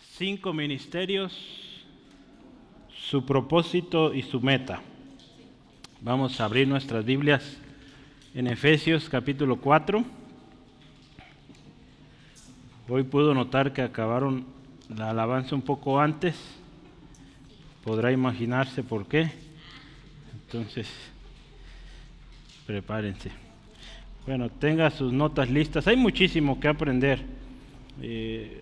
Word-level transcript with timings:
cinco 0.00 0.52
ministerios, 0.52 1.32
su 3.08 3.24
propósito 3.24 4.12
y 4.12 4.22
su 4.22 4.40
meta. 4.40 4.82
Vamos 6.00 6.40
a 6.40 6.44
abrir 6.44 6.68
nuestras 6.68 7.04
Biblias 7.04 7.56
en 8.34 8.46
Efesios 8.46 9.08
capítulo 9.08 9.56
4. 9.56 10.04
Hoy 12.88 13.02
puedo 13.04 13.32
notar 13.34 13.72
que 13.72 13.82
acabaron 13.82 14.44
la 14.94 15.10
alabanza 15.10 15.54
un 15.54 15.62
poco 15.62 15.98
antes. 15.98 16.36
Podrá 17.82 18.12
imaginarse 18.12 18.82
por 18.82 19.06
qué. 19.06 19.30
Entonces, 20.34 20.88
prepárense. 22.66 23.30
Bueno, 24.26 24.50
tenga 24.50 24.90
sus 24.90 25.12
notas 25.12 25.48
listas. 25.50 25.86
Hay 25.86 25.96
muchísimo 25.96 26.60
que 26.60 26.68
aprender. 26.68 27.20
Eh, 28.02 28.60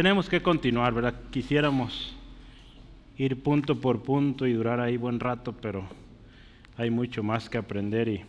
tenemos 0.00 0.30
que 0.30 0.40
continuar, 0.40 0.94
¿verdad? 0.94 1.14
Quisiéramos 1.30 2.16
ir 3.18 3.42
punto 3.42 3.82
por 3.82 4.02
punto 4.02 4.46
y 4.46 4.54
durar 4.54 4.80
ahí 4.80 4.96
buen 4.96 5.20
rato, 5.20 5.52
pero 5.52 5.86
hay 6.78 6.88
mucho 6.88 7.22
más 7.22 7.50
que 7.50 7.58
aprender 7.58 8.08
y 8.08 8.24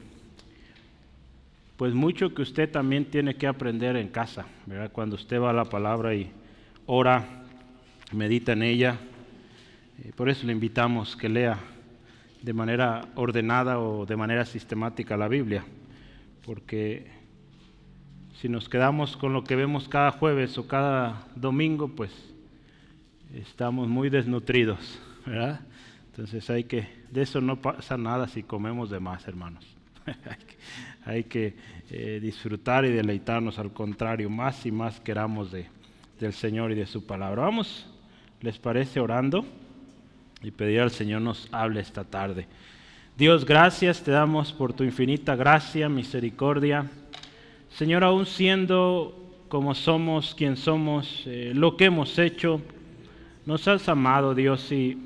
pues 1.77 1.93
mucho 1.93 2.33
que 2.33 2.41
usted 2.41 2.69
también 2.69 3.05
tiene 3.05 3.35
que 3.35 3.47
aprender 3.47 3.95
en 3.95 4.09
casa, 4.09 4.47
¿verdad? 4.65 4.91
Cuando 4.91 5.15
usted 5.15 5.39
va 5.39 5.51
a 5.51 5.53
la 5.53 5.63
palabra 5.63 6.13
y 6.13 6.29
ora, 6.87 7.25
medita 8.11 8.51
en 8.51 8.63
ella. 8.63 8.97
Eh, 10.03 10.11
por 10.13 10.27
eso 10.27 10.45
le 10.45 10.51
invitamos 10.51 11.15
que 11.15 11.29
lea 11.29 11.57
de 12.41 12.51
manera 12.51 13.07
ordenada 13.15 13.79
o 13.79 14.05
de 14.05 14.17
manera 14.17 14.43
sistemática 14.43 15.15
la 15.15 15.29
Biblia, 15.29 15.63
porque 16.45 17.20
si 18.41 18.49
nos 18.49 18.67
quedamos 18.67 19.15
con 19.17 19.33
lo 19.33 19.43
que 19.43 19.55
vemos 19.55 19.87
cada 19.87 20.09
jueves 20.09 20.57
o 20.57 20.67
cada 20.67 21.27
domingo, 21.35 21.89
pues 21.89 22.11
estamos 23.35 23.87
muy 23.87 24.09
desnutridos, 24.09 24.99
¿verdad? 25.27 25.61
Entonces 26.07 26.49
hay 26.49 26.63
que, 26.63 26.87
de 27.11 27.21
eso 27.21 27.39
no 27.39 27.61
pasa 27.61 27.97
nada 27.97 28.27
si 28.27 28.41
comemos 28.41 28.89
de 28.89 28.99
más, 28.99 29.27
hermanos. 29.27 29.63
hay 31.05 31.25
que, 31.25 31.53
eh, 31.91 32.19
disfrutar 32.19 32.83
y 32.83 32.89
deleitarnos, 32.89 33.59
al 33.59 33.73
contrario, 33.73 34.27
más 34.27 34.65
y 34.65 34.71
más 34.71 34.99
queramos 34.99 35.51
de, 35.51 35.67
del 36.19 36.33
Señor 36.33 36.71
y 36.71 36.75
de 36.75 36.87
su 36.87 37.05
palabra. 37.05 37.43
Vamos, 37.43 37.87
¿les 38.41 38.57
parece 38.57 38.99
orando? 38.99 39.45
Y 40.41 40.49
pedir 40.49 40.81
al 40.81 40.89
Señor 40.89 41.21
nos 41.21 41.47
hable 41.51 41.79
esta 41.79 42.05
tarde. 42.05 42.47
Dios, 43.15 43.45
gracias 43.45 44.01
te 44.01 44.09
damos 44.09 44.51
por 44.51 44.73
tu 44.73 44.83
infinita 44.83 45.35
gracia, 45.35 45.87
misericordia 45.89 46.89
Señor, 47.75 48.03
aún 48.03 48.25
siendo 48.25 49.17
como 49.47 49.75
somos, 49.75 50.35
quien 50.35 50.55
somos, 50.55 51.23
eh, 51.25 51.51
lo 51.53 51.75
que 51.75 51.85
hemos 51.85 52.17
hecho, 52.19 52.61
nos 53.45 53.67
has 53.67 53.89
amado, 53.89 54.33
Dios, 54.33 54.71
y 54.71 54.97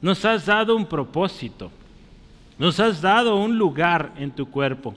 nos 0.00 0.24
has 0.24 0.46
dado 0.46 0.76
un 0.76 0.86
propósito, 0.86 1.70
nos 2.58 2.78
has 2.78 3.00
dado 3.00 3.36
un 3.36 3.58
lugar 3.58 4.12
en 4.16 4.30
tu 4.30 4.50
cuerpo. 4.50 4.94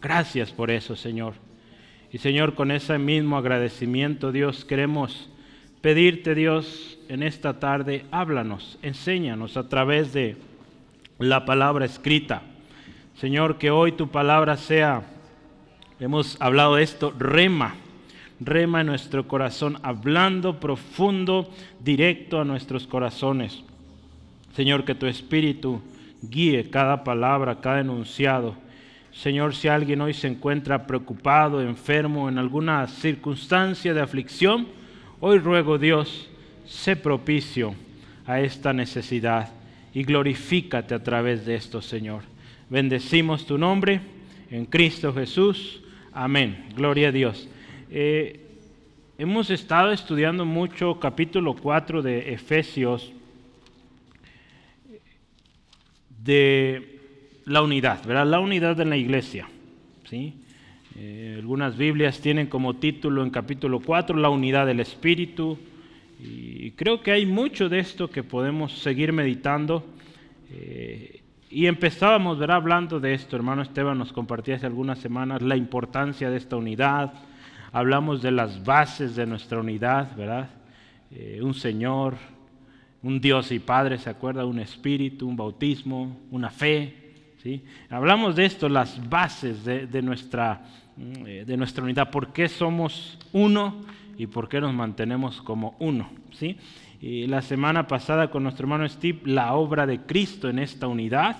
Gracias 0.00 0.52
por 0.52 0.70
eso, 0.70 0.94
Señor. 0.94 1.34
Y 2.12 2.18
Señor, 2.18 2.54
con 2.54 2.70
ese 2.70 2.98
mismo 2.98 3.36
agradecimiento, 3.36 4.30
Dios, 4.30 4.64
queremos 4.64 5.30
pedirte, 5.80 6.34
Dios, 6.34 6.98
en 7.08 7.22
esta 7.22 7.58
tarde, 7.58 8.04
háblanos, 8.10 8.78
enséñanos 8.82 9.56
a 9.56 9.68
través 9.68 10.12
de 10.12 10.36
la 11.18 11.44
palabra 11.44 11.86
escrita. 11.86 12.42
Señor, 13.16 13.58
que 13.58 13.70
hoy 13.70 13.92
tu 13.92 14.08
palabra 14.08 14.56
sea 14.56 15.02
Hemos 16.02 16.36
hablado 16.40 16.74
de 16.74 16.82
esto, 16.82 17.14
rema, 17.16 17.76
rema 18.40 18.80
en 18.80 18.88
nuestro 18.88 19.28
corazón, 19.28 19.78
hablando 19.84 20.58
profundo, 20.58 21.48
directo 21.78 22.40
a 22.40 22.44
nuestros 22.44 22.88
corazones. 22.88 23.62
Señor, 24.56 24.84
que 24.84 24.96
tu 24.96 25.06
Espíritu 25.06 25.80
guíe 26.20 26.70
cada 26.70 27.04
palabra, 27.04 27.60
cada 27.60 27.82
enunciado. 27.82 28.56
Señor, 29.12 29.54
si 29.54 29.68
alguien 29.68 30.00
hoy 30.00 30.12
se 30.12 30.26
encuentra 30.26 30.88
preocupado, 30.88 31.62
enfermo, 31.62 32.28
en 32.28 32.38
alguna 32.38 32.88
circunstancia 32.88 33.94
de 33.94 34.00
aflicción, 34.00 34.66
hoy 35.20 35.38
ruego 35.38 35.78
Dios, 35.78 36.28
sé 36.66 36.96
propicio 36.96 37.76
a 38.26 38.40
esta 38.40 38.72
necesidad 38.72 39.52
y 39.94 40.02
glorifícate 40.02 40.96
a 40.96 41.04
través 41.04 41.46
de 41.46 41.54
esto, 41.54 41.80
Señor. 41.80 42.24
Bendecimos 42.68 43.46
tu 43.46 43.56
nombre 43.56 44.00
en 44.50 44.66
Cristo 44.66 45.14
Jesús. 45.14 45.81
Amén. 46.14 46.66
Gloria 46.76 47.08
a 47.08 47.12
Dios. 47.12 47.48
Eh, 47.90 48.38
hemos 49.16 49.48
estado 49.48 49.92
estudiando 49.92 50.44
mucho 50.44 51.00
capítulo 51.00 51.54
4 51.54 52.02
de 52.02 52.34
Efesios 52.34 53.10
de 56.22 56.98
la 57.46 57.62
unidad, 57.62 58.04
¿verdad? 58.04 58.26
La 58.26 58.40
unidad 58.40 58.76
de 58.76 58.84
la 58.84 58.98
iglesia. 58.98 59.48
¿sí? 60.04 60.34
Eh, 60.96 61.36
algunas 61.38 61.78
Biblias 61.78 62.20
tienen 62.20 62.46
como 62.46 62.74
título 62.74 63.22
en 63.22 63.30
capítulo 63.30 63.80
4 63.80 64.14
la 64.18 64.28
unidad 64.28 64.66
del 64.66 64.80
Espíritu. 64.80 65.58
Y 66.22 66.72
creo 66.72 67.02
que 67.02 67.12
hay 67.12 67.24
mucho 67.24 67.70
de 67.70 67.78
esto 67.78 68.10
que 68.10 68.22
podemos 68.22 68.80
seguir 68.80 69.14
meditando. 69.14 69.82
Eh, 70.50 70.81
y 71.52 71.66
empezábamos, 71.66 72.38
¿verdad? 72.38 72.56
Hablando 72.56 72.98
de 72.98 73.12
esto, 73.12 73.36
hermano 73.36 73.60
Esteban 73.60 73.98
nos 73.98 74.10
compartía 74.10 74.56
hace 74.56 74.64
algunas 74.64 74.98
semanas 74.98 75.42
la 75.42 75.54
importancia 75.54 76.30
de 76.30 76.38
esta 76.38 76.56
unidad. 76.56 77.12
Hablamos 77.72 78.22
de 78.22 78.30
las 78.30 78.64
bases 78.64 79.14
de 79.14 79.26
nuestra 79.26 79.60
unidad, 79.60 80.16
¿verdad? 80.16 80.48
Eh, 81.10 81.40
un 81.42 81.52
Señor, 81.52 82.16
un 83.02 83.20
Dios 83.20 83.52
y 83.52 83.58
Padre, 83.58 83.98
¿se 83.98 84.08
acuerda? 84.08 84.46
Un 84.46 84.60
Espíritu, 84.60 85.28
un 85.28 85.36
bautismo, 85.36 86.20
una 86.30 86.48
fe, 86.48 87.34
¿sí? 87.42 87.62
Hablamos 87.90 88.34
de 88.34 88.46
esto, 88.46 88.70
las 88.70 89.06
bases 89.10 89.62
de, 89.62 90.02
nuestra, 90.02 90.64
mm, 90.96 91.44
de 91.44 91.56
nuestra 91.58 91.84
unidad. 91.84 92.10
¿Por 92.10 92.32
qué 92.32 92.48
somos 92.48 93.18
uno 93.34 93.82
y 94.16 94.26
por 94.26 94.48
qué 94.48 94.58
nos 94.58 94.72
mantenemos 94.72 95.42
como 95.42 95.76
uno, 95.80 96.08
¿sí? 96.32 96.56
Y 97.02 97.26
la 97.26 97.42
semana 97.42 97.88
pasada 97.88 98.30
con 98.30 98.44
nuestro 98.44 98.62
hermano 98.62 98.88
Steve, 98.88 99.22
la 99.24 99.54
obra 99.54 99.88
de 99.88 100.02
Cristo 100.02 100.48
en 100.48 100.60
esta 100.60 100.86
unidad, 100.86 101.36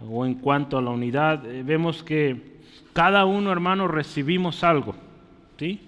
o 0.00 0.24
en 0.24 0.34
cuanto 0.34 0.78
a 0.78 0.82
la 0.82 0.90
unidad, 0.90 1.44
eh, 1.50 1.64
vemos 1.64 2.04
que 2.04 2.60
cada 2.92 3.24
uno, 3.24 3.50
hermano, 3.50 3.88
recibimos 3.88 4.62
algo. 4.62 4.94
¿sí? 5.58 5.80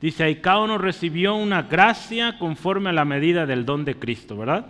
Dice 0.00 0.24
ahí, 0.24 0.36
cada 0.36 0.60
uno 0.60 0.78
recibió 0.78 1.34
una 1.34 1.60
gracia 1.60 2.38
conforme 2.38 2.88
a 2.88 2.94
la 2.94 3.04
medida 3.04 3.44
del 3.44 3.66
don 3.66 3.84
de 3.84 3.96
Cristo, 3.96 4.34
¿verdad? 4.38 4.64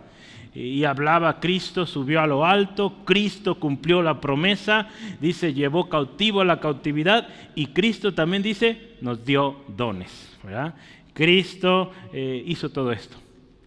Y 0.52 0.82
hablaba, 0.82 1.38
Cristo 1.38 1.86
subió 1.86 2.20
a 2.20 2.26
lo 2.26 2.44
alto, 2.44 3.04
Cristo 3.04 3.60
cumplió 3.60 4.02
la 4.02 4.20
promesa, 4.20 4.88
dice, 5.20 5.54
llevó 5.54 5.88
cautivo 5.88 6.40
a 6.40 6.44
la 6.44 6.58
cautividad 6.58 7.28
y 7.54 7.66
Cristo 7.66 8.12
también 8.12 8.42
dice, 8.42 8.96
nos 9.02 9.24
dio 9.24 9.60
dones, 9.68 10.36
¿verdad? 10.42 10.74
Cristo 11.14 11.92
eh, 12.12 12.42
hizo 12.44 12.70
todo 12.70 12.90
esto 12.90 13.16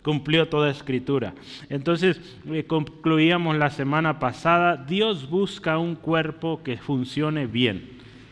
cumplió 0.04 0.48
toda 0.50 0.70
escritura. 0.70 1.34
Entonces, 1.70 2.20
eh, 2.52 2.66
concluíamos 2.66 3.56
la 3.56 3.70
semana 3.70 4.20
pasada, 4.20 4.76
Dios 4.76 5.30
busca 5.30 5.78
un 5.78 5.96
cuerpo 5.96 6.62
que 6.62 6.78
funcione 6.78 7.48
bien. 7.48 7.90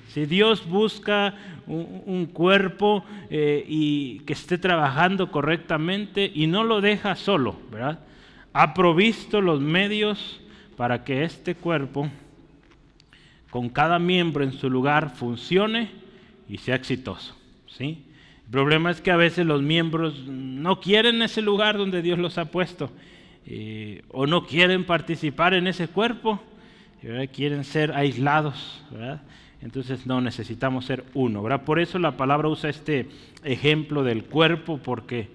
Si 0.09 0.25
Dios 0.25 0.67
busca 0.67 1.33
un, 1.67 2.25
cuerpo 2.25 3.05
eh, 3.29 3.63
y 3.65 4.19
que 4.19 4.33
esté 4.33 4.57
trabajando 4.57 5.31
correctamente 5.31 6.29
y 6.33 6.47
no 6.47 6.65
lo 6.65 6.81
deja 6.81 7.15
solo, 7.15 7.55
¿verdad? 7.71 7.99
Ha 8.51 8.73
provisto 8.73 9.39
los 9.39 9.61
medios 9.61 10.41
para 10.75 11.05
que 11.05 11.23
este 11.23 11.55
cuerpo, 11.55 12.09
con 13.49 13.69
cada 13.69 13.99
miembro 13.99 14.43
en 14.43 14.51
su 14.51 14.69
lugar, 14.69 15.11
funcione 15.15 15.91
y 16.49 16.57
sea 16.57 16.75
exitoso. 16.75 17.33
¿sí? 17.67 18.03
El 18.51 18.57
problema 18.57 18.91
es 18.91 18.99
que 18.99 19.11
a 19.11 19.15
veces 19.15 19.45
los 19.45 19.61
miembros 19.61 20.27
no 20.27 20.81
quieren 20.81 21.21
ese 21.21 21.41
lugar 21.41 21.77
donde 21.77 22.01
Dios 22.01 22.19
los 22.19 22.37
ha 22.37 22.51
puesto 22.51 22.91
eh, 23.45 24.03
o 24.09 24.27
no 24.27 24.45
quieren 24.45 24.83
participar 24.83 25.53
en 25.53 25.67
ese 25.67 25.87
cuerpo, 25.87 26.37
quieren 27.31 27.63
ser 27.63 27.93
aislados. 27.93 28.83
Entonces 29.61 30.05
no 30.05 30.19
necesitamos 30.19 30.83
ser 30.83 31.05
uno. 31.13 31.41
Por 31.63 31.79
eso 31.79 31.97
la 31.97 32.17
palabra 32.17 32.49
usa 32.49 32.69
este 32.69 33.07
ejemplo 33.45 34.03
del 34.03 34.25
cuerpo 34.25 34.79
porque 34.83 35.29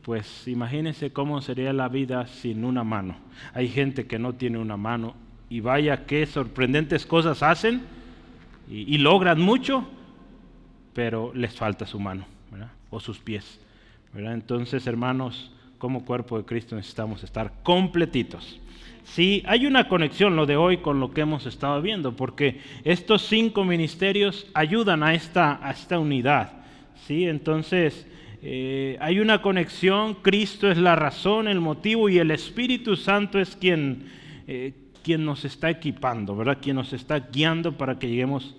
pues 0.00 0.48
imagínense 0.48 1.10
cómo 1.10 1.42
sería 1.42 1.74
la 1.74 1.88
vida 1.88 2.26
sin 2.26 2.64
una 2.64 2.82
mano. 2.82 3.16
Hay 3.52 3.68
gente 3.68 4.06
que 4.06 4.18
no 4.18 4.32
tiene 4.32 4.56
una 4.56 4.78
mano 4.78 5.16
y 5.50 5.60
vaya 5.60 6.06
qué 6.06 6.24
sorprendentes 6.24 7.04
cosas 7.04 7.42
hacen 7.42 7.82
y 8.70 8.96
logran 8.96 9.38
mucho, 9.38 9.86
pero 10.94 11.30
les 11.34 11.54
falta 11.54 11.84
su 11.84 12.00
mano 12.00 12.24
o 12.94 13.00
sus 13.00 13.18
pies. 13.18 13.60
Entonces, 14.14 14.86
hermanos, 14.86 15.50
como 15.78 16.04
cuerpo 16.04 16.38
de 16.38 16.44
Cristo 16.44 16.76
necesitamos 16.76 17.24
estar 17.24 17.52
completitos. 17.62 18.60
Sí, 19.04 19.42
hay 19.46 19.66
una 19.66 19.88
conexión 19.88 20.36
lo 20.36 20.46
de 20.46 20.56
hoy 20.56 20.78
con 20.78 20.98
lo 20.98 21.12
que 21.12 21.22
hemos 21.22 21.44
estado 21.46 21.82
viendo, 21.82 22.16
porque 22.16 22.60
estos 22.84 23.22
cinco 23.22 23.64
ministerios 23.64 24.46
ayudan 24.54 25.02
a 25.02 25.14
esta, 25.14 25.58
a 25.66 25.72
esta 25.72 25.98
unidad. 25.98 26.52
¿sí? 27.06 27.26
Entonces, 27.26 28.06
eh, 28.40 28.96
hay 29.00 29.18
una 29.18 29.42
conexión, 29.42 30.14
Cristo 30.14 30.70
es 30.70 30.78
la 30.78 30.96
razón, 30.96 31.48
el 31.48 31.60
motivo 31.60 32.08
y 32.08 32.18
el 32.18 32.30
Espíritu 32.30 32.96
Santo 32.96 33.38
es 33.38 33.56
quien, 33.56 34.06
eh, 34.46 34.72
quien 35.02 35.24
nos 35.24 35.44
está 35.44 35.68
equipando, 35.68 36.34
¿verdad? 36.34 36.58
Quien 36.62 36.76
nos 36.76 36.92
está 36.92 37.18
guiando 37.18 37.72
para 37.76 37.98
que 37.98 38.08
lleguemos, 38.08 38.56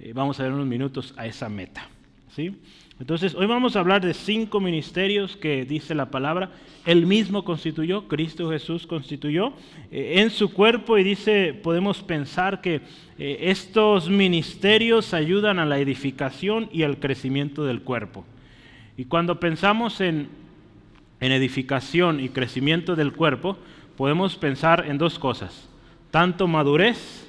eh, 0.00 0.12
vamos 0.14 0.38
a 0.38 0.44
ver 0.44 0.52
unos 0.52 0.66
minutos, 0.66 1.12
a 1.16 1.26
esa 1.26 1.48
meta. 1.48 1.88
¿sí? 2.34 2.56
Entonces, 3.00 3.34
hoy 3.34 3.46
vamos 3.46 3.74
a 3.74 3.80
hablar 3.80 4.04
de 4.04 4.14
cinco 4.14 4.60
ministerios 4.60 5.36
que 5.36 5.64
dice 5.64 5.94
la 5.94 6.10
palabra. 6.10 6.50
Él 6.84 7.06
mismo 7.06 7.44
constituyó, 7.44 8.06
Cristo 8.06 8.50
Jesús 8.50 8.86
constituyó 8.86 9.54
en 9.90 10.30
su 10.30 10.52
cuerpo 10.52 10.98
y 10.98 11.04
dice, 11.04 11.54
podemos 11.54 12.02
pensar 12.02 12.60
que 12.60 12.80
estos 13.18 14.08
ministerios 14.08 15.14
ayudan 15.14 15.58
a 15.58 15.64
la 15.64 15.78
edificación 15.78 16.68
y 16.72 16.82
al 16.82 16.98
crecimiento 16.98 17.64
del 17.64 17.82
cuerpo. 17.82 18.24
Y 18.96 19.06
cuando 19.06 19.40
pensamos 19.40 20.00
en, 20.00 20.28
edificación 21.20 22.20
y 22.20 22.28
crecimiento 22.28 22.96
del 22.96 23.12
cuerpo, 23.12 23.56
podemos 23.96 24.36
pensar 24.36 24.86
en 24.88 24.98
dos 24.98 25.18
cosas, 25.18 25.68
tanto 26.10 26.48
madurez 26.48 27.28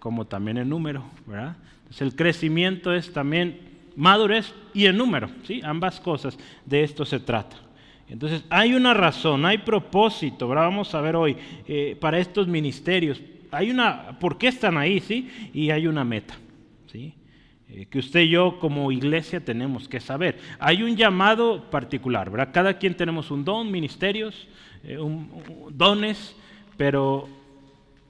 como 0.00 0.26
también 0.26 0.58
en 0.58 0.68
número, 0.68 1.04
¿verdad? 1.26 1.56
Entonces 1.78 2.02
el 2.02 2.16
crecimiento 2.16 2.92
es 2.92 3.12
también 3.12 3.73
madurez 3.96 4.52
y 4.72 4.86
en 4.86 4.96
número, 4.96 5.28
¿sí? 5.44 5.60
Ambas 5.64 6.00
cosas, 6.00 6.38
de 6.64 6.82
esto 6.82 7.04
se 7.04 7.20
trata. 7.20 7.56
Entonces 8.08 8.44
hay 8.50 8.74
una 8.74 8.94
razón, 8.94 9.46
hay 9.46 9.58
propósito. 9.58 10.48
Vamos 10.48 10.94
a 10.94 11.00
ver 11.00 11.16
hoy, 11.16 11.36
eh, 11.66 11.96
para 12.00 12.18
estos 12.18 12.46
ministerios, 12.46 13.20
hay 13.50 13.70
una, 13.70 14.18
¿por 14.18 14.36
qué 14.36 14.48
están 14.48 14.76
ahí, 14.76 15.00
sí? 15.00 15.30
Y 15.52 15.70
hay 15.70 15.86
una 15.86 16.04
meta, 16.04 16.34
¿sí? 16.90 17.14
Eh, 17.68 17.86
que 17.86 17.98
usted 17.98 18.20
y 18.20 18.28
yo 18.28 18.58
como 18.58 18.92
iglesia 18.92 19.44
tenemos 19.44 19.88
que 19.88 20.00
saber. 20.00 20.38
Hay 20.58 20.82
un 20.82 20.96
llamado 20.96 21.70
particular. 21.70 22.30
Cada 22.52 22.78
quien 22.78 22.94
tenemos 22.94 23.30
un 23.30 23.44
don, 23.44 23.70
ministerios, 23.70 24.48
eh, 24.82 24.98
dones, 25.70 26.36
pero 26.76 27.28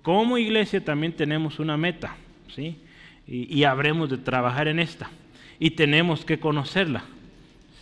como 0.03 0.39
iglesia 0.39 0.85
también 0.85 1.15
tenemos 1.15 1.59
una 1.59 1.77
meta, 1.77 2.17
¿sí? 2.55 2.79
Y, 3.27 3.65
habremos 3.65 4.11
de 4.11 4.19
trabajar 4.19 4.69
en 4.69 4.79
esta. 4.79 5.11
Y 5.59 5.71
tenemos 5.71 6.25
que 6.25 6.39
conocerla, 6.39 7.05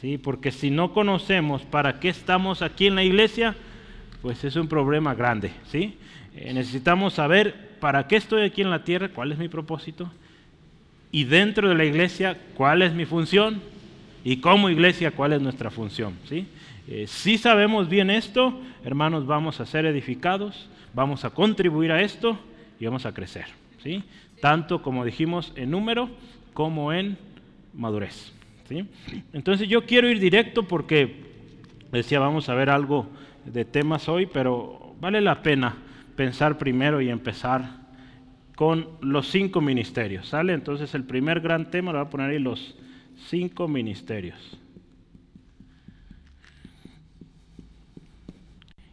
¿sí? 0.00 0.18
Porque 0.18 0.50
si 0.50 0.70
no 0.70 0.92
conocemos 0.92 1.62
para 1.62 2.00
qué 2.00 2.08
estamos 2.08 2.62
aquí 2.62 2.86
en 2.86 2.94
la 2.94 3.04
iglesia, 3.04 3.54
pues 4.20 4.44
es 4.44 4.56
un 4.56 4.68
problema 4.68 5.14
grande, 5.14 5.52
¿sí? 5.66 5.96
Eh, 6.34 6.52
necesitamos 6.54 7.14
saber 7.14 7.72
para 7.80 8.06
qué 8.06 8.16
estoy 8.16 8.42
aquí 8.42 8.62
en 8.62 8.70
la 8.70 8.84
tierra, 8.84 9.08
cuál 9.08 9.32
es 9.32 9.38
mi 9.38 9.48
propósito, 9.48 10.10
y 11.10 11.24
dentro 11.24 11.68
de 11.68 11.74
la 11.74 11.84
iglesia 11.84 12.38
cuál 12.54 12.82
es 12.82 12.94
mi 12.94 13.04
función 13.04 13.60
y 14.24 14.38
como 14.38 14.70
iglesia 14.70 15.10
cuál 15.10 15.34
es 15.34 15.42
nuestra 15.42 15.70
función. 15.70 16.14
¿sí? 16.28 16.46
Eh, 16.88 17.06
si 17.06 17.36
sabemos 17.38 17.88
bien 17.88 18.08
esto, 18.10 18.58
hermanos, 18.84 19.26
vamos 19.26 19.60
a 19.60 19.66
ser 19.66 19.84
edificados, 19.84 20.68
vamos 20.94 21.24
a 21.24 21.30
contribuir 21.30 21.92
a 21.92 22.00
esto 22.00 22.38
y 22.80 22.86
vamos 22.86 23.04
a 23.04 23.12
crecer. 23.12 23.46
¿sí? 23.82 24.02
Tanto 24.40 24.82
como 24.82 25.04
dijimos 25.04 25.52
en 25.54 25.70
número 25.70 26.08
como 26.54 26.92
en 26.92 27.18
madurez. 27.74 28.32
¿sí? 28.68 28.86
Entonces 29.32 29.68
yo 29.68 29.84
quiero 29.86 30.08
ir 30.08 30.20
directo 30.20 30.64
porque 30.64 31.32
decía 31.90 32.18
vamos 32.18 32.48
a 32.48 32.54
ver 32.54 32.70
algo 32.70 33.08
de 33.44 33.64
temas 33.64 34.08
hoy, 34.08 34.26
pero 34.26 34.94
vale 35.00 35.20
la 35.20 35.42
pena 35.42 35.76
pensar 36.16 36.58
primero 36.58 37.00
y 37.00 37.08
empezar 37.08 37.82
con 38.56 38.88
los 39.00 39.28
cinco 39.28 39.60
ministerios. 39.60 40.28
¿Sale? 40.28 40.52
Entonces 40.52 40.94
el 40.94 41.04
primer 41.04 41.40
gran 41.40 41.70
tema 41.70 41.92
lo 41.92 41.98
voy 41.98 42.06
a 42.06 42.10
poner 42.10 42.30
ahí 42.30 42.38
los 42.38 42.76
cinco 43.28 43.68
ministerios. 43.68 44.58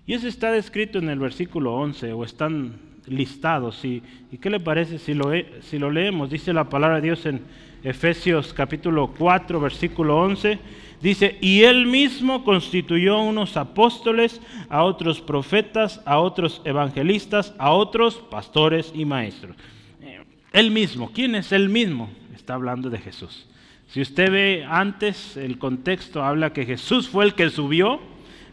Y 0.10 0.14
eso 0.14 0.28
está 0.28 0.52
descrito 0.52 0.98
en 0.98 1.08
el 1.08 1.20
versículo 1.20 1.75
11, 1.75 2.14
o 2.14 2.24
están 2.24 2.80
listados. 3.06 3.86
¿Y, 3.86 4.02
y 4.32 4.40
qué 4.40 4.50
le 4.50 4.60
parece 4.60 4.98
si 4.98 5.14
lo, 5.14 5.32
si 5.62 5.78
lo 5.78 5.92
leemos? 5.92 6.32
Dice 6.32 6.52
la 6.52 6.68
palabra 6.68 6.96
de 6.96 7.04
Dios 7.04 7.28
en 7.28 7.42
Efesios 7.84 8.54
capítulo 8.54 9.14
4, 9.18 9.60
versículo 9.60 10.18
11 10.18 10.60
Dice, 11.02 11.38
y 11.40 11.62
él 11.64 11.86
mismo 11.86 12.44
constituyó 12.44 13.22
unos 13.22 13.56
apóstoles, 13.56 14.42
a 14.68 14.84
otros 14.84 15.22
profetas, 15.22 16.02
a 16.06 16.20
otros 16.20 16.62
evangelistas, 16.66 17.54
a 17.58 17.72
otros 17.72 18.16
pastores 18.16 18.92
y 18.94 19.06
maestros. 19.06 19.56
Eh, 20.02 20.20
él 20.52 20.72
mismo, 20.72 21.12
¿quién 21.14 21.36
es 21.36 21.54
él 21.54 21.70
mismo? 21.70 22.10
Está 22.36 22.56
hablando 22.56 22.90
de 22.90 22.98
Jesús. 22.98 23.48
Si 23.88 24.02
usted 24.02 24.30
ve 24.30 24.66
antes, 24.68 25.38
el 25.38 25.58
contexto 25.58 26.22
habla 26.22 26.52
que 26.52 26.66
Jesús 26.66 27.08
fue 27.08 27.24
el 27.24 27.34
que 27.34 27.50
subió, 27.50 28.02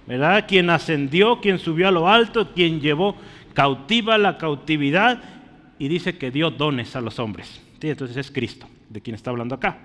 ¿verdad? 0.06 0.46
Quien 0.46 0.70
ascendió, 0.70 1.40
quien 1.40 1.58
subió 1.58 1.88
a 1.88 1.90
lo 1.90 2.08
alto, 2.08 2.52
quien 2.54 2.80
llevó 2.80 3.16
cautiva 3.54 4.18
la 4.18 4.38
cautividad 4.38 5.20
y 5.80 5.88
dice 5.88 6.16
que 6.16 6.30
dio 6.30 6.50
dones 6.50 6.94
a 6.94 7.00
los 7.00 7.18
hombres. 7.18 7.60
Entonces 7.80 8.16
es 8.16 8.30
Cristo, 8.30 8.66
de 8.88 9.00
quien 9.00 9.14
está 9.14 9.30
hablando 9.30 9.54
acá. 9.54 9.78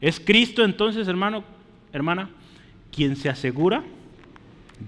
Es 0.00 0.20
Cristo 0.20 0.64
entonces, 0.64 1.08
hermano, 1.08 1.44
hermana, 1.92 2.30
quien 2.90 3.16
se 3.16 3.28
asegura 3.28 3.84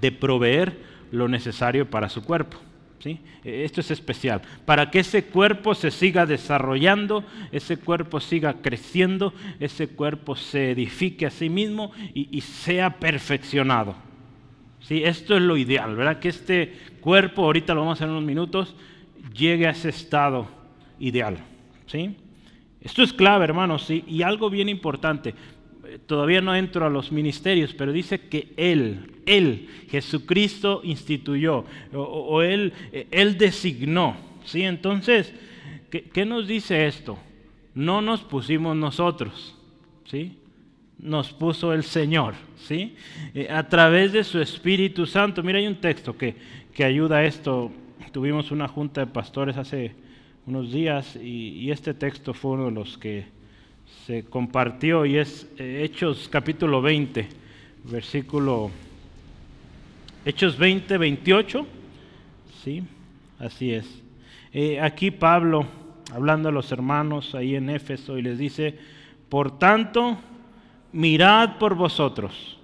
de 0.00 0.12
proveer 0.12 0.76
lo 1.10 1.28
necesario 1.28 1.88
para 1.88 2.08
su 2.08 2.24
cuerpo. 2.24 2.58
¿sí? 2.98 3.20
Esto 3.44 3.80
es 3.80 3.90
especial. 3.90 4.42
Para 4.64 4.90
que 4.90 5.00
ese 5.00 5.24
cuerpo 5.26 5.74
se 5.74 5.90
siga 5.90 6.26
desarrollando, 6.26 7.24
ese 7.52 7.76
cuerpo 7.76 8.20
siga 8.20 8.54
creciendo, 8.62 9.32
ese 9.60 9.88
cuerpo 9.88 10.36
se 10.36 10.72
edifique 10.72 11.26
a 11.26 11.30
sí 11.30 11.48
mismo 11.48 11.92
y, 12.14 12.40
sea 12.40 12.98
perfeccionado. 12.98 13.94
¿sí? 14.80 15.02
Esto 15.04 15.36
es 15.36 15.42
lo 15.42 15.56
ideal, 15.56 15.94
¿verdad? 15.96 16.18
Que 16.18 16.28
este 16.30 16.74
cuerpo, 17.00 17.44
ahorita 17.44 17.74
lo 17.74 17.80
vamos 17.80 17.92
a 17.92 17.96
hacer 17.98 18.08
en 18.08 18.12
unos 18.12 18.24
minutos, 18.24 18.74
llegue 19.32 19.66
a 19.66 19.70
ese 19.70 19.90
estado 19.90 20.48
ideal. 20.98 21.38
¿sí? 21.86 22.16
Esto 22.84 23.02
es 23.02 23.12
clave, 23.12 23.44
hermanos, 23.44 23.84
¿sí? 23.86 24.04
y 24.06 24.22
algo 24.22 24.50
bien 24.50 24.68
importante 24.68 25.34
todavía 26.06 26.40
no 26.40 26.54
entro 26.54 26.86
a 26.86 26.90
los 26.90 27.12
ministerios, 27.12 27.74
pero 27.74 27.92
dice 27.92 28.20
que 28.20 28.52
Él, 28.56 29.12
Él, 29.26 29.68
Jesucristo 29.90 30.80
instituyó, 30.84 31.64
o, 31.92 32.42
él, 32.42 32.72
él 33.10 33.38
designó. 33.38 34.16
¿sí? 34.44 34.62
Entonces, 34.62 35.32
¿qué, 35.90 36.24
nos 36.24 36.46
dice 36.46 36.86
esto? 36.86 37.18
No 37.74 38.02
nos 38.02 38.22
pusimos 38.22 38.76
nosotros, 38.76 39.56
¿sí? 40.04 40.38
nos 40.98 41.32
puso 41.32 41.72
el 41.72 41.82
Señor, 41.82 42.34
¿sí? 42.56 42.94
Eh, 43.34 43.48
a 43.50 43.68
través 43.68 44.12
de 44.12 44.22
su 44.22 44.40
Espíritu 44.40 45.06
Santo. 45.06 45.42
Mira, 45.42 45.58
hay 45.58 45.66
un 45.66 45.80
texto 45.80 46.16
que, 46.16 46.34
que 46.72 46.84
ayuda 46.84 47.18
a 47.18 47.24
esto. 47.24 47.72
Tuvimos 48.12 48.52
una 48.52 48.68
junta 48.68 49.00
de 49.00 49.08
pastores 49.08 49.56
hace 49.56 49.92
unos 50.46 50.72
días 50.72 51.16
y 51.16 51.70
este 51.70 51.94
texto 51.94 52.34
fue 52.34 52.52
uno 52.52 52.66
de 52.66 52.72
los 52.72 52.98
que 52.98 53.34
se 54.06 54.24
compartió 54.24 55.06
y 55.06 55.16
es 55.16 55.48
eh, 55.58 55.82
Hechos 55.84 56.28
capítulo 56.30 56.82
20, 56.82 57.26
versículo 57.84 58.70
Hechos 60.24 60.58
20, 60.58 60.98
28. 60.98 61.66
Sí, 62.62 62.82
así 63.38 63.72
es. 63.72 64.02
Eh, 64.52 64.80
aquí 64.80 65.10
Pablo, 65.10 65.66
hablando 66.12 66.48
a 66.48 66.52
los 66.52 66.70
hermanos 66.72 67.34
ahí 67.34 67.56
en 67.56 67.70
Éfeso, 67.70 68.18
y 68.18 68.22
les 68.22 68.38
dice, 68.38 68.78
por 69.28 69.58
tanto, 69.58 70.18
mirad 70.92 71.58
por 71.58 71.74
vosotros 71.74 72.58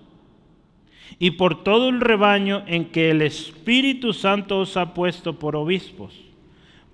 y 1.19 1.33
por 1.33 1.65
todo 1.65 1.89
el 1.89 2.01
rebaño 2.01 2.63
en 2.67 2.87
que 2.87 3.11
el 3.11 3.23
Espíritu 3.23 4.13
Santo 4.13 4.61
os 4.61 4.77
ha 4.77 4.95
puesto 4.95 5.39
por 5.39 5.57
obispos, 5.57 6.15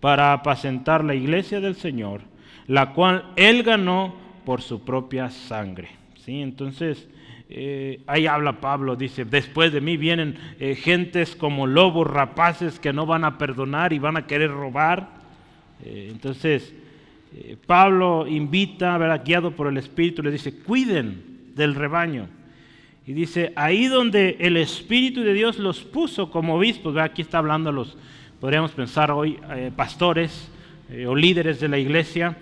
para 0.06 0.32
apacentar 0.32 1.02
la 1.02 1.16
iglesia 1.16 1.58
del 1.58 1.74
Señor, 1.74 2.20
la 2.68 2.92
cual 2.92 3.24
él 3.34 3.64
ganó 3.64 4.14
por 4.44 4.62
su 4.62 4.84
propia 4.84 5.30
sangre. 5.30 5.88
¿sí? 6.24 6.42
Entonces, 6.42 7.08
eh, 7.50 7.98
ahí 8.06 8.28
habla 8.28 8.60
Pablo, 8.60 8.94
dice, 8.94 9.24
después 9.24 9.72
de 9.72 9.80
mí 9.80 9.96
vienen 9.96 10.38
eh, 10.60 10.76
gentes 10.76 11.34
como 11.34 11.66
lobos 11.66 12.06
rapaces 12.06 12.78
que 12.78 12.92
no 12.92 13.04
van 13.04 13.24
a 13.24 13.36
perdonar 13.36 13.92
y 13.92 13.98
van 13.98 14.16
a 14.16 14.28
querer 14.28 14.52
robar. 14.52 15.08
Eh, 15.84 16.10
entonces, 16.12 16.72
Pablo 17.66 18.28
invita, 18.28 18.96
¿verdad? 18.98 19.24
guiado 19.24 19.56
por 19.56 19.66
el 19.66 19.76
Espíritu, 19.76 20.22
le 20.22 20.30
dice, 20.30 20.56
cuiden 20.56 21.50
del 21.56 21.74
rebaño. 21.74 22.28
Y 23.08 23.12
dice, 23.12 23.52
ahí 23.56 23.86
donde 23.88 24.36
el 24.38 24.56
Espíritu 24.56 25.22
de 25.22 25.34
Dios 25.34 25.58
los 25.58 25.80
puso 25.80 26.30
como 26.30 26.54
obispos, 26.54 26.96
aquí 26.96 27.22
está 27.22 27.38
hablando 27.38 27.72
los, 27.72 27.96
podríamos 28.40 28.72
pensar 28.72 29.10
hoy, 29.10 29.38
pastores 29.76 30.50
o 31.06 31.14
líderes 31.14 31.60
de 31.60 31.68
la 31.68 31.78
iglesia, 31.78 32.36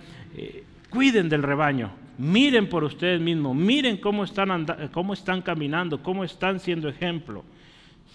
cuiden 0.89 1.29
del 1.29 1.43
rebaño, 1.43 1.91
miren 2.17 2.69
por 2.69 2.83
ustedes 2.83 3.19
mismos, 3.19 3.55
miren 3.55 3.97
cómo 3.97 4.23
están, 4.23 4.65
cómo 4.91 5.13
están 5.13 5.41
caminando, 5.41 6.01
cómo 6.01 6.23
están 6.23 6.59
siendo 6.59 6.87
ejemplo. 6.87 7.43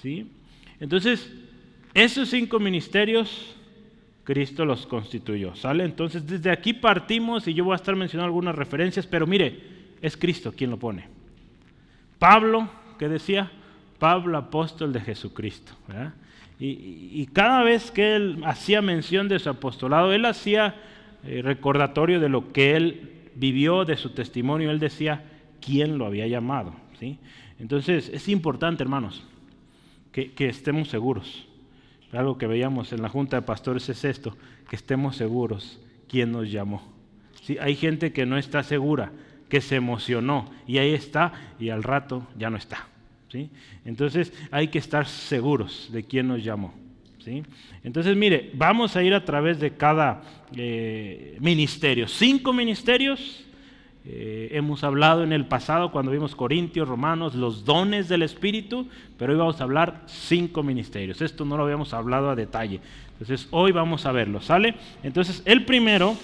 ¿sí? 0.00 0.30
Entonces, 0.78 1.32
esos 1.92 2.28
cinco 2.30 2.58
ministerios, 2.58 3.56
Cristo 4.24 4.64
los 4.64 4.86
constituyó. 4.86 5.54
¿sale? 5.54 5.84
Entonces, 5.84 6.26
desde 6.26 6.50
aquí 6.50 6.72
partimos 6.72 7.46
y 7.48 7.54
yo 7.54 7.64
voy 7.64 7.72
a 7.72 7.76
estar 7.76 7.96
mencionando 7.96 8.26
algunas 8.26 8.54
referencias, 8.54 9.06
pero 9.06 9.26
mire, 9.26 9.60
es 10.00 10.16
Cristo 10.16 10.52
quien 10.52 10.70
lo 10.70 10.78
pone. 10.78 11.08
Pablo, 12.18 12.68
¿qué 12.98 13.08
decía? 13.08 13.50
Pablo, 13.98 14.38
apóstol 14.38 14.92
de 14.92 15.00
Jesucristo. 15.00 15.72
Y, 16.62 17.26
cada 17.32 17.62
vez 17.62 17.90
que 17.90 18.16
él 18.16 18.42
hacía 18.44 18.82
mención 18.82 19.28
de 19.28 19.38
su 19.38 19.48
apostolado, 19.48 20.12
él 20.12 20.26
hacía 20.26 20.74
eh, 21.24 21.40
recordatorio 21.42 22.20
de 22.20 22.28
lo 22.28 22.52
que 22.52 22.76
él 22.76 23.30
vivió, 23.34 23.86
de 23.86 23.96
su 23.96 24.10
testimonio, 24.10 24.70
él 24.70 24.78
decía 24.78 25.24
quién 25.62 25.96
lo 25.96 26.04
había 26.04 26.26
llamado. 26.26 26.74
¿sí? 26.98 27.18
Entonces 27.58 28.10
es 28.12 28.28
importante, 28.28 28.82
hermanos, 28.82 29.26
que, 30.12 30.32
estemos 30.38 30.88
seguros. 30.88 31.46
Algo 32.12 32.36
que 32.36 32.46
veíamos 32.46 32.92
en 32.92 33.00
la 33.00 33.08
Junta 33.08 33.36
de 33.36 33.42
Pastores 33.42 33.88
es 33.88 34.04
esto, 34.04 34.36
que 34.68 34.76
estemos 34.76 35.16
seguros 35.16 35.80
quién 36.08 36.30
nos 36.30 36.50
llamó. 36.50 36.82
¿Sí? 37.40 37.56
Hay 37.58 37.74
gente 37.74 38.12
que 38.12 38.26
no 38.26 38.36
está 38.36 38.62
segura, 38.64 39.12
que 39.48 39.62
se 39.62 39.76
emocionó 39.76 40.50
y 40.66 40.76
ahí 40.76 40.92
está 40.92 41.32
y 41.58 41.70
al 41.70 41.82
rato 41.82 42.26
ya 42.36 42.50
no 42.50 42.58
está. 42.58 42.89
Entonces 43.84 44.32
hay 44.50 44.68
que 44.68 44.78
estar 44.78 45.06
seguros 45.06 45.88
de 45.92 46.04
quién 46.04 46.28
nos 46.28 46.42
llamó. 46.42 46.74
Entonces 47.84 48.16
mire, 48.16 48.50
vamos 48.54 48.96
a 48.96 49.02
ir 49.02 49.14
a 49.14 49.24
través 49.24 49.60
de 49.60 49.72
cada 49.72 50.22
eh, 50.56 51.36
ministerio. 51.40 52.08
Cinco 52.08 52.52
ministerios. 52.52 53.44
Eh, 54.06 54.48
hemos 54.52 54.82
hablado 54.82 55.22
en 55.22 55.32
el 55.32 55.46
pasado 55.46 55.92
cuando 55.92 56.10
vimos 56.10 56.34
Corintios, 56.34 56.88
Romanos, 56.88 57.34
los 57.34 57.66
dones 57.66 58.08
del 58.08 58.22
Espíritu, 58.22 58.88
pero 59.18 59.32
hoy 59.32 59.38
vamos 59.38 59.60
a 59.60 59.64
hablar 59.64 60.02
cinco 60.06 60.62
ministerios. 60.62 61.20
Esto 61.20 61.44
no 61.44 61.58
lo 61.58 61.64
habíamos 61.64 61.92
hablado 61.92 62.30
a 62.30 62.34
detalle. 62.34 62.80
Entonces 63.12 63.46
hoy 63.50 63.72
vamos 63.72 64.06
a 64.06 64.12
verlo, 64.12 64.40
¿sale? 64.40 64.74
Entonces 65.02 65.42
el 65.44 65.66
primero, 65.66 66.16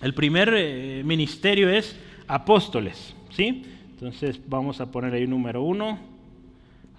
el 0.00 0.14
primer 0.14 0.54
eh, 0.56 1.02
ministerio 1.04 1.68
es 1.68 1.98
apóstoles. 2.28 3.16
Entonces 3.36 4.40
vamos 4.46 4.80
a 4.80 4.92
poner 4.92 5.14
ahí 5.14 5.26
número 5.26 5.62
uno, 5.62 5.98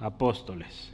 apóstoles. 0.03 0.91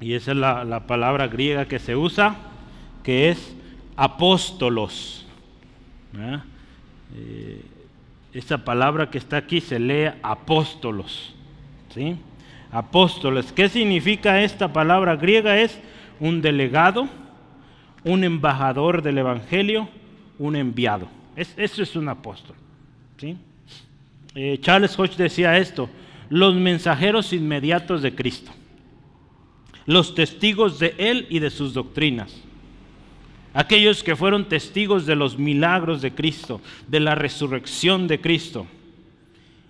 Y 0.00 0.14
esa 0.14 0.32
es 0.32 0.36
la, 0.38 0.86
palabra 0.86 1.28
griega 1.28 1.66
que 1.66 1.78
se 1.78 1.94
usa, 1.94 2.34
que 3.04 3.28
es 3.28 3.54
apóstolos. 4.00 5.26
Eh, 7.14 7.60
esa 8.32 8.64
palabra 8.64 9.10
que 9.10 9.18
está 9.18 9.36
aquí 9.36 9.60
se 9.60 9.78
lee 9.78 10.10
apóstolos. 10.22 11.34
¿sí? 11.94 12.16
Apóstoles. 12.72 13.52
¿Qué 13.52 13.68
significa 13.68 14.40
esta 14.42 14.72
palabra 14.72 15.16
griega? 15.16 15.58
Es 15.58 15.78
un 16.18 16.40
delegado, 16.40 17.08
un 18.02 18.24
embajador 18.24 19.02
del 19.02 19.18
Evangelio, 19.18 19.88
un 20.38 20.56
enviado. 20.56 21.06
eso 21.36 21.82
es 21.82 21.94
un 21.94 22.08
apóstol. 22.08 22.56
¿sí? 23.18 23.36
Eh, 24.34 24.58
Charles 24.62 24.98
Hodge 24.98 25.16
decía 25.16 25.58
esto, 25.58 25.90
los 26.30 26.54
mensajeros 26.54 27.34
inmediatos 27.34 28.00
de 28.00 28.14
Cristo 28.14 28.50
los 29.86 30.14
testigos 30.14 30.78
de 30.78 30.94
Él 30.98 31.26
y 31.30 31.40
de 31.40 31.50
sus 31.50 31.74
doctrinas. 31.74 32.32
Aquellos 33.52 34.04
que 34.04 34.16
fueron 34.16 34.48
testigos 34.48 35.06
de 35.06 35.16
los 35.16 35.38
milagros 35.38 36.02
de 36.02 36.12
Cristo, 36.12 36.60
de 36.86 37.00
la 37.00 37.14
resurrección 37.14 38.06
de 38.06 38.20
Cristo. 38.20 38.66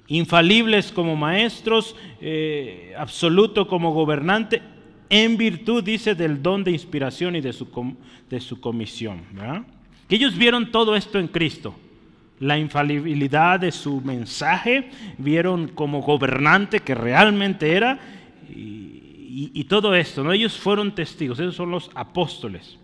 Infalibles 0.08 0.92
como 0.92 1.16
maestros, 1.16 1.96
eh, 2.20 2.94
absoluto 2.98 3.66
como 3.66 3.92
gobernante, 3.92 4.60
en 5.08 5.36
virtud, 5.36 5.82
dice, 5.82 6.14
del 6.14 6.42
don 6.42 6.62
de 6.62 6.72
inspiración 6.72 7.36
y 7.36 7.40
de 7.40 7.52
su, 7.52 7.96
de 8.28 8.40
su 8.40 8.60
comisión. 8.60 9.22
Que 10.08 10.16
ellos 10.16 10.36
vieron 10.36 10.70
todo 10.70 10.94
esto 10.94 11.18
en 11.18 11.28
Cristo 11.28 11.74
la 12.40 12.58
infalibilidad 12.58 13.60
de 13.60 13.70
su 13.70 14.00
mensaje, 14.00 14.90
vieron 15.18 15.68
como 15.68 16.00
gobernante 16.00 16.80
que 16.80 16.94
realmente 16.94 17.76
era, 17.76 18.00
y, 18.48 19.52
y, 19.54 19.64
todo 19.64 19.94
esto, 19.94 20.24
¿no? 20.24 20.32
ellos 20.32 20.58
fueron 20.58 20.92
testigos, 20.94 21.38
esos 21.38 21.54
son 21.54 21.70
los 21.70 21.90
apóstoles. 21.94 22.79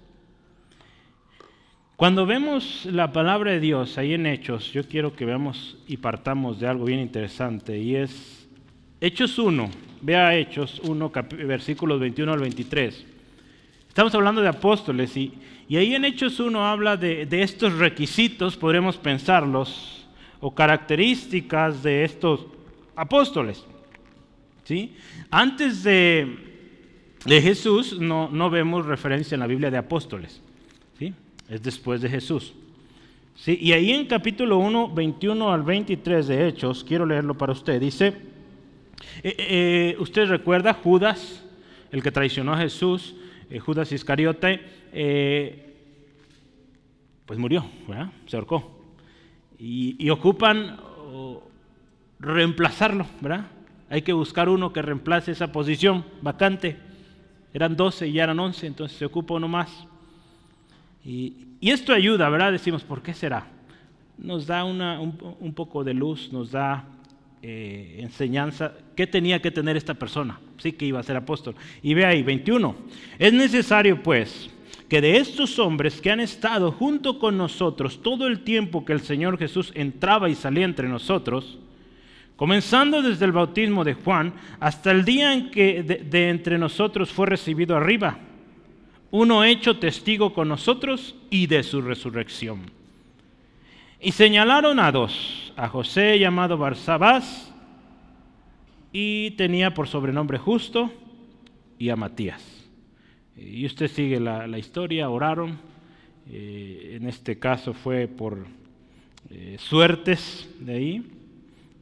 Cuando 1.97 2.27
vemos 2.27 2.85
la 2.85 3.13
palabra 3.13 3.53
de 3.53 3.61
Dios 3.61 3.97
ahí 3.97 4.13
en 4.13 4.27
Hechos, 4.27 4.71
yo 4.73 4.87
quiero 4.87 5.17
que 5.17 5.25
veamos 5.25 5.79
y 5.89 5.97
partamos 5.97 6.61
de 6.61 6.67
algo 6.67 6.85
bien 6.85 7.01
interesante, 7.01 7.79
y 7.79 7.97
es 7.97 8.47
Hechos 9.01 9.39
1, 9.39 9.71
vea 10.03 10.37
Hechos 10.37 10.81
1, 10.85 11.11
versículos 11.47 11.99
21 11.99 12.33
al 12.33 12.41
23. 12.41 13.07
Estamos 13.89 14.15
hablando 14.15 14.43
de 14.43 14.49
apóstoles 14.49 15.17
y, 15.17 15.33
ahí 15.71 15.95
en 15.95 16.05
Hechos 16.05 16.39
1 16.39 16.67
habla 16.67 16.99
de, 16.99 17.25
de 17.25 17.43
estos 17.43 17.79
requisitos, 17.79 18.59
podremos 18.59 18.99
pensarlos, 18.99 20.07
o 20.41 20.55
características 20.55 21.83
de 21.83 22.05
estos 22.05 22.47
apóstoles. 22.95 23.65
¿sí? 24.65 24.95
Antes 25.31 25.83
de, 25.83 26.37
Jesús 27.27 27.99
no, 27.99 28.29
no, 28.31 28.51
vemos 28.51 28.87
referencia 28.87 29.35
en 29.35 29.41
la 29.41 29.47
Biblia 29.47 29.71
de 29.71 29.79
apóstoles. 29.79 30.43
Es 31.49 31.63
después 31.63 32.01
de 32.01 32.09
Jesús. 32.09 32.53
¿sí? 33.37 33.59
Y 33.61 33.73
ahí 33.73 33.93
en 33.93 34.07
capítulo 34.07 34.59
1, 34.59 34.95
21 34.95 35.53
al 35.53 35.63
23 35.63 36.27
de 36.27 36.49
Hechos, 36.49 36.85
quiero 36.85 37.07
leerlo 37.07 37.35
para 37.35 37.53
usted, 37.53 37.81
dice, 37.81 38.15
eh, 39.23 39.37
eh, 39.39 39.97
usted 39.99 40.29
recuerda 40.29 40.75
Judas, 40.75 41.45
el 41.91 42.03
que 42.03 42.11
traicionó 42.11 42.55
a 42.55 42.59
Jesús, 42.59 43.15
eh, 43.51 43.59
Judas 43.59 43.93
Iscariote, 43.93 44.61
pues 47.27 47.39
murió, 47.39 47.65
se 48.27 48.37
ahorcó. 48.37 48.73
Y, 49.59 49.97
y 50.05 50.11
ocupan 50.11 50.79
reemplazarlo, 52.19 53.07
¿verdad? 53.21 53.47
Hay 53.89 54.03
que 54.03 54.13
buscar 54.13 54.49
uno 54.49 54.73
que 54.73 54.83
reemplace 54.83 55.33
esa 55.33 55.53
posición 55.53 56.05
vacante. 56.23 56.77
Eran 57.53 57.77
12 57.77 58.09
y 58.09 58.13
ya 58.13 58.25
eran 58.25 58.39
11, 58.39 58.67
entonces 58.67 58.99
se 58.99 59.05
ocupa 59.05 59.35
uno 59.35 59.49
más. 59.49 59.87
Y, 61.07 61.37
esto 61.61 61.93
ayuda, 61.93 62.29
¿verdad? 62.29 62.53
Decimos, 62.53 62.83
¿por 62.83 63.03
qué 63.03 63.15
será? 63.15 63.47
Nos 64.19 64.47
da 64.47 64.65
un, 64.65 65.53
poco 65.55 65.85
de 65.85 65.95
luz, 65.95 66.33
nos 66.33 66.51
da 66.53 66.85
eh, 67.43 67.99
enseñanza. 68.01 68.73
¿Qué 68.95 69.07
tenía 69.07 69.41
que 69.41 69.51
tener 69.51 69.77
esta 69.77 69.95
persona? 69.95 70.41
Sí 70.59 70.73
que 70.73 70.87
iba 70.87 71.01
a 71.01 71.03
ser 71.03 71.17
apóstol. 71.17 71.55
Y 71.83 71.95
ve 71.95 72.05
ahí, 72.05 72.23
21. 72.23 72.75
Es 73.19 73.33
necesario, 73.33 74.03
pues, 74.03 74.51
que 74.89 75.01
de 75.01 75.17
estos 75.17 75.59
hombres 75.59 76.01
que 76.01 76.11
han 76.11 76.21
estado 76.21 76.73
junto 76.73 77.19
con 77.19 77.37
nosotros 77.37 78.03
todo 78.03 78.27
el 78.27 78.41
tiempo 78.41 78.85
que 78.85 78.93
el 78.93 79.01
Señor 79.01 79.39
Jesús 79.39 79.73
entraba 79.75 80.29
y 80.29 80.35
salía 80.35 80.65
entre 80.65 80.89
nosotros, 80.89 81.59
comenzando 82.37 83.03
desde 83.03 83.25
el 83.25 83.33
bautismo 83.33 83.83
de 83.85 83.95
Juan 83.95 84.35
hasta 84.61 84.91
el 84.93 85.05
día 85.05 85.33
en 85.33 85.51
que 85.51 85.83
de, 85.83 86.29
entre 86.29 86.59
nosotros 86.59 87.11
fue 87.11 87.27
recibido 87.27 87.77
arriba, 87.77 88.19
uno 89.11 89.45
hecho 89.45 89.79
testigo 89.79 90.33
con 90.35 90.49
nosotros 90.49 91.15
y 91.31 91.47
de 91.47 91.63
su 91.63 91.81
resurrección. 91.81 92.71
Y 94.01 94.13
señalaron 94.13 94.79
a 94.79 94.93
dos, 94.93 95.53
a 95.57 95.69
José 95.69 96.19
llamado 96.19 96.59
Barsabás, 96.59 97.53
y 98.93 99.33
tenía 99.33 99.75
por 99.75 99.89
sobrenombre 99.89 100.39
justo, 100.39 100.91
y 101.79 101.89
a 101.89 101.97
Matías. 101.97 102.43
Y 103.37 103.67
usted 103.67 103.89
sigue 103.89 104.21
la, 104.21 104.59
historia, 104.59 105.11
oraron, 105.11 105.59
eh, 106.31 106.97
en 106.97 107.07
este 107.07 107.39
caso 107.39 107.75
fue 107.75 108.09
por 108.09 108.47
eh, 109.31 109.57
suertes 109.59 110.49
de 110.61 110.75
ahí, 110.75 111.13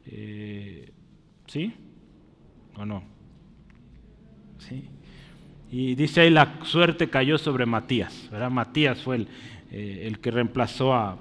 eh, 0.07 0.91
¿Sí? 1.47 1.73
¿O 2.75 2.85
no? 2.85 3.03
¿Sí? 4.59 4.89
Y 5.75 5.93
dice 5.95 6.21
ahí 6.21 6.29
la 6.29 6.59
suerte 6.63 7.09
cayó 7.09 7.37
sobre 7.37 7.65
Matías, 7.65 8.29
¿verdad? 8.31 8.49
Matías 8.49 9.01
fue 9.01 9.17
el, 9.17 9.27
eh, 9.71 10.03
el 10.07 10.19
que 10.19 10.31
reemplazó 10.31 10.93
a, 10.93 11.17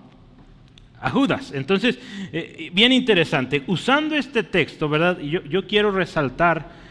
a 1.00 1.10
Judas. 1.10 1.50
Entonces, 1.52 1.98
eh, 2.32 2.70
bien 2.72 2.92
interesante, 2.92 3.64
usando 3.66 4.14
este 4.14 4.44
texto, 4.44 4.88
¿verdad? 4.88 5.18
Yo, 5.18 5.42
yo 5.42 5.66
quiero 5.66 5.90
resaltar, 5.90 6.84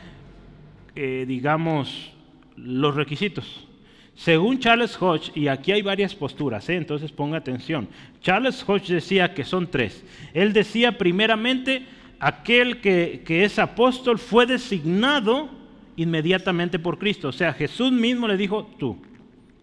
digamos, 0.94 2.12
los 2.58 2.96
requisitos. 2.96 3.66
Según 4.14 4.60
Charles 4.60 5.02
Hodge, 5.02 5.32
y 5.34 5.48
aquí 5.48 5.72
hay 5.72 5.82
varias 5.82 6.14
posturas, 6.14 6.68
entonces 6.68 7.14
ponga 7.14 7.38
atención, 7.38 7.88
Charles 8.22 8.62
Hodge 8.68 8.90
decía 8.90 9.34
que 9.34 9.46
son 9.46 9.72
tres. 9.72 10.04
Él 10.34 10.52
decía 10.52 10.98
primeramente, 10.98 11.86
aquel 12.20 12.82
que, 12.82 13.24
es 13.26 13.58
apóstol 13.58 14.20
fue 14.20 14.46
designado 14.46 15.63
inmediatamente 15.96 16.80
por 16.80 16.98
Cristo. 16.98 17.30
O 17.30 17.32
sea, 17.32 17.54
Jesús 17.54 17.92
mismo 17.92 18.28
le 18.28 18.38
dijo, 18.38 18.70
tú, 18.78 18.98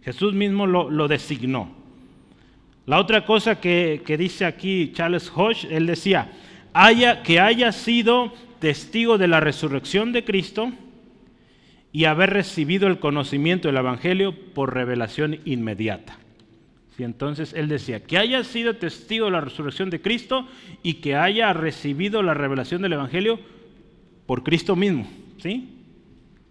Jesús 0.02 0.32
mismo 0.32 0.66
lo, 0.66 1.08
designó. 1.08 1.70
La 2.86 2.98
otra 2.98 3.24
cosa 3.24 3.60
que, 3.60 4.02
dice 4.18 4.44
aquí 4.44 4.92
Charles 4.92 5.30
Hodge, 5.34 5.66
él 5.70 5.86
decía, 5.86 6.32
haya, 6.72 7.22
que 7.22 7.40
haya 7.40 7.72
sido 7.72 8.32
testigo 8.58 9.18
de 9.18 9.28
la 9.28 9.40
resurrección 9.40 10.12
de 10.12 10.24
Cristo 10.24 10.72
y 11.92 12.04
haber 12.04 12.30
recibido 12.30 12.88
el 12.88 12.98
conocimiento 12.98 13.68
del 13.68 13.78
Evangelio 13.78 14.34
por 14.54 14.74
revelación 14.74 15.40
inmediata. 15.44 16.18
Y 16.98 17.02
entonces 17.02 17.54
él 17.54 17.68
decía, 17.68 18.04
que 18.04 18.18
haya 18.18 18.44
sido 18.44 18.76
testigo 18.76 19.24
de 19.26 19.32
la 19.32 19.40
resurrección 19.40 19.88
de 19.88 20.02
Cristo 20.02 20.46
y 20.82 20.94
que 20.94 21.16
haya 21.16 21.52
recibido 21.54 22.22
la 22.22 22.34
revelación 22.34 22.82
del 22.82 22.92
Evangelio 22.92 23.40
por 24.26 24.42
Cristo 24.42 24.76
mismo. 24.76 25.08
¿sí? 25.38 25.79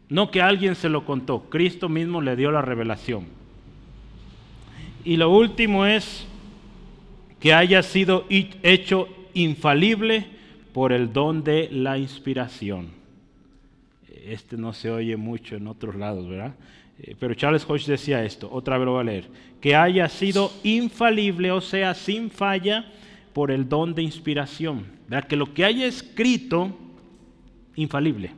No 0.10 0.32
que 0.32 0.42
alguien 0.42 0.76
se 0.76 0.90
lo 0.90 1.06
contó, 1.06 1.50
Cristo 1.50 1.88
mismo 1.88 2.22
le 2.22 2.36
dio 2.36 2.52
la 2.52 2.62
revelación. 2.62 3.26
Y 5.06 5.18
lo 5.18 5.30
último 5.30 5.86
es 5.86 6.28
que 7.40 7.54
haya 7.54 7.84
sido 7.84 8.26
hecho 8.30 9.08
infalible 9.34 10.26
por 10.74 10.92
el 10.92 11.14
don 11.14 11.44
de 11.44 11.70
la 11.72 11.98
inspiración. 11.98 12.90
Este 14.26 14.58
no 14.58 14.74
se 14.74 14.92
oye 14.92 15.16
mucho 15.16 15.56
en 15.56 15.68
otros 15.68 15.96
lados, 15.96 16.28
¿verdad? 16.28 16.56
Eh, 17.00 17.16
pero 17.20 17.34
Charles 17.34 17.66
Hodge 17.68 17.86
decía 17.86 18.24
esto, 18.24 18.50
otra 18.52 18.78
vez 18.78 18.86
lo 18.86 18.94
voy 18.94 19.02
a 19.02 19.06
leer, 19.06 19.28
que 19.62 19.76
haya 19.76 20.10
sido 20.10 20.52
infalible, 20.64 21.52
o 21.52 21.62
sea, 21.62 21.94
sin 21.94 22.30
falla, 22.30 22.92
por 23.34 23.52
el 23.52 23.70
don 23.70 23.94
de 23.94 24.04
inspiración. 24.04 24.86
¿verdad? 25.08 25.28
Que 25.28 25.36
lo 25.36 25.54
que 25.54 25.64
haya 25.64 25.86
escrito, 25.86 26.76
infalible. 27.76 28.32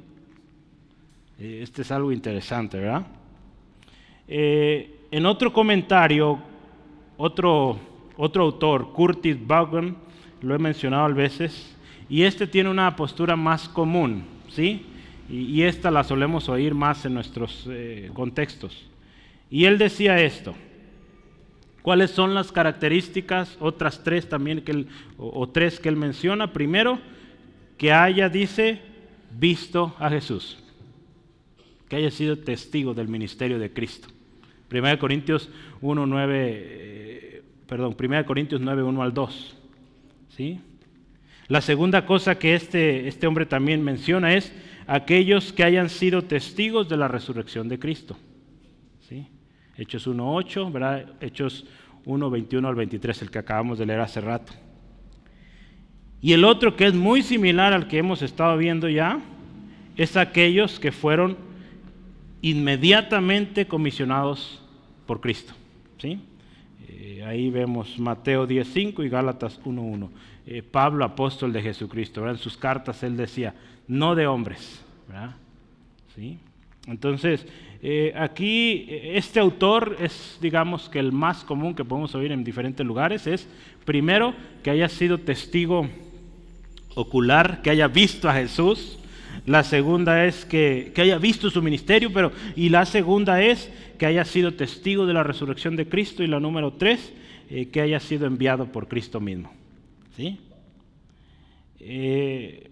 Eh, 1.43 1.63
este 1.63 1.81
es 1.81 1.91
algo 1.91 2.11
interesante, 2.11 2.77
¿verdad? 2.77 3.07
Eh, 4.27 5.07
en 5.09 5.25
otro 5.25 5.51
comentario, 5.51 6.37
otro, 7.17 7.79
otro 8.15 8.43
autor, 8.43 8.93
Curtis 8.93 9.35
Vaughan, 9.47 9.97
lo 10.41 10.53
he 10.53 10.59
mencionado 10.59 11.05
a 11.05 11.07
veces, 11.07 11.75
y 12.07 12.21
este 12.21 12.45
tiene 12.45 12.69
una 12.69 12.95
postura 12.95 13.35
más 13.35 13.67
común, 13.67 14.23
¿sí? 14.49 14.85
Y, 15.27 15.63
esta 15.63 15.89
la 15.89 16.03
solemos 16.03 16.47
oír 16.47 16.75
más 16.75 17.05
en 17.05 17.15
nuestros 17.15 17.65
eh, 17.71 18.11
contextos. 18.13 18.85
Y 19.49 19.65
él 19.65 19.79
decía 19.79 20.21
esto. 20.21 20.53
¿Cuáles 21.81 22.11
son 22.11 22.35
las 22.35 22.51
características? 22.51 23.57
Otras 23.59 24.03
tres 24.03 24.29
también 24.29 24.61
que 24.61 24.71
él, 24.73 24.87
o 25.17 25.49
tres 25.49 25.79
que 25.79 25.89
él 25.89 25.95
menciona. 25.95 26.53
Primero, 26.53 26.99
que 27.77 27.93
haya, 27.93 28.29
dice, 28.29 28.81
visto 29.31 29.95
a 29.97 30.09
Jesús 30.09 30.60
que 31.91 31.97
haya 31.97 32.09
sido 32.09 32.37
testigo 32.37 32.93
del 32.93 33.09
ministerio 33.09 33.59
de 33.59 33.73
Cristo. 33.73 34.07
1 34.71 34.97
Corintios 34.97 35.49
1, 35.81 36.05
9, 36.05 36.35
eh, 36.39 37.43
perdón, 37.67 37.97
1 37.99 38.25
Corintios 38.25 38.61
9, 38.61 38.81
1 38.81 39.03
al 39.03 39.13
2. 39.13 39.57
¿sí? 40.29 40.61
La 41.49 41.59
segunda 41.59 42.05
cosa 42.05 42.39
que 42.39 42.55
este, 42.55 43.09
este 43.09 43.27
hombre 43.27 43.45
también 43.45 43.83
menciona 43.83 44.33
es 44.33 44.53
aquellos 44.87 45.51
que 45.51 45.65
hayan 45.65 45.89
sido 45.89 46.21
testigos 46.21 46.87
de 46.87 46.95
la 46.95 47.09
resurrección 47.09 47.67
de 47.67 47.77
Cristo. 47.77 48.15
¿sí? 49.09 49.27
Hechos 49.75 50.07
1, 50.07 50.33
8, 50.33 50.71
¿verdad? 50.71 51.15
Hechos 51.19 51.65
1, 52.05 52.29
21 52.29 52.69
al 52.69 52.75
23, 52.75 53.21
el 53.23 53.31
que 53.31 53.39
acabamos 53.39 53.79
de 53.79 53.85
leer 53.85 53.99
hace 53.99 54.21
rato. 54.21 54.53
Y 56.21 56.31
el 56.31 56.45
otro 56.45 56.77
que 56.77 56.87
es 56.87 56.93
muy 56.93 57.21
similar 57.21 57.73
al 57.73 57.89
que 57.89 57.97
hemos 57.97 58.21
estado 58.21 58.55
viendo 58.55 58.87
ya, 58.87 59.19
es 59.97 60.15
aquellos 60.15 60.79
que 60.79 60.93
fueron 60.93 61.50
inmediatamente 62.41 63.67
comisionados 63.67 64.61
por 65.05 65.21
Cristo. 65.21 65.53
¿sí? 65.99 66.19
Eh, 66.87 67.23
ahí 67.25 67.49
vemos 67.49 67.97
Mateo 67.99 68.47
10.5 68.47 69.05
y 69.05 69.09
Gálatas 69.09 69.59
1.1. 69.63 70.09
Eh, 70.47 70.63
Pablo, 70.63 71.05
apóstol 71.05 71.53
de 71.53 71.61
Jesucristo, 71.61 72.27
en 72.27 72.37
sus 72.37 72.57
cartas 72.57 73.03
él 73.03 73.15
decía, 73.15 73.53
no 73.87 74.15
de 74.15 74.27
hombres. 74.27 74.83
¿Sí? 76.15 76.37
Entonces, 76.87 77.45
eh, 77.83 78.13
aquí 78.15 78.85
este 78.89 79.39
autor 79.39 79.97
es, 79.99 80.37
digamos, 80.41 80.89
que 80.89 80.99
el 80.99 81.11
más 81.11 81.43
común 81.43 81.75
que 81.75 81.85
podemos 81.85 82.15
oír 82.15 82.31
en 82.31 82.43
diferentes 82.43 82.85
lugares 82.85 83.27
es, 83.27 83.47
primero, 83.85 84.33
que 84.63 84.71
haya 84.71 84.89
sido 84.89 85.19
testigo 85.19 85.87
ocular, 86.95 87.61
que 87.61 87.69
haya 87.69 87.87
visto 87.87 88.29
a 88.29 88.33
Jesús, 88.33 88.99
la 89.45 89.63
segunda 89.63 90.25
es 90.25 90.45
que, 90.45 90.93
haya 90.97 91.17
visto 91.17 91.49
su 91.49 91.61
ministerio, 91.61 92.11
pero 92.13 92.31
y 92.55 92.69
la 92.69 92.85
segunda 92.85 93.41
es 93.41 93.71
que 93.97 94.05
haya 94.05 94.23
sido 94.23 94.53
testigo 94.53 95.05
de 95.05 95.13
la 95.13 95.23
resurrección 95.23 95.75
de 95.75 95.89
Cristo 95.89 96.23
y 96.23 96.27
la 96.27 96.39
número 96.39 96.73
tres, 96.73 97.11
eh, 97.49 97.69
que 97.69 97.81
haya 97.81 97.99
sido 97.99 98.27
enviado 98.27 98.71
por 98.71 98.87
Cristo 98.87 99.19
mismo. 99.19 99.51
¿Sí? 100.15 100.39
Eh, 101.79 102.69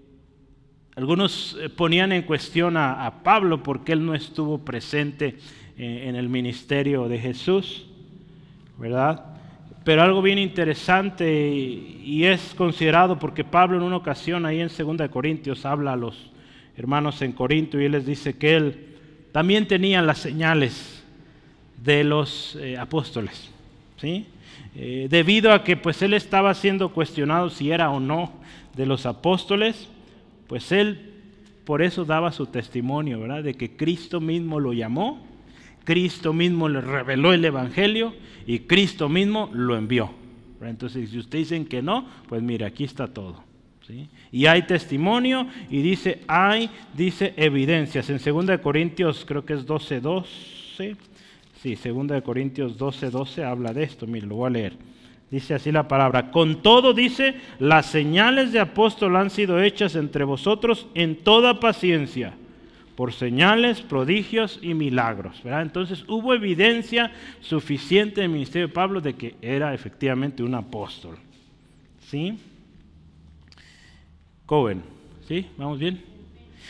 algunos 0.96 1.58
eh, 1.60 1.70
ponían 1.70 2.12
en 2.12 2.22
cuestión 2.22 2.78
a, 2.78 3.24
Pablo 3.24 3.64
porque 3.64 3.94
él 3.94 4.06
no 4.06 4.14
estuvo 4.14 4.60
presente 4.60 5.38
en 5.78 6.16
el 6.18 6.28
ministerio 6.28 7.08
de 7.08 7.18
Jesús, 7.18 7.88
¿verdad? 8.78 9.38
Pero 9.86 10.02
algo 10.02 10.22
bien 10.22 10.38
interesante 10.38 11.54
y, 11.54 12.02
y 12.04 12.26
es 12.26 12.54
considerado 12.54 13.18
porque 13.18 13.46
Pablo 13.46 13.78
en 13.78 13.84
una 13.84 13.96
ocasión 13.96 14.46
ahí 14.46 14.60
en 14.60 14.68
2 14.68 15.10
Corintios 15.10 15.66
habla 15.66 15.94
a 15.94 15.96
los, 15.96 16.32
hermanos 16.80 17.22
en 17.22 17.34
Corinto 17.34 17.80
y 17.80 17.86
él 17.86 17.92
les 17.92 18.06
dice 18.06 18.38
que 18.38 18.56
él 18.56 18.86
también 19.34 19.68
tenía 19.68 20.02
las 20.02 20.20
señales 20.20 21.04
de 21.84 22.06
los 22.06 22.56
eh, 22.56 22.78
apóstoles, 22.78 23.52
¿sí? 23.98 24.26
Eh, 24.76 25.08
debido 25.10 25.52
a 25.52 25.64
que 25.64 25.76
pues 25.76 26.02
él 26.02 26.14
estaba 26.14 26.54
siendo 26.54 26.94
cuestionado 26.94 27.50
si 27.50 27.70
era 27.72 27.90
o 27.92 28.00
no 28.00 28.32
de 28.78 28.86
los 28.86 29.06
apóstoles, 29.06 29.90
pues 30.48 30.72
él 30.72 31.12
por 31.66 31.82
eso 31.82 32.06
daba 32.06 32.32
su 32.32 32.46
testimonio, 32.46 33.20
¿verdad? 33.20 33.44
De 33.44 33.56
que 33.56 33.76
Cristo 33.76 34.22
mismo 34.22 34.60
lo 34.62 34.72
llamó, 34.72 35.22
Cristo 35.84 36.32
mismo 36.32 36.70
le 36.70 36.80
reveló 36.80 37.34
el 37.34 37.44
Evangelio 37.44 38.14
y 38.48 38.60
Cristo 38.60 39.10
mismo 39.10 39.50
lo 39.54 39.76
envió. 39.76 40.12
Entonces, 40.62 41.10
si 41.10 41.20
ustedes 41.20 41.50
dicen 41.50 41.66
que 41.66 41.82
no, 41.82 42.08
pues 42.28 42.42
mire, 42.42 42.66
aquí 42.66 42.86
está 42.86 43.08
todo. 43.08 43.49
Y 44.32 44.46
hay 44.46 44.64
testimonio 44.64 45.48
y 45.70 45.82
dice, 45.82 46.22
hay, 46.28 46.70
dice 46.94 47.34
evidencias. 47.38 48.10
En 48.10 48.18
2 48.18 48.60
Corintios, 48.60 49.26
creo 49.26 49.46
que 49.46 49.54
es 49.54 49.66
12, 49.66 50.00
12. 50.02 50.96
Sí, 51.62 51.76
2 51.76 52.22
Corintios 52.22 52.78
12, 52.78 53.10
12 53.10 53.44
habla 53.44 53.74
de 53.74 53.84
esto. 53.84 54.08
Mire, 54.08 54.28
lo 54.28 54.36
voy 54.36 54.48
a 54.48 54.52
leer. 54.52 54.74
Dice 55.32 55.54
así 55.54 55.72
la 55.72 55.88
palabra. 55.88 56.32
Con 56.32 56.62
todo, 56.62 56.94
dice, 56.94 57.36
las 57.60 57.86
señales 57.86 58.52
de 58.52 58.60
apóstol 58.60 59.16
han 59.16 59.30
sido 59.30 59.62
hechas 59.62 59.96
entre 59.96 60.24
vosotros 60.24 60.88
en 60.96 61.18
toda 61.18 61.60
paciencia, 61.60 62.34
por 62.96 63.14
señales, 63.14 63.82
prodigios 63.82 64.60
y 64.62 64.74
milagros. 64.74 65.42
Entonces 65.46 66.04
hubo 66.08 66.34
evidencia 66.34 67.12
suficiente 67.42 68.22
en 68.22 68.26
el 68.26 68.32
ministerio 68.32 68.68
de 68.68 68.74
Pablo 68.74 69.02
de 69.02 69.14
que 69.14 69.36
era 69.42 69.74
efectivamente 69.74 70.42
un 70.42 70.56
apóstol. 70.56 71.18
¿Sí? 72.08 72.40
Cohen. 74.50 74.82
¿Sí? 75.28 75.46
¿Vamos 75.58 75.78
bien? 75.78 76.02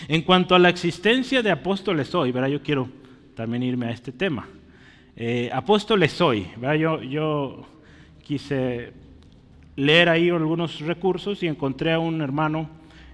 En 0.09 0.23
cuanto 0.23 0.53
a 0.53 0.59
la 0.59 0.67
existencia 0.67 1.41
de 1.41 1.49
apóstoles 1.49 2.13
hoy, 2.13 2.33
¿verdad? 2.33 2.49
yo 2.49 2.61
quiero 2.61 2.89
también 3.35 3.63
irme 3.63 3.85
a 3.85 3.91
este 3.91 4.11
tema. 4.11 4.49
Eh, 5.15 5.49
apóstoles 5.53 6.19
hoy. 6.19 6.45
Yo, 6.77 7.01
yo 7.01 7.65
quise 8.21 8.91
leer 9.77 10.09
ahí 10.09 10.29
algunos 10.29 10.81
recursos 10.81 11.41
y 11.41 11.47
encontré 11.47 11.93
a 11.93 11.99
un 11.99 12.21
hermano, 12.21 12.69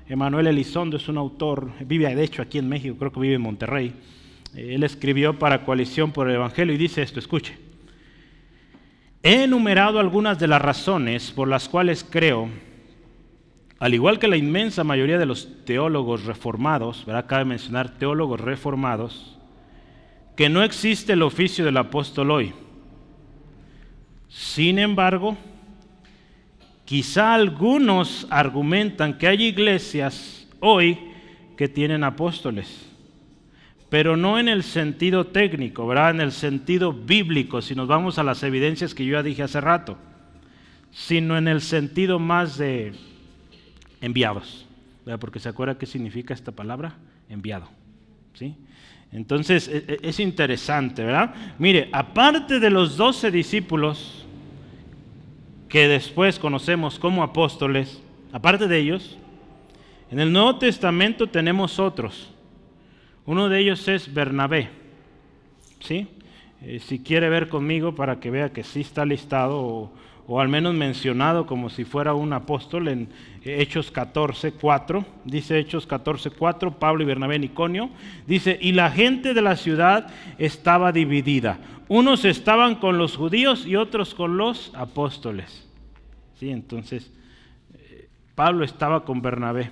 Emanuel 0.09 0.47
Elizondo, 0.47 0.97
es 0.97 1.07
un 1.09 1.19
autor, 1.19 1.69
vive 1.85 2.15
de 2.15 2.23
hecho 2.23 2.41
aquí 2.41 2.57
en 2.57 2.67
México, 2.67 2.95
creo 2.97 3.11
que 3.11 3.19
vive 3.19 3.35
en 3.35 3.41
Monterrey. 3.41 3.93
Eh, 4.55 4.73
él 4.73 4.83
escribió 4.83 5.37
para 5.37 5.63
Coalición 5.63 6.11
por 6.11 6.27
el 6.27 6.37
Evangelio 6.37 6.73
y 6.73 6.79
dice 6.79 7.03
esto, 7.03 7.19
escuche. 7.19 7.55
He 9.21 9.43
enumerado 9.43 9.99
algunas 9.99 10.39
de 10.39 10.47
las 10.47 10.59
razones 10.59 11.31
por 11.31 11.47
las 11.47 11.69
cuales 11.69 12.03
creo 12.03 12.49
al 13.79 13.93
igual 13.93 14.19
que 14.19 14.27
la 14.27 14.37
inmensa 14.37 14.83
mayoría 14.83 15.17
de 15.17 15.25
los 15.25 15.65
teólogos 15.65 16.25
reformados, 16.25 17.05
¿verdad? 17.05 17.25
cabe 17.27 17.45
mencionar 17.45 17.97
teólogos 17.97 18.39
reformados, 18.39 19.37
que 20.35 20.49
no 20.49 20.63
existe 20.63 21.13
el 21.13 21.21
oficio 21.21 21.65
del 21.65 21.77
apóstol 21.77 22.31
hoy. 22.31 22.53
Sin 24.29 24.79
embargo, 24.79 25.37
quizá 26.85 27.33
algunos 27.33 28.27
argumentan 28.29 29.17
que 29.17 29.27
hay 29.27 29.43
iglesias 29.43 30.47
hoy 30.59 30.97
que 31.57 31.67
tienen 31.67 32.03
apóstoles, 32.03 32.89
pero 33.89 34.17
no 34.17 34.39
en 34.39 34.47
el 34.47 34.63
sentido 34.63 35.27
técnico, 35.27 35.85
¿verdad? 35.85 36.11
en 36.11 36.21
el 36.21 36.31
sentido 36.31 36.93
bíblico, 36.93 37.61
si 37.61 37.75
nos 37.75 37.87
vamos 37.87 38.19
a 38.19 38.23
las 38.23 38.41
evidencias 38.43 38.93
que 38.93 39.05
yo 39.05 39.13
ya 39.13 39.23
dije 39.23 39.43
hace 39.43 39.61
rato, 39.61 39.97
sino 40.91 41.37
en 41.37 41.49
el 41.49 41.61
sentido 41.61 42.19
más 42.19 42.57
de 42.57 42.93
enviados. 44.01 44.65
Porque 45.19 45.39
se 45.39 45.49
acuerda 45.49 45.77
qué 45.77 45.85
significa 45.85 46.33
esta 46.33 46.51
palabra, 46.51 46.95
enviado. 47.29 47.69
¿sí? 48.33 48.55
Entonces 49.11 49.67
e, 49.67 49.85
e, 49.87 49.99
es 50.01 50.19
interesante, 50.19 51.03
¿verdad? 51.03 51.33
Mire, 51.59 51.89
aparte 51.91 52.59
de 52.59 52.69
los 52.69 52.97
doce 52.97 53.31
discípulos 53.31 54.25
que 55.69 55.87
después 55.87 56.39
conocemos 56.39 56.99
como 56.99 57.23
apóstoles, 57.23 58.01
aparte 58.31 58.67
de 58.67 58.79
ellos, 58.79 59.17
en 60.11 60.19
el 60.19 60.31
Nuevo 60.31 60.57
Testamento 60.57 61.27
tenemos 61.27 61.79
otros. 61.79 62.31
Uno 63.25 63.49
de 63.49 63.59
ellos 63.59 63.87
es 63.87 64.13
Bernabé. 64.13 64.69
¿Sí? 65.79 66.07
Eh, 66.61 66.79
si 66.79 66.99
quiere 66.99 67.29
ver 67.29 67.49
conmigo 67.49 67.95
para 67.95 68.19
que 68.19 68.31
vea 68.31 68.53
que 68.53 68.63
sí 68.63 68.81
está 68.81 69.05
listado 69.05 69.59
o, 69.59 69.93
o 70.27 70.39
al 70.39 70.49
menos 70.49 70.73
mencionado 70.73 71.45
como 71.45 71.69
si 71.69 71.85
fuera 71.85 72.13
un 72.13 72.33
apóstol 72.33 72.87
en 72.87 73.09
Hechos 73.43 73.91
14, 73.91 74.53
4. 74.53 75.05
Dice 75.23 75.59
Hechos 75.59 75.85
14, 75.85 76.31
4, 76.31 76.79
Pablo 76.79 77.03
y 77.03 77.05
Bernabé 77.05 77.35
en 77.35 77.43
Iconio. 77.43 77.89
Dice, 78.25 78.57
y 78.59 78.71
la 78.71 78.89
gente 78.89 79.33
de 79.35 79.41
la 79.41 79.55
ciudad 79.55 80.07
estaba 80.39 80.91
dividida. 80.91 81.59
Unos 81.87 82.25
estaban 82.25 82.75
con 82.75 82.97
los 82.97 83.15
judíos 83.15 83.67
y 83.67 83.75
otros 83.75 84.15
con 84.15 84.37
los 84.37 84.73
apóstoles. 84.73 85.67
Sí, 86.39 86.49
entonces 86.49 87.11
eh, 87.75 88.09
Pablo 88.33 88.65
estaba 88.65 89.05
con 89.05 89.21
Bernabé. 89.21 89.69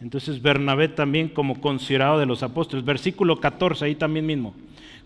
Entonces 0.00 0.40
Bernabé 0.40 0.88
también 0.88 1.28
como 1.28 1.60
considerado 1.60 2.20
de 2.20 2.26
los 2.26 2.44
apóstoles. 2.44 2.84
Versículo 2.84 3.40
14, 3.40 3.84
ahí 3.84 3.94
también 3.96 4.26
mismo. 4.26 4.54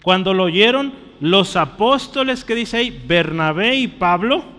Cuando 0.03 0.35
lo 0.35 0.45
oyeron 0.45 0.93
los 1.21 1.57
apóstoles, 1.57 2.45
que 2.45 2.55
dice 2.55 2.77
ahí, 2.77 3.03
Bernabé 3.07 3.77
y 3.77 3.89
Pablo, 3.89 4.56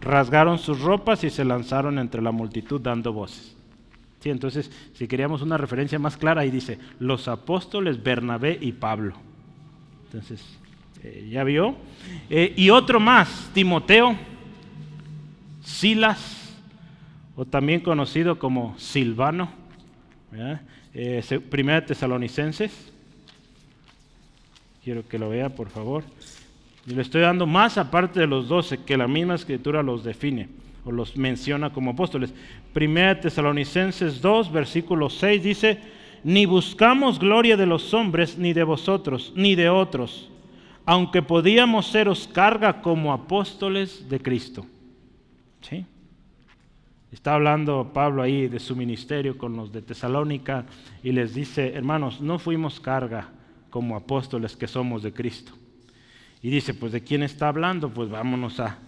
rasgaron 0.00 0.58
sus 0.58 0.80
ropas 0.80 1.24
y 1.24 1.30
se 1.30 1.44
lanzaron 1.44 1.98
entre 1.98 2.22
la 2.22 2.32
multitud 2.32 2.80
dando 2.80 3.12
voces. 3.12 3.56
Sí, 4.20 4.30
entonces, 4.30 4.70
si 4.94 5.06
queríamos 5.06 5.42
una 5.42 5.56
referencia 5.56 5.98
más 5.98 6.16
clara, 6.16 6.42
ahí 6.42 6.50
dice, 6.50 6.78
los 6.98 7.28
apóstoles 7.28 8.02
Bernabé 8.02 8.58
y 8.60 8.72
Pablo. 8.72 9.14
Entonces, 10.06 10.42
eh, 11.04 11.28
ya 11.30 11.44
vio. 11.44 11.76
Eh, 12.28 12.52
y 12.56 12.70
otro 12.70 12.98
más, 12.98 13.50
Timoteo, 13.54 14.16
Silas, 15.62 16.56
o 17.36 17.44
también 17.44 17.80
conocido 17.80 18.38
como 18.38 18.76
Silvano, 18.78 19.50
eh, 20.94 21.40
primera 21.48 21.86
Tesalonicenses. 21.86 22.72
Quiero 24.82 25.06
que 25.06 25.18
lo 25.18 25.28
vea, 25.28 25.48
por 25.50 25.68
favor. 25.68 26.02
Y 26.88 26.94
le 26.94 27.02
estoy 27.02 27.20
dando 27.20 27.46
más 27.46 27.76
aparte 27.76 28.18
de 28.20 28.26
los 28.26 28.48
doce, 28.48 28.82
que 28.82 28.96
la 28.96 29.06
misma 29.06 29.34
escritura 29.34 29.82
los 29.82 30.04
define 30.04 30.48
o 30.86 30.90
los 30.90 31.18
menciona 31.18 31.70
como 31.70 31.90
apóstoles. 31.90 32.32
Primera 32.72 33.20
Tesalonicenses 33.20 34.22
2, 34.22 34.50
versículo 34.50 35.10
6 35.10 35.42
dice, 35.42 35.78
ni 36.24 36.46
buscamos 36.46 37.18
gloria 37.18 37.58
de 37.58 37.66
los 37.66 37.92
hombres, 37.92 38.38
ni 38.38 38.54
de 38.54 38.62
vosotros, 38.62 39.34
ni 39.36 39.54
de 39.54 39.68
otros, 39.68 40.30
aunque 40.86 41.20
podíamos 41.20 41.88
seros 41.88 42.26
carga 42.26 42.80
como 42.80 43.12
apóstoles 43.12 44.08
de 44.08 44.20
Cristo. 44.20 44.64
¿Sí? 45.60 45.84
Está 47.12 47.34
hablando 47.34 47.90
Pablo 47.92 48.22
ahí 48.22 48.48
de 48.48 48.60
su 48.60 48.74
ministerio 48.74 49.36
con 49.36 49.56
los 49.56 49.72
de 49.72 49.82
Tesalónica 49.82 50.64
y 51.02 51.12
les 51.12 51.34
dice, 51.34 51.74
hermanos, 51.74 52.22
no 52.22 52.38
fuimos 52.38 52.80
carga 52.80 53.28
como 53.68 53.94
apóstoles 53.94 54.56
que 54.56 54.66
somos 54.66 55.02
de 55.02 55.12
Cristo. 55.12 55.52
Y 56.42 56.50
dice, 56.50 56.74
pues 56.74 56.92
¿de 56.92 57.02
quién 57.02 57.22
está 57.22 57.48
hablando? 57.48 57.90
Pues 57.90 58.08
vámonos 58.08 58.60
a 58.60 58.78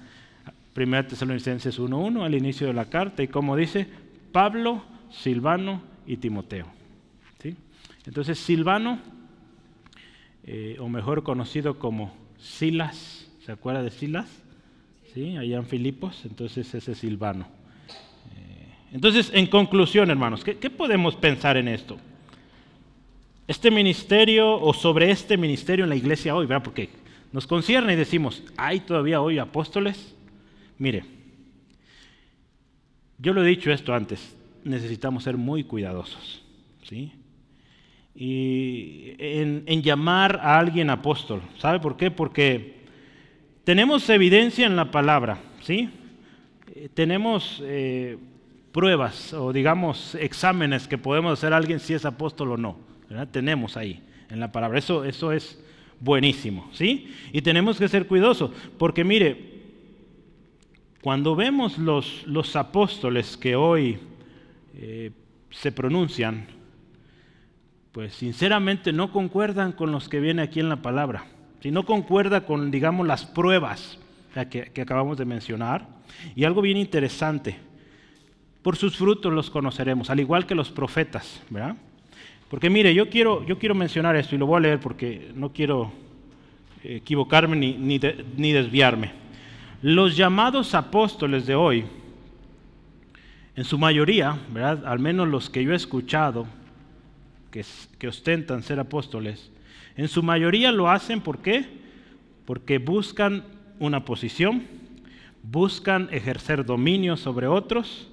1 0.76 1.06
Tesalonicenses 1.06 1.78
1.1 1.80 2.24
al 2.24 2.34
inicio 2.34 2.68
de 2.68 2.72
la 2.72 2.84
carta 2.84 3.22
y 3.22 3.28
como 3.28 3.56
dice, 3.56 3.86
Pablo, 4.32 4.84
Silvano 5.10 5.82
y 6.06 6.16
Timoteo. 6.16 6.66
¿Sí? 7.42 7.56
Entonces 8.06 8.38
Silvano, 8.38 9.00
eh, 10.44 10.76
o 10.78 10.88
mejor 10.88 11.22
conocido 11.22 11.78
como 11.78 12.14
Silas, 12.38 13.28
¿se 13.44 13.52
acuerda 13.52 13.82
de 13.82 13.90
Silas? 13.90 14.28
¿Sí? 15.12 15.36
Allá 15.36 15.56
en 15.56 15.66
Filipos, 15.66 16.24
entonces 16.24 16.72
ese 16.72 16.92
es 16.92 16.98
Silvano. 16.98 17.46
Eh, 18.36 18.66
entonces, 18.92 19.30
en 19.34 19.48
conclusión, 19.48 20.08
hermanos, 20.08 20.44
¿qué, 20.44 20.56
¿qué 20.56 20.70
podemos 20.70 21.16
pensar 21.16 21.56
en 21.56 21.66
esto? 21.66 21.98
Este 23.48 23.72
ministerio 23.72 24.60
o 24.60 24.72
sobre 24.72 25.10
este 25.10 25.36
ministerio 25.36 25.84
en 25.84 25.88
la 25.88 25.96
iglesia 25.96 26.36
hoy, 26.36 26.46
¿verdad? 26.46 26.62
Porque 26.62 26.88
nos 27.32 27.46
concierne 27.46 27.92
y 27.92 27.96
decimos, 27.96 28.42
¿hay 28.56 28.80
todavía 28.80 29.20
hoy 29.20 29.38
apóstoles? 29.38 30.14
Mire, 30.78 31.04
yo 33.18 33.32
lo 33.32 33.44
he 33.44 33.48
dicho 33.48 33.70
esto 33.70 33.94
antes, 33.94 34.34
necesitamos 34.64 35.24
ser 35.24 35.36
muy 35.36 35.64
cuidadosos, 35.64 36.42
¿sí? 36.82 37.12
Y 38.14 39.14
en, 39.18 39.82
llamar 39.82 40.40
a 40.42 40.58
alguien 40.58 40.90
apóstol, 40.90 41.42
¿sabe 41.58 41.80
por 41.80 41.96
qué? 41.96 42.10
Porque 42.10 42.80
tenemos 43.64 44.08
evidencia 44.10 44.66
en 44.66 44.74
la 44.74 44.90
palabra, 44.90 45.38
¿sí? 45.62 45.90
Eh, 46.74 46.88
tenemos 46.92 47.60
eh, 47.62 48.18
pruebas 48.72 49.32
o 49.32 49.52
digamos 49.52 50.14
exámenes 50.16 50.88
que 50.88 50.98
podemos 50.98 51.34
hacer 51.34 51.52
alguien 51.52 51.78
si 51.78 51.94
es 51.94 52.04
apóstol 52.04 52.52
o 52.52 52.56
no, 52.56 52.78
¿verdad? 53.08 53.28
Tenemos 53.30 53.76
ahí 53.76 54.02
en 54.30 54.40
la 54.40 54.50
palabra, 54.50 54.78
eso, 54.78 55.04
eso 55.04 55.32
es 55.32 55.62
buenísimo, 56.00 56.68
¿sí? 56.72 57.14
Y 57.32 57.42
tenemos 57.42 57.78
que 57.78 57.88
ser 57.88 58.06
cuidadosos, 58.06 58.50
porque 58.78 59.04
mire, 59.04 59.50
cuando 61.02 61.36
vemos 61.36 61.78
los, 61.78 62.26
los 62.26 62.56
apóstoles 62.56 63.36
que 63.36 63.54
hoy 63.54 63.98
eh, 64.74 65.12
se 65.50 65.72
pronuncian, 65.72 66.46
pues 67.92 68.14
sinceramente 68.14 68.92
no 68.92 69.12
concuerdan 69.12 69.72
con 69.72 69.92
los 69.92 70.08
que 70.08 70.20
vienen 70.20 70.44
aquí 70.44 70.60
en 70.60 70.68
la 70.68 70.82
palabra, 70.82 71.26
si 71.60 71.70
no 71.70 71.84
concuerda 71.84 72.46
con, 72.46 72.70
digamos, 72.70 73.06
las 73.06 73.26
pruebas 73.26 73.98
que, 74.50 74.70
que 74.72 74.82
acabamos 74.82 75.18
de 75.18 75.24
mencionar. 75.24 76.00
Y 76.34 76.44
algo 76.44 76.60
bien 76.60 76.76
interesante, 76.76 77.56
por 78.62 78.76
sus 78.76 78.96
frutos 78.96 79.32
los 79.32 79.50
conoceremos, 79.50 80.10
al 80.10 80.20
igual 80.20 80.46
que 80.46 80.54
los 80.54 80.70
profetas, 80.70 81.42
¿verdad? 81.50 81.76
Porque 82.50 82.68
mire, 82.68 82.92
yo 82.92 83.08
quiero, 83.08 83.46
yo 83.46 83.60
quiero 83.60 83.76
mencionar 83.76 84.16
esto 84.16 84.34
y 84.34 84.38
lo 84.38 84.44
voy 84.44 84.56
a 84.56 84.60
leer 84.60 84.80
porque 84.80 85.30
no 85.36 85.52
quiero 85.52 85.92
equivocarme 86.82 87.56
ni, 87.56 87.74
ni, 87.78 88.52
desviarme. 88.52 89.12
Los 89.82 90.16
llamados 90.16 90.74
apóstoles 90.74 91.46
de 91.46 91.54
hoy, 91.54 91.84
en 93.54 93.62
su 93.62 93.78
mayoría, 93.78 94.36
¿verdad? 94.52 94.84
al 94.84 94.98
menos 94.98 95.28
los 95.28 95.48
que 95.48 95.62
yo 95.62 95.72
he 95.72 95.76
escuchado, 95.76 96.48
que, 97.52 97.64
que, 98.00 98.08
ostentan 98.08 98.64
ser 98.64 98.80
apóstoles, 98.80 99.52
en 99.96 100.08
su 100.08 100.20
mayoría 100.20 100.72
lo 100.72 100.90
hacen 100.90 101.20
¿por 101.20 101.38
qué? 101.38 101.66
Porque 102.46 102.78
buscan 102.78 103.44
una 103.78 104.04
posición, 104.04 104.66
buscan 105.44 106.08
ejercer 106.10 106.64
dominio 106.64 107.16
sobre 107.16 107.46
otros 107.46 108.08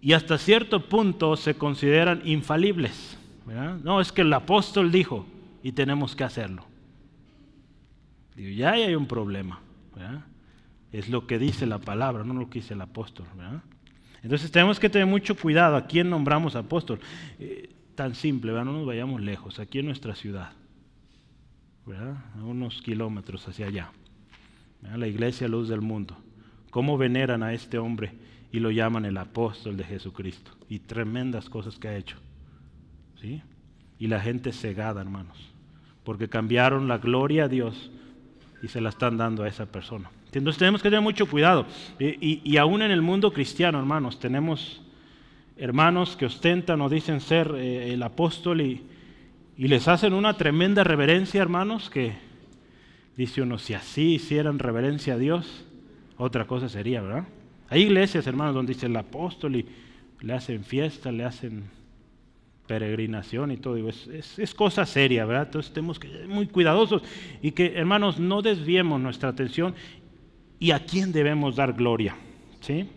y 0.00 0.14
hasta 0.14 0.38
cierto 0.38 0.88
punto 0.88 1.36
se 1.36 1.54
consideran 1.54 2.22
infalibles. 2.24 3.17
No, 3.54 4.00
es 4.00 4.12
que 4.12 4.22
el 4.22 4.32
apóstol 4.32 4.92
dijo 4.92 5.26
y 5.62 5.72
tenemos 5.72 6.14
que 6.14 6.24
hacerlo. 6.24 6.64
Digo, 8.36 8.50
ya 8.50 8.72
hay 8.72 8.94
un 8.94 9.06
problema. 9.06 9.60
Es 10.92 11.08
lo 11.08 11.26
que 11.26 11.38
dice 11.38 11.66
la 11.66 11.78
palabra, 11.78 12.24
no 12.24 12.34
lo 12.34 12.48
que 12.48 12.60
dice 12.60 12.74
el 12.74 12.80
apóstol. 12.80 13.26
Entonces 14.22 14.50
tenemos 14.50 14.78
que 14.78 14.88
tener 14.88 15.06
mucho 15.06 15.36
cuidado 15.36 15.76
a 15.76 15.86
quién 15.86 16.10
nombramos 16.10 16.56
apóstol. 16.56 17.00
Eh, 17.38 17.70
tan 17.94 18.14
simple, 18.14 18.52
no 18.52 18.64
nos 18.64 18.86
vayamos 18.86 19.20
lejos, 19.20 19.58
aquí 19.58 19.80
en 19.80 19.86
nuestra 19.86 20.14
ciudad, 20.14 20.52
a 21.86 22.44
unos 22.44 22.82
kilómetros 22.82 23.46
hacia 23.48 23.66
allá. 23.66 23.90
La 24.96 25.06
iglesia 25.06 25.48
luz 25.48 25.68
del 25.68 25.80
mundo. 25.80 26.16
¿Cómo 26.70 26.98
veneran 26.98 27.42
a 27.42 27.52
este 27.52 27.78
hombre 27.78 28.12
y 28.52 28.60
lo 28.60 28.70
llaman 28.70 29.04
el 29.04 29.16
apóstol 29.16 29.76
de 29.76 29.84
Jesucristo? 29.84 30.52
Y 30.68 30.80
tremendas 30.80 31.48
cosas 31.48 31.78
que 31.78 31.88
ha 31.88 31.96
hecho. 31.96 32.18
¿Sí? 33.20 33.42
Y 33.98 34.06
la 34.06 34.20
gente 34.20 34.52
cegada, 34.52 35.00
hermanos, 35.00 35.36
porque 36.04 36.28
cambiaron 36.28 36.88
la 36.88 36.98
gloria 36.98 37.44
a 37.44 37.48
Dios 37.48 37.90
y 38.62 38.68
se 38.68 38.80
la 38.80 38.90
están 38.90 39.16
dando 39.16 39.42
a 39.42 39.48
esa 39.48 39.66
persona. 39.66 40.10
Entonces 40.32 40.58
tenemos 40.58 40.82
que 40.82 40.88
tener 40.88 41.02
mucho 41.02 41.26
cuidado. 41.26 41.66
Y, 41.98 42.56
aún 42.58 42.82
en 42.82 42.90
el 42.90 43.02
mundo 43.02 43.32
cristiano, 43.32 43.78
hermanos, 43.78 44.20
tenemos 44.20 44.82
hermanos 45.56 46.16
que 46.16 46.26
ostentan 46.26 46.80
o 46.80 46.88
dicen 46.88 47.20
ser 47.20 47.52
eh, 47.56 47.92
el 47.92 48.02
apóstol 48.02 48.60
y, 48.60 48.82
y 49.56 49.66
les 49.66 49.88
hacen 49.88 50.12
una 50.12 50.36
tremenda 50.36 50.84
reverencia, 50.84 51.42
hermanos, 51.42 51.90
que 51.90 52.12
dice 53.16 53.42
uno, 53.42 53.58
si 53.58 53.74
así 53.74 54.14
hicieran 54.14 54.60
reverencia 54.60 55.14
a 55.14 55.18
Dios, 55.18 55.66
otra 56.16 56.46
cosa 56.46 56.68
sería, 56.68 57.00
¿verdad? 57.00 57.24
Hay 57.68 57.82
iglesias, 57.82 58.26
hermanos, 58.26 58.54
donde 58.54 58.74
dice 58.74 58.86
el 58.86 58.96
apóstol 58.96 59.56
y 59.56 59.66
le 60.20 60.32
hacen 60.32 60.62
fiesta, 60.62 61.10
le 61.10 61.24
hacen 61.24 61.64
peregrinación 62.68 63.50
y 63.50 63.56
todo. 63.56 63.76
Es, 63.88 64.38
es, 64.38 64.54
cosa 64.54 64.86
seria, 64.86 65.24
¿verdad? 65.24 65.46
Entonces 65.46 65.72
tenemos 65.72 65.98
que 65.98 66.08
ser 66.08 66.28
muy 66.28 66.46
cuidadosos 66.46 67.02
y 67.42 67.50
que, 67.50 67.72
hermanos, 67.74 68.20
no 68.20 68.42
desviemos 68.42 69.00
nuestra 69.00 69.30
atención 69.30 69.74
y 70.60 70.70
a 70.70 70.78
quién 70.78 71.10
debemos 71.10 71.56
dar 71.56 71.72
gloria, 71.72 72.14
¿sí? 72.60 72.88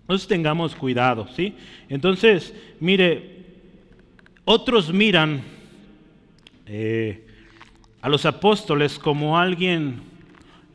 Entonces 0.00 0.26
tengamos 0.26 0.74
cuidado, 0.74 1.28
¿sí? 1.36 1.54
Entonces, 1.88 2.54
mire, 2.80 3.44
otros 4.44 4.92
miran 4.92 5.42
eh, 6.66 7.26
a 8.00 8.08
los 8.08 8.26
apóstoles 8.26 8.98
como 8.98 9.38
alguien, 9.38 10.00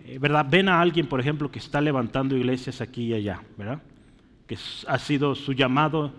eh, 0.06 0.18
¿verdad? 0.20 0.46
Ven 0.50 0.70
a 0.70 0.80
alguien, 0.80 1.08
por 1.08 1.20
ejemplo, 1.20 1.52
que 1.52 1.60
está 1.60 1.82
levantando 1.82 2.38
iglesias 2.38 2.82
aquí 2.82 3.08
y 3.08 3.14
allá, 3.14 3.42
¿verdad? 3.58 3.82
Que 4.48 4.58
ha 4.88 5.00
sido 5.00 5.36
su 5.36 5.54
llamado, 5.54 6.12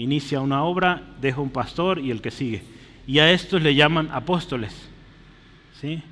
inicia 0.00 0.40
una 0.40 0.64
obra, 0.64 1.02
deja 1.20 1.40
un 1.40 1.50
pastor 1.50 1.98
y 1.98 2.10
el 2.10 2.20
que 2.20 2.30
sigue. 2.30 2.62
Y 3.06 3.18
a 3.18 3.30
estos 3.30 3.62
le 3.62 3.74
llaman 3.74 4.10
apóstoles, 4.12 4.88
¿sí? 5.80 6.02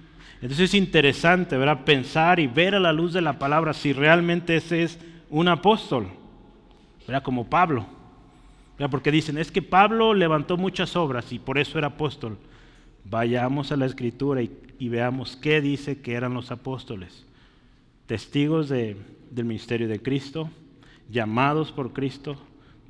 Entonces 0.43 0.71
es 0.71 0.75
interesante, 0.75 1.57
¿verdad? 1.57 1.85
Pensar 1.85 2.41
y 2.41 2.47
ver 2.47 2.75
a 2.75 2.81
la 2.81 2.93
luz 2.93 3.13
de 3.13 3.23
la 3.23 3.39
palabra 3.39 3.73
si 3.73 3.93
realmente 3.93 4.57
ese 4.57 4.83
es 4.83 4.99
un 5.31 5.49
apóstol, 5.49 6.09
¿verdad? 7.07 7.23
Como 7.23 7.49
Pablo. 7.49 7.87
Porque 8.91 9.13
dicen, 9.13 9.39
es 9.39 9.53
que 9.53 9.63
Pablo 9.63 10.15
levantó 10.15 10.57
muchas 10.57 10.97
obras 10.97 11.33
y 11.33 11.39
por 11.39 11.59
eso 11.59 11.79
era 11.79 11.89
apóstol. 11.89 12.39
Vayamos 13.05 13.71
a 13.71 13.77
la 13.77 13.87
escritura 13.87 14.43
y, 14.43 14.89
veamos 14.89 15.37
qué 15.37 15.61
dice 15.61 16.01
que 16.01 16.15
eran 16.15 16.35
los 16.35 16.51
apóstoles. 16.51 17.25
Testigos 18.07 18.69
del 18.69 18.97
ministerio 19.31 19.87
de 19.87 20.03
Cristo, 20.03 20.51
llamados 21.09 21.71
por 21.71 21.93
Cristo, 21.93 22.37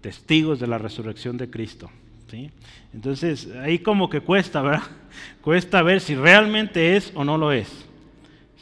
testigos 0.02 0.60
de 0.60 0.66
la 0.66 0.76
resurrección 0.76 1.38
de 1.38 1.48
Cristo. 1.48 1.90
¿sí? 2.30 2.50
Entonces, 2.92 3.48
ahí 3.62 3.78
como 3.78 4.10
que 4.10 4.20
cuesta, 4.20 4.60
¿verdad? 4.60 4.82
Cuesta 5.40 5.82
ver 5.82 6.00
si 6.00 6.14
realmente 6.14 6.96
es 6.96 7.12
o 7.14 7.24
no 7.24 7.38
lo 7.38 7.52
es. 7.52 7.86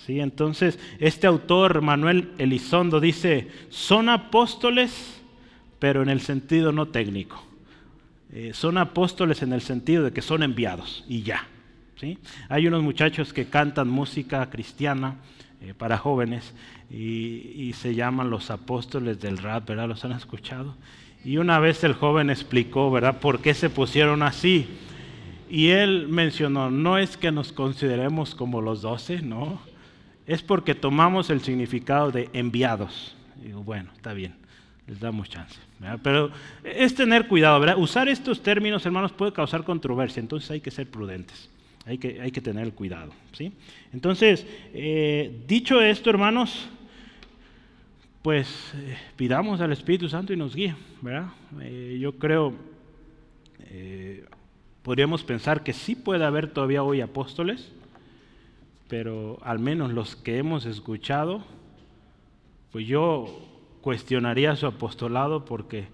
¿sí? 0.07 0.21
Entonces, 0.21 0.79
este 1.01 1.27
autor, 1.27 1.83
Manuel 1.83 2.31
Elizondo, 2.39 3.01
dice, 3.01 3.49
son 3.71 4.09
apóstoles 4.09 5.21
pero 5.81 6.03
en 6.03 6.11
el 6.11 6.21
sentido 6.21 6.71
no 6.71 6.87
técnico. 6.89 7.43
Eh, 8.33 8.53
son 8.55 8.79
apóstoles 8.79 9.43
en 9.43 9.53
el 9.53 9.63
sentido 9.63 10.05
de 10.05 10.13
que 10.13 10.23
son 10.23 10.45
enviados 10.45 11.05
y 11.09 11.23
ya. 11.23 11.49
¿sí? 11.99 12.19
Hay 12.49 12.69
unos 12.69 12.85
muchachos 12.85 13.33
que 13.33 13.47
cantan 13.47 13.89
música 13.89 14.49
cristiana 14.51 15.17
eh, 15.61 15.75
para 15.77 15.99
jóvenes 15.99 16.55
y, 16.91 17.73
se 17.75 17.95
llaman 17.95 18.31
los 18.31 18.51
apóstoles 18.51 19.21
del 19.21 19.39
rap, 19.39 19.69
¿verdad? 19.69 19.89
¿Los 19.89 20.05
han 20.05 20.13
escuchado? 20.13 20.77
Y 21.25 21.37
una 21.37 21.59
vez 21.59 21.85
el 21.85 21.93
joven 21.95 22.31
explicó, 22.31 22.91
¿verdad?, 22.91 23.21
por 23.21 23.41
qué 23.41 23.55
se 23.55 23.71
pusieron 23.71 24.23
así. 24.23 24.69
Y 25.49 25.69
él 25.69 26.09
mencionó, 26.09 26.71
no 26.71 26.97
es 26.99 27.17
que 27.17 27.33
nos 27.33 27.53
consideremos 27.53 28.35
como 28.35 28.61
los 28.61 28.83
doce, 28.83 29.21
no, 29.21 29.61
es 30.27 30.43
porque 30.43 30.75
tomamos 30.75 31.29
el 31.31 31.41
significado 31.41 32.11
de 32.13 32.31
enviados. 32.33 33.17
digo, 33.43 33.63
bueno, 33.63 33.91
está 33.97 34.13
bien 34.13 34.41
les 34.91 34.99
damos 34.99 35.31
chance. 35.31 35.57
Pero 36.03 36.31
es 36.65 36.95
tener 36.97 37.29
cuidado, 37.29 37.61
¿verdad? 37.61 37.79
Usar 37.79 38.09
estos 38.09 38.43
términos, 38.43 38.85
hermanos, 38.85 39.13
puede 39.13 39.33
causar 39.33 39.63
controversia, 39.63 40.21
entonces 40.21 40.51
hay 40.51 40.61
que 40.61 40.73
ser 40.73 40.91
prudentes, 40.91 41.49
hay 41.87 41.97
que, 41.97 42.21
hay 42.21 42.33
que 42.33 42.41
tener 42.41 42.73
cuidado. 42.73 43.13
¿sí? 43.33 43.53
Entonces, 43.93 44.45
eh, 44.75 45.43
dicho 45.47 45.81
esto, 45.81 46.11
hermanos, 46.11 46.69
pues 48.23 48.73
eh, 48.75 48.97
pidamos 49.17 49.61
al 49.61 49.73
Espíritu 49.73 50.09
Santo 50.09 50.33
y 50.33 50.37
nos 50.37 50.55
guíe, 50.55 50.75
¿verdad? 51.01 51.29
Eh, 51.61 51.99
yo 52.01 52.19
creo, 52.19 52.55
podríamos 54.83 55.23
pensar 55.25 55.63
que 55.63 55.73
sí 55.73 55.95
puede 55.95 56.25
haber 56.25 56.53
todavía 56.53 56.83
hoy 56.83 57.01
apóstoles, 57.01 57.73
pero 58.89 59.39
al 59.43 59.61
menos 59.61 59.93
los 59.93 60.17
que 60.17 60.39
hemos 60.39 60.67
escuchado, 60.67 61.45
pues 62.73 62.87
yo 62.87 63.27
cuestionaría 63.81 64.57
su 64.57 64.67
apostolado 64.67 65.45
porque 65.45 65.89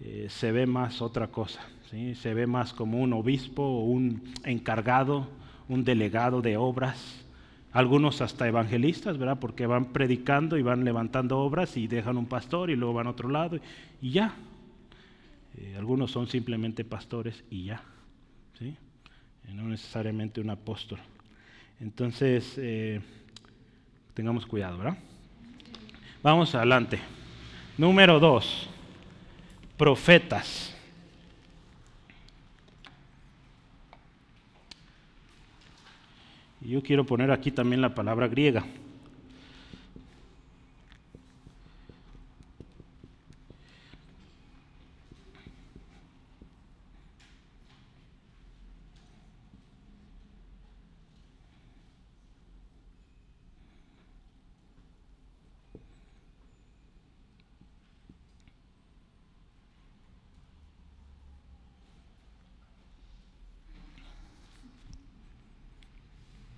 eh, 0.00 0.26
se 0.28 0.52
ve 0.52 0.66
más 0.66 1.02
otra 1.02 1.28
cosa, 1.28 1.60
¿sí? 1.90 2.14
se 2.14 2.34
ve 2.34 2.46
más 2.46 2.72
como 2.72 3.00
un 3.00 3.12
obispo 3.12 3.62
o 3.62 3.84
un 3.84 4.32
encargado, 4.44 5.28
un 5.68 5.84
delegado 5.84 6.42
de 6.42 6.56
obras, 6.56 7.23
algunos 7.74 8.22
hasta 8.22 8.48
evangelistas, 8.48 9.18
¿verdad? 9.18 9.38
Porque 9.38 9.66
van 9.66 9.92
predicando 9.92 10.56
y 10.56 10.62
van 10.62 10.84
levantando 10.84 11.38
obras 11.40 11.76
y 11.76 11.86
dejan 11.86 12.16
un 12.16 12.26
pastor 12.26 12.70
y 12.70 12.76
luego 12.76 12.94
van 12.94 13.08
a 13.08 13.10
otro 13.10 13.28
lado 13.28 13.58
y, 14.00 14.10
ya. 14.10 14.34
Eh, 15.58 15.74
algunos 15.76 16.10
son 16.10 16.26
simplemente 16.26 16.84
pastores 16.84 17.44
y 17.50 17.64
ya, 17.64 17.82
¿sí? 18.58 18.74
Eh, 19.46 19.54
no 19.54 19.64
necesariamente 19.64 20.40
un 20.40 20.50
apóstol. 20.50 21.00
Entonces, 21.80 22.58
tengamos 24.14 24.46
cuidado, 24.46 24.78
¿verdad? 24.78 24.96
Vamos 26.22 26.54
adelante. 26.54 27.00
Número 27.76 28.20
dos, 28.20 28.70
profetas. 29.76 30.73
Yo 36.64 36.82
quiero 36.82 37.04
poner 37.04 37.30
aquí 37.30 37.50
también 37.50 37.82
la 37.82 37.94
palabra 37.94 38.26
griega. 38.26 38.64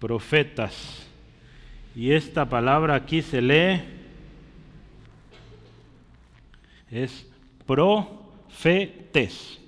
Profetas. 0.06 1.04
Y 1.96 2.12
esta 2.12 2.48
palabra 2.48 2.94
aquí 2.94 3.22
se 3.22 3.42
lee, 3.42 3.82
es 6.88 7.28
profetes. 7.66 9.58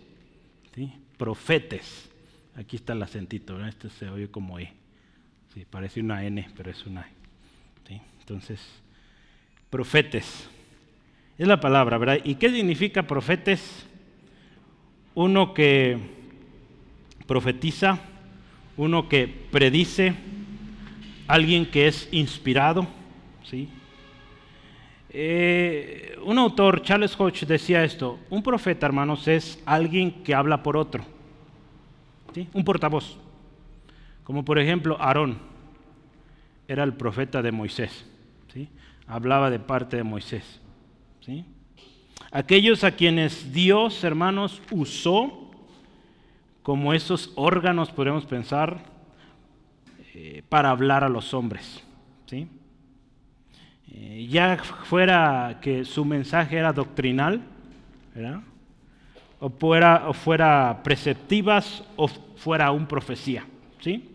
¿sí? 0.77 0.93
Profetes. 1.17 2.09
Aquí 2.55 2.77
está 2.77 2.93
el 2.93 3.03
acentito, 3.03 3.67
este 3.67 3.91
se 3.91 4.09
oye 4.11 4.29
como 4.29 4.61
E. 4.61 4.73
Sí, 5.55 5.67
parece 5.69 5.99
una 5.99 6.23
N, 6.25 6.49
pero 6.57 6.71
es 6.71 6.87
una 6.87 7.01
E. 7.01 7.11
¿sí? 7.89 8.01
Entonces, 8.21 8.65
profetes. 9.71 10.49
Es 11.37 11.49
la 11.49 11.59
palabra, 11.59 11.99
¿verdad? 11.99 12.21
¿Y 12.23 12.37
qué 12.37 12.49
significa 12.51 13.03
profetes? 13.03 13.89
Uno 15.17 15.53
que 15.53 15.99
profetiza, 17.27 17.99
uno 18.79 19.09
que 19.09 19.27
predice, 19.29 20.15
alguien 21.27 21.67
que 21.67 21.89
es 21.89 22.09
inspirado. 22.13 22.87
¿sí? 23.45 23.69
Eh, 25.11 26.17
un 26.25 26.39
autor, 26.39 26.83
Charles 26.83 27.19
Hodge, 27.19 27.45
decía 27.45 27.85
esto, 27.85 28.19
un 28.31 28.43
profeta, 28.43 28.87
hermanos, 28.87 29.27
es 29.29 29.63
alguien 29.67 30.23
que 30.23 30.35
habla 30.35 30.63
por 30.63 30.77
otro, 30.77 31.05
¿sí? 32.35 32.49
un 32.53 32.65
portavoz, 32.65 33.19
como 34.23 34.45
por 34.45 34.59
ejemplo 34.59 34.97
Aarón, 35.01 35.39
era 36.69 36.85
el 36.85 36.95
profeta 36.95 37.43
de 37.43 37.51
Moisés, 37.51 38.07
¿sí? 38.53 38.69
hablaba 39.07 39.51
de 39.51 39.59
parte 39.59 39.97
de 39.97 40.05
Moisés. 40.05 40.61
¿sí? 41.21 41.45
Aquellos 42.31 42.85
a 42.85 42.93
quienes 42.93 43.53
Dios, 43.53 44.05
hermanos, 44.05 44.61
usó 44.71 45.38
como 46.69 46.93
esos 46.93 47.33
órganos, 47.35 47.91
podemos 47.91 48.27
pensar, 48.27 48.81
eh, 50.13 50.43
para 50.51 50.69
hablar 50.69 51.03
a 51.03 51.09
los 51.09 51.33
hombres. 51.33 51.83
¿sí? 52.27 52.47
Eh, 53.91 54.29
ya 54.31 54.59
fuera 54.59 55.61
que 55.63 55.87
su 55.87 56.05
mensaje 56.05 56.59
era 56.59 56.75
doctrinal, 56.75 57.41
O, 59.41 59.49
fuera, 59.49 60.11
o 60.11 60.13
fuera 60.13 60.83
preceptivas, 60.85 61.83
o 61.97 62.07
fuera 62.07 62.71
un 62.71 62.87
profecía. 62.87 63.47
¿sí? 63.81 64.11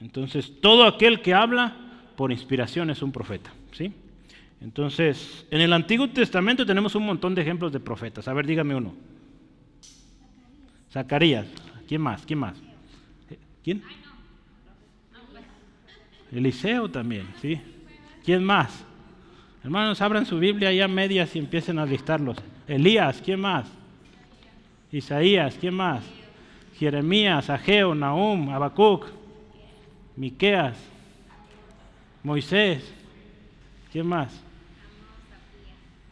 Entonces, 0.00 0.58
todo 0.62 0.86
aquel 0.86 1.20
que 1.20 1.34
habla 1.34 1.76
por 2.16 2.32
inspiración 2.32 2.88
es 2.88 3.02
un 3.02 3.12
profeta. 3.12 3.52
¿sí? 3.72 3.92
Entonces, 4.62 5.46
en 5.50 5.60
el 5.60 5.74
Antiguo 5.74 6.08
Testamento 6.08 6.64
tenemos 6.64 6.94
un 6.94 7.04
montón 7.04 7.34
de 7.34 7.42
ejemplos 7.42 7.72
de 7.72 7.80
profetas. 7.80 8.26
A 8.26 8.32
ver, 8.32 8.46
dígame 8.46 8.74
uno. 8.74 8.94
Zacarías. 10.92 11.46
¿Quién 11.88 12.00
más? 12.02 12.24
¿Quién 12.26 12.38
más? 12.38 12.56
¿Quién? 13.64 13.82
Eliseo 16.30 16.90
también, 16.90 17.26
¿sí? 17.40 17.60
¿Quién 18.24 18.44
más? 18.44 18.84
Hermanos, 19.64 20.00
abran 20.00 20.26
su 20.26 20.38
Biblia 20.38 20.72
ya 20.72 20.88
medias 20.88 21.34
y 21.36 21.38
empiecen 21.38 21.78
a 21.78 21.86
listarlos. 21.86 22.36
Elías, 22.66 23.20
¿quién 23.24 23.40
más? 23.40 23.66
Isaías, 24.90 25.56
¿quién 25.58 25.74
más? 25.74 26.04
Jeremías, 26.78 27.48
Ageo, 27.48 27.94
Nahum, 27.94 28.50
Habacuc, 28.50 29.06
Miqueas, 30.16 30.76
Moisés, 32.22 32.92
¿quién 33.92 34.06
más? 34.06 34.42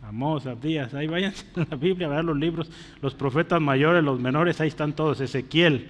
Amós, 0.03 0.47
Abdías, 0.47 0.95
ahí 0.95 1.07
vayan 1.07 1.33
a 1.57 1.67
la 1.71 1.77
Biblia 1.77 2.07
a 2.07 2.11
ver 2.11 2.25
los 2.25 2.37
libros, 2.37 2.71
los 3.03 3.15
profetas 3.15 3.61
mayores, 3.61 4.03
los 4.03 4.21
menores, 4.21 4.61
ahí 4.61 4.69
están 4.69 4.95
todos, 4.95 5.21
Ezequiel, 5.21 5.89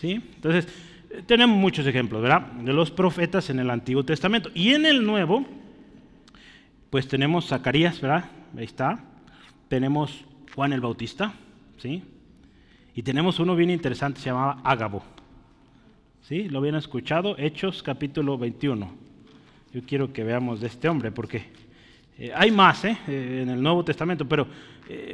¿sí? 0.00 0.14
Entonces, 0.34 0.66
tenemos 1.26 1.56
muchos 1.56 1.86
ejemplos, 1.86 2.22
¿verdad? 2.22 2.52
De 2.52 2.72
los 2.72 2.90
profetas 2.90 3.50
en 3.50 3.58
el 3.58 3.70
Antiguo 3.70 4.04
Testamento. 4.04 4.50
Y 4.54 4.70
en 4.70 4.86
el 4.86 5.04
Nuevo, 5.04 5.44
pues 6.88 7.08
tenemos 7.08 7.48
Zacarías, 7.48 8.00
¿verdad? 8.00 8.30
Ahí 8.56 8.64
está. 8.64 9.04
Tenemos 9.68 10.24
Juan 10.54 10.72
el 10.72 10.80
Bautista, 10.80 11.34
¿sí? 11.78 12.02
Y 12.94 13.02
tenemos 13.02 13.38
uno 13.40 13.56
bien 13.56 13.70
interesante, 13.70 14.20
se 14.20 14.26
llamaba 14.30 14.60
Ágabo. 14.64 15.02
¿Sí? 16.22 16.48
¿Lo 16.48 16.58
habían 16.58 16.74
escuchado? 16.76 17.36
Hechos 17.38 17.82
capítulo 17.82 18.36
21. 18.38 18.90
Yo 19.72 19.82
quiero 19.86 20.12
que 20.12 20.22
veamos 20.22 20.60
de 20.60 20.66
este 20.66 20.88
hombre, 20.88 21.10
porque 21.10 21.46
eh, 22.20 22.32
hay 22.34 22.50
más 22.50 22.84
¿eh? 22.84 22.98
Eh, 23.08 23.40
en 23.42 23.48
el 23.48 23.62
Nuevo 23.62 23.82
Testamento, 23.82 24.28
pero 24.28 24.46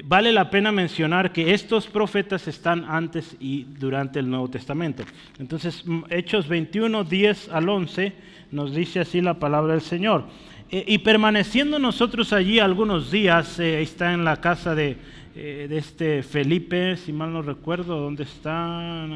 vale 0.05 0.33
la 0.33 0.49
pena 0.49 0.73
mencionar 0.73 1.35
que 1.35 1.53
estos 1.53 1.87
profetas 1.87 2.49
están 2.49 2.87
antes 2.88 3.37
y 3.38 3.64
durante 3.64 4.19
el 4.19 4.31
Nuevo 4.31 4.49
Testamento. 4.49 5.05
Entonces, 5.38 5.85
Hechos 6.09 6.49
21, 6.49 7.05
10 7.05 7.51
al 7.51 7.69
11, 7.69 8.14
nos 8.53 8.75
dice 8.75 9.01
así 9.01 9.21
la 9.21 9.35
palabra 9.35 9.75
del 9.75 9.83
Señor. 9.83 10.25
y 10.71 10.97
permaneciendo 10.99 11.79
nosotros 11.79 12.33
allí 12.33 12.59
algunos 12.59 13.11
días, 13.11 13.59
está 13.59 14.14
en 14.14 14.25
la 14.25 14.40
casa 14.40 14.75
de, 14.75 14.97
de, 15.35 15.77
este 15.77 16.23
Felipe, 16.23 16.97
si 16.97 17.12
mal 17.12 17.35
no 17.35 17.42
recuerdo, 17.42 18.01
¿dónde 18.01 18.23
está? 18.23 19.07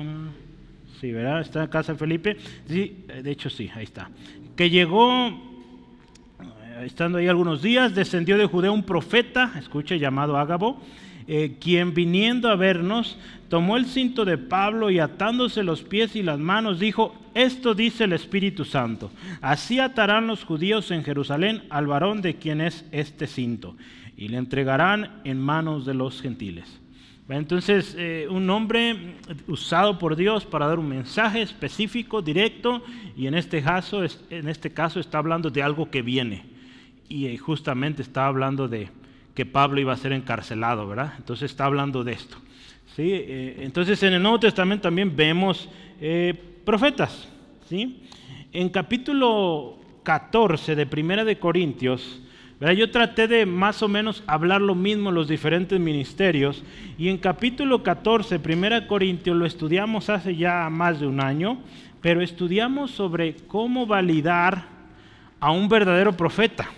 Sí, 1.00 1.10
¿verdad? 1.10 1.40
Está 1.40 1.62
en 1.62 1.70
casa 1.70 1.94
de 1.94 1.98
Felipe. 1.98 2.36
Sí, 2.68 3.06
de 3.06 3.30
hecho 3.30 3.48
sí, 3.48 3.70
ahí 3.74 3.84
está. 3.84 4.10
Que 4.56 4.68
llegó 4.68 5.49
estando 6.84 7.18
ahí 7.18 7.28
algunos 7.28 7.62
días, 7.62 7.94
descendió 7.94 8.38
de 8.38 8.46
Judea 8.46 8.70
un 8.70 8.82
profeta, 8.82 9.52
escuche, 9.58 9.98
llamado 9.98 10.36
Ágabo, 10.36 10.80
eh, 11.26 11.56
quien 11.60 11.94
viniendo 11.94 12.48
a 12.48 12.56
vernos, 12.56 13.18
tomó 13.48 13.76
el 13.76 13.86
cinto 13.86 14.24
de 14.24 14.38
Pablo 14.38 14.90
y 14.90 14.98
atándose 14.98 15.62
los 15.62 15.82
pies 15.82 16.16
y 16.16 16.22
las 16.22 16.38
manos, 16.38 16.80
dijo, 16.80 17.14
esto 17.34 17.74
dice 17.74 18.04
el 18.04 18.12
Espíritu 18.12 18.64
Santo, 18.64 19.10
así 19.40 19.78
atarán 19.78 20.26
los 20.26 20.44
judíos 20.44 20.90
en 20.90 21.04
Jerusalén 21.04 21.62
al 21.70 21.86
varón 21.86 22.22
de 22.22 22.36
quien 22.36 22.60
es 22.60 22.84
este 22.92 23.26
cinto, 23.26 23.76
y 24.16 24.28
le 24.28 24.38
entregarán 24.38 25.20
en 25.24 25.40
manos 25.40 25.86
de 25.86 25.94
los 25.94 26.20
gentiles. 26.20 26.80
Entonces, 27.28 27.94
eh, 27.96 28.26
un 28.28 28.50
hombre 28.50 29.14
usado 29.46 30.00
por 30.00 30.16
Dios 30.16 30.44
para 30.44 30.66
dar 30.66 30.80
un 30.80 30.88
mensaje 30.88 31.42
específico, 31.42 32.22
directo, 32.22 32.82
y 33.16 33.28
en 33.28 33.34
este 33.34 33.62
caso, 33.62 34.02
en 34.30 34.48
este 34.48 34.70
caso 34.70 34.98
está 34.98 35.18
hablando 35.18 35.48
de 35.48 35.62
algo 35.62 35.90
que 35.90 36.02
viene 36.02 36.49
y 37.10 37.36
justamente 37.36 38.02
está 38.02 38.26
hablando 38.26 38.68
de 38.68 38.88
que 39.34 39.44
Pablo 39.44 39.80
iba 39.80 39.92
a 39.92 39.96
ser 39.96 40.12
encarcelado, 40.12 40.86
¿verdad? 40.86 41.14
Entonces 41.18 41.50
está 41.50 41.64
hablando 41.64 42.04
de 42.04 42.12
esto. 42.12 42.36
¿sí? 42.94 43.10
Eh, 43.12 43.56
entonces 43.60 44.00
en 44.04 44.14
el 44.14 44.22
Nuevo 44.22 44.38
Testamento 44.38 44.82
también 44.82 45.14
vemos 45.14 45.68
eh, 46.00 46.32
profetas. 46.64 47.28
¿sí? 47.68 48.04
En 48.52 48.68
capítulo 48.68 49.76
14 50.04 50.76
de 50.76 50.86
Primera 50.86 51.24
de 51.24 51.38
Corintios, 51.38 52.20
¿verdad? 52.60 52.76
yo 52.76 52.90
traté 52.92 53.26
de 53.26 53.44
más 53.44 53.82
o 53.82 53.88
menos 53.88 54.22
hablar 54.28 54.60
lo 54.60 54.76
mismo 54.76 55.08
en 55.08 55.16
los 55.16 55.26
diferentes 55.26 55.80
ministerios 55.80 56.62
y 56.96 57.08
en 57.08 57.18
capítulo 57.18 57.82
14, 57.82 58.38
Primera 58.38 58.82
de 58.82 58.86
Corintios, 58.86 59.36
lo 59.36 59.46
estudiamos 59.46 60.08
hace 60.10 60.36
ya 60.36 60.70
más 60.70 61.00
de 61.00 61.08
un 61.08 61.20
año, 61.20 61.58
pero 62.00 62.22
estudiamos 62.22 62.92
sobre 62.92 63.34
cómo 63.48 63.84
validar 63.84 64.66
a 65.40 65.50
un 65.50 65.68
verdadero 65.68 66.16
profeta. 66.16 66.68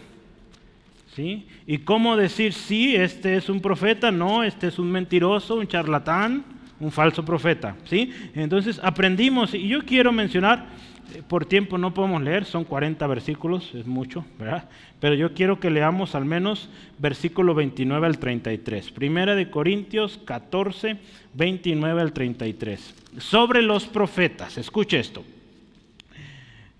¿Sí? 1.14 1.46
Y 1.66 1.78
cómo 1.78 2.16
decir, 2.16 2.54
sí, 2.54 2.96
este 2.96 3.36
es 3.36 3.50
un 3.50 3.60
profeta, 3.60 4.10
no, 4.10 4.42
este 4.42 4.68
es 4.68 4.78
un 4.78 4.90
mentiroso, 4.90 5.56
un 5.56 5.66
charlatán, 5.66 6.42
un 6.82 6.90
falso 6.90 7.24
profeta. 7.24 7.76
¿sí? 7.84 8.12
Entonces 8.34 8.80
aprendimos, 8.82 9.54
y 9.54 9.68
yo 9.68 9.84
quiero 9.84 10.10
mencionar, 10.10 10.66
eh, 11.14 11.22
por 11.26 11.46
tiempo 11.46 11.78
no 11.78 11.94
podemos 11.94 12.22
leer, 12.22 12.44
son 12.44 12.64
40 12.64 13.06
versículos, 13.06 13.74
es 13.74 13.86
mucho, 13.86 14.24
¿verdad? 14.38 14.68
Pero 15.00 15.14
yo 15.14 15.32
quiero 15.34 15.60
que 15.60 15.70
leamos 15.70 16.14
al 16.14 16.24
menos 16.24 16.68
versículo 16.98 17.54
29 17.54 18.06
al 18.06 18.18
33. 18.18 18.90
Primera 18.90 19.34
de 19.34 19.50
Corintios 19.50 20.18
14, 20.24 20.96
29 21.34 22.00
al 22.00 22.12
33. 22.12 22.94
Sobre 23.18 23.62
los 23.62 23.86
profetas, 23.86 24.58
escuche 24.58 24.98
esto. 24.98 25.24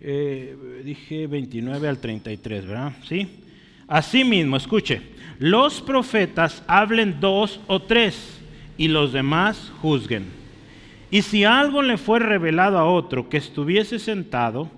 Eh, 0.00 0.82
dije 0.84 1.28
29 1.28 1.88
al 1.88 1.98
33, 1.98 2.66
¿verdad? 2.66 2.92
¿Sí? 3.04 3.28
Asimismo, 3.86 4.56
escuche, 4.56 5.02
los 5.38 5.80
profetas 5.80 6.62
hablen 6.66 7.20
dos 7.20 7.60
o 7.66 7.80
tres 7.80 8.40
y 8.76 8.88
los 8.88 9.12
demás 9.12 9.72
juzguen. 9.80 10.26
Y 11.10 11.22
si 11.22 11.44
algo 11.44 11.82
le 11.82 11.98
fue 11.98 12.20
revelado 12.20 12.78
a 12.78 12.84
otro 12.84 13.28
que 13.28 13.36
estuviese 13.36 13.98
sentado, 13.98 14.70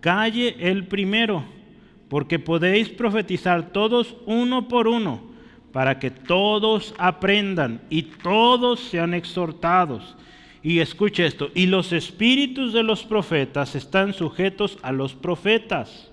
calle 0.00 0.56
el 0.60 0.86
primero, 0.86 1.44
porque 2.08 2.38
podéis 2.38 2.88
profetizar 2.88 3.72
todos 3.72 4.16
uno 4.24 4.68
por 4.68 4.88
uno, 4.88 5.20
para 5.72 5.98
que 5.98 6.10
todos 6.10 6.94
aprendan 6.96 7.82
y 7.90 8.02
todos 8.02 8.80
sean 8.80 9.14
exhortados. 9.14 10.16
Y 10.62 10.78
escuche 10.78 11.26
esto, 11.26 11.50
y 11.54 11.66
los 11.66 11.92
espíritus 11.92 12.72
de 12.72 12.82
los 12.82 13.02
profetas 13.04 13.74
están 13.74 14.14
sujetos 14.14 14.78
a 14.80 14.92
los 14.92 15.14
profetas. 15.14 16.10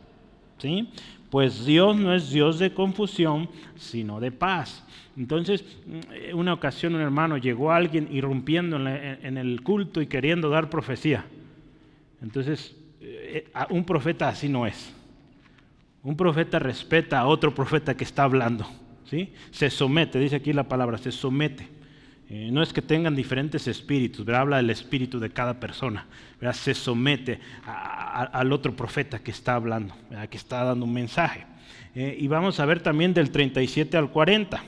¿Sí? 0.58 0.90
Pues 1.32 1.66
Dios 1.66 1.96
no 1.96 2.14
es 2.14 2.30
Dios 2.30 2.60
de 2.60 2.74
confusión, 2.74 3.50
sino 3.78 4.20
de 4.20 4.32
paz. 4.34 4.86
Entonces, 5.18 5.64
mm, 5.64 6.38
una 6.38 6.54
ocasión 6.54 6.94
un 6.94 7.02
hermano 7.02 7.38
llegó 7.38 7.72
a 7.72 7.78
alguien 7.78 8.10
irrumpiendo 8.12 8.76
en, 8.78 9.38
el 9.38 9.64
culto 9.64 10.02
y 10.02 10.08
queriendo 10.08 10.50
dar 10.50 10.70
profecía. 10.70 11.26
Entonces, 12.22 12.76
eh, 13.00 13.50
un 13.70 13.86
profeta 13.86 14.28
así 14.28 14.50
no 14.50 14.68
es. 14.68 14.94
Un 16.04 16.18
profeta 16.18 16.60
respeta 16.60 17.20
a 17.20 17.28
otro 17.28 17.56
profeta 17.56 17.96
que 17.96 18.04
está 18.04 18.24
hablando. 18.24 18.68
¿sí? 19.06 19.34
Se 19.52 19.70
somete, 19.70 20.20
dice 20.20 20.36
aquí 20.36 20.52
la 20.52 20.68
palabra, 20.68 20.98
se 20.98 21.14
somete. 21.14 21.68
Eh, 22.34 22.50
no 22.50 22.64
es 22.64 22.72
que 22.72 22.82
tengan 22.82 23.14
diferentes 23.14 23.68
espíritus, 23.68 24.26
habla 24.30 24.56
del 24.56 24.70
espíritu 24.70 25.20
de 25.20 25.32
cada 25.32 25.60
persona. 25.60 26.08
Se 26.54 26.74
somete 26.74 27.42
al 27.66 28.54
otro 28.54 28.74
profeta 28.74 29.20
que 29.20 29.32
está 29.32 29.56
hablando, 29.56 29.94
que 30.30 30.38
está 30.38 30.64
dando 30.64 30.86
un 30.86 30.94
mensaje. 30.94 31.46
Eh, 31.94 32.16
y 32.18 32.28
vamos 32.30 32.62
a 32.62 32.66
ver 32.66 32.80
también 32.80 33.14
del 33.14 33.32
37 33.32 33.98
al 33.98 34.12
40 34.12 34.64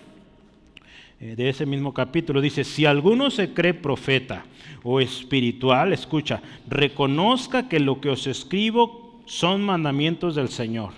eh, 1.21 1.36
de 1.38 1.47
ese 1.47 1.65
mismo 1.65 1.93
capítulo. 1.93 2.41
Dice, 2.41 2.65
si 2.65 2.86
alguno 2.86 3.32
se 3.32 3.54
cree 3.54 3.73
profeta 3.73 4.43
o 4.84 4.99
espiritual, 4.99 5.93
escucha, 5.93 6.41
reconozca 6.67 7.69
que 7.69 7.80
lo 7.80 8.02
que 8.02 8.10
os 8.10 8.28
escribo 8.28 9.21
son 9.26 9.63
mandamientos 9.63 10.36
del 10.36 10.49
Señor. 10.49 10.91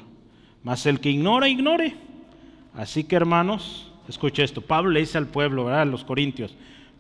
Mas 0.64 0.88
el 0.88 1.00
que 1.00 1.12
ignora, 1.12 1.48
ignore. 1.48 1.94
Así 2.74 3.04
que 3.04 3.16
hermanos, 3.16 3.92
Escuche 4.08 4.44
esto, 4.44 4.62
Pablo 4.62 4.92
le 4.92 5.00
dice 5.00 5.18
al 5.18 5.28
pueblo, 5.28 5.66
¿verdad? 5.66 5.82
a 5.82 5.86
los 5.86 6.04
corintios, 6.04 6.54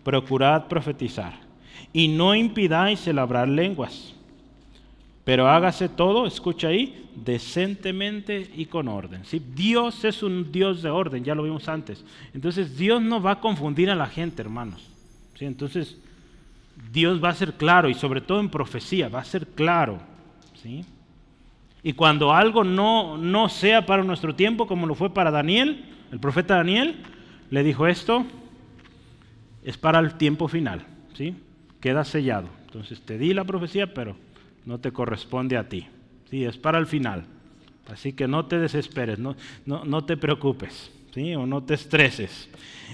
procurad 0.03 0.67
profetizar 0.67 1.33
y 1.93 2.07
no 2.07 2.35
impidáis 2.35 3.07
el 3.07 3.19
hablar 3.19 3.47
lenguas, 3.47 4.13
pero 5.23 5.49
hágase 5.49 5.89
todo, 5.89 6.27
escucha 6.27 6.67
ahí, 6.67 7.07
decentemente 7.15 8.51
y 8.55 8.65
con 8.65 8.87
orden. 8.87 9.25
¿sí? 9.25 9.41
Dios 9.55 10.03
es 10.03 10.21
un 10.21 10.51
Dios 10.51 10.81
de 10.81 10.89
orden, 10.89 11.23
ya 11.23 11.33
lo 11.33 11.43
vimos 11.43 11.67
antes. 11.67 12.03
Entonces 12.33 12.77
Dios 12.77 13.01
no 13.01 13.21
va 13.21 13.31
a 13.31 13.39
confundir 13.39 13.89
a 13.89 13.95
la 13.95 14.07
gente, 14.07 14.41
hermanos. 14.41 14.85
¿sí? 15.35 15.45
Entonces 15.45 15.97
Dios 16.91 17.23
va 17.23 17.29
a 17.29 17.35
ser 17.35 17.53
claro 17.53 17.89
y 17.89 17.93
sobre 17.93 18.21
todo 18.21 18.39
en 18.39 18.49
profecía, 18.49 19.09
va 19.09 19.21
a 19.21 19.25
ser 19.25 19.47
claro. 19.47 19.99
¿sí? 20.61 20.83
Y 21.81 21.93
cuando 21.93 22.33
algo 22.33 22.63
no, 22.63 23.17
no 23.17 23.47
sea 23.49 23.85
para 23.85 24.03
nuestro 24.03 24.35
tiempo, 24.35 24.67
como 24.67 24.85
lo 24.85 24.95
fue 24.95 25.11
para 25.11 25.31
Daniel, 25.31 25.85
el 26.11 26.19
profeta 26.19 26.55
Daniel 26.55 26.95
le 27.49 27.63
dijo 27.63 27.87
esto, 27.87 28.25
es 29.63 29.77
para 29.77 29.99
el 29.99 30.15
tiempo 30.15 30.47
final, 30.47 30.85
¿sí? 31.13 31.35
Queda 31.79 32.03
sellado. 32.03 32.49
Entonces 32.65 33.01
te 33.01 33.17
di 33.17 33.33
la 33.33 33.43
profecía, 33.43 33.93
pero 33.93 34.15
no 34.65 34.79
te 34.79 34.91
corresponde 34.91 35.57
a 35.57 35.67
ti. 35.69 35.87
¿sí? 36.29 36.43
Es 36.43 36.57
para 36.57 36.77
el 36.77 36.87
final. 36.87 37.25
Así 37.87 38.13
que 38.13 38.27
no 38.27 38.45
te 38.45 38.59
desesperes, 38.59 39.19
no, 39.19 39.35
no, 39.65 40.05
te 40.05 40.17
preocupes, 40.17 40.91
¿sí? 41.13 41.35
O 41.35 41.45
no 41.45 41.63
te 41.63 41.75
estreses. 41.75 42.49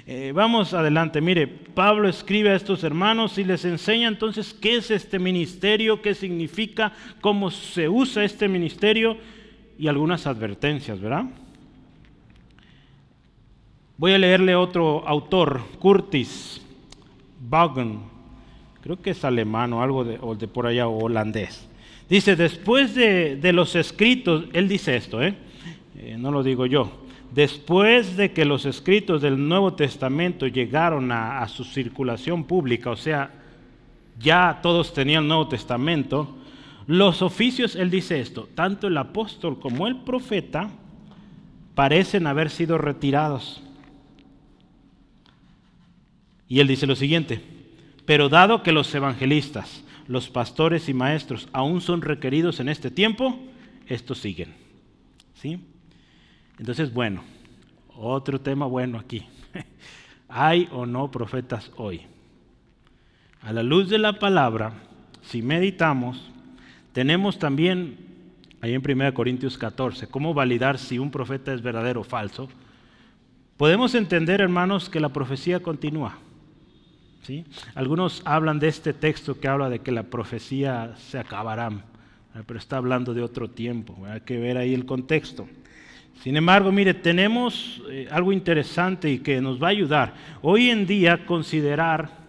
Eh, 0.05 0.33
vamos 0.35 0.73
adelante. 0.73 1.21
Mire, 1.21 1.47
Pablo 1.47 2.09
escribe 2.09 2.49
a 2.49 2.55
estos 2.55 2.83
hermanos 2.83 3.37
y 3.37 3.45
les 3.45 3.63
enseña 3.63 4.09
entonces 4.09 4.53
qué 4.53 4.75
es 4.75 4.91
este 4.91 5.17
ministerio, 5.17 6.01
qué 6.01 6.13
significa, 6.13 6.91
cómo 7.21 7.51
se 7.51 7.87
usa 7.87 8.25
este 8.25 8.49
ministerio 8.49 9.17
y 9.79 9.87
algunas 9.87 10.27
advertencias, 10.27 10.99
¿verdad? 10.99 11.25
Voy 14.01 14.13
a 14.13 14.17
leerle 14.17 14.55
otro 14.55 15.07
autor, 15.07 15.61
Curtis 15.77 16.59
Vaughan, 17.39 17.99
creo 18.81 18.99
que 18.99 19.11
es 19.11 19.23
alemán 19.23 19.73
o 19.73 19.83
algo 19.83 20.03
de, 20.03 20.17
o 20.19 20.33
de 20.33 20.47
por 20.47 20.65
allá, 20.65 20.87
o 20.87 21.03
holandés. 21.03 21.69
Dice, 22.09 22.35
después 22.35 22.95
de, 22.95 23.53
los 23.53 23.75
escritos, 23.75 24.45
él 24.53 24.67
dice 24.67 24.95
esto, 24.95 25.21
¿eh? 25.21 25.35
¿eh? 25.99 26.15
no 26.17 26.31
lo 26.31 26.41
digo 26.41 26.65
yo, 26.65 26.91
después 27.31 28.17
de 28.17 28.31
que 28.31 28.43
los 28.43 28.65
escritos 28.65 29.21
del 29.21 29.47
Nuevo 29.47 29.75
Testamento 29.75 30.47
llegaron 30.47 31.11
a, 31.11 31.43
a 31.43 31.47
su 31.47 31.63
circulación 31.63 32.45
pública, 32.45 32.89
o 32.89 32.97
sea, 32.97 33.29
ya 34.19 34.61
todos 34.63 34.95
tenían 34.95 35.25
el 35.25 35.27
Nuevo 35.27 35.47
Testamento, 35.47 36.37
los 36.87 37.21
oficios, 37.21 37.75
él 37.75 37.91
dice 37.91 38.19
esto, 38.19 38.49
tanto 38.55 38.87
el 38.87 38.97
apóstol 38.97 39.59
como 39.59 39.85
el 39.85 39.97
profeta 39.97 40.71
parecen 41.75 42.25
haber 42.25 42.49
sido 42.49 42.79
retirados. 42.79 43.61
Y 46.51 46.59
él 46.59 46.67
dice 46.67 46.85
lo 46.85 46.97
siguiente, 46.97 47.41
pero 48.03 48.27
dado 48.27 48.61
que 48.61 48.73
los 48.73 48.93
evangelistas, 48.93 49.85
los 50.05 50.29
pastores 50.29 50.89
y 50.89 50.93
maestros 50.93 51.47
aún 51.53 51.79
son 51.79 52.01
requeridos 52.01 52.59
en 52.59 52.67
este 52.67 52.91
tiempo, 52.91 53.39
estos 53.87 54.17
siguen. 54.17 54.53
¿Sí? 55.35 55.63
Entonces, 56.59 56.93
bueno, 56.93 57.23
otro 57.95 58.41
tema 58.41 58.65
bueno 58.65 58.99
aquí. 58.99 59.25
¿Hay 60.27 60.67
o 60.73 60.85
no 60.85 61.09
profetas 61.09 61.71
hoy? 61.77 62.01
A 63.41 63.53
la 63.53 63.63
luz 63.63 63.87
de 63.87 63.99
la 63.99 64.19
palabra, 64.19 64.73
si 65.21 65.41
meditamos, 65.41 66.31
tenemos 66.91 67.39
también, 67.39 67.95
ahí 68.59 68.73
en 68.73 68.83
1 68.85 69.13
Corintios 69.13 69.57
14, 69.57 70.07
cómo 70.07 70.33
validar 70.33 70.79
si 70.79 70.99
un 70.99 71.11
profeta 71.11 71.53
es 71.53 71.61
verdadero 71.61 72.01
o 72.01 72.03
falso. 72.03 72.49
Podemos 73.55 73.95
entender, 73.95 74.41
hermanos, 74.41 74.89
que 74.89 74.99
la 74.99 75.13
profecía 75.13 75.61
continúa. 75.61 76.17
¿Sí? 77.23 77.45
Algunos 77.75 78.21
hablan 78.25 78.59
de 78.59 78.67
este 78.67 78.93
texto 78.93 79.39
que 79.39 79.47
habla 79.47 79.69
de 79.69 79.79
que 79.79 79.91
la 79.91 80.03
profecía 80.03 80.93
se 80.97 81.19
acabará, 81.19 81.71
pero 82.45 82.59
está 82.59 82.77
hablando 82.77 83.13
de 83.13 83.23
otro 83.23 83.49
tiempo. 83.49 83.97
Hay 84.07 84.21
que 84.21 84.37
ver 84.37 84.57
ahí 84.57 84.73
el 84.73 84.85
contexto. 84.85 85.47
Sin 86.23 86.37
embargo, 86.37 86.71
mire, 86.71 86.93
tenemos 86.93 87.81
eh, 87.89 88.07
algo 88.11 88.31
interesante 88.31 89.09
y 89.09 89.19
que 89.19 89.41
nos 89.41 89.61
va 89.61 89.67
a 89.67 89.71
ayudar. 89.71 90.13
Hoy 90.43 90.69
en 90.69 90.85
día 90.85 91.25
considerar 91.25 92.20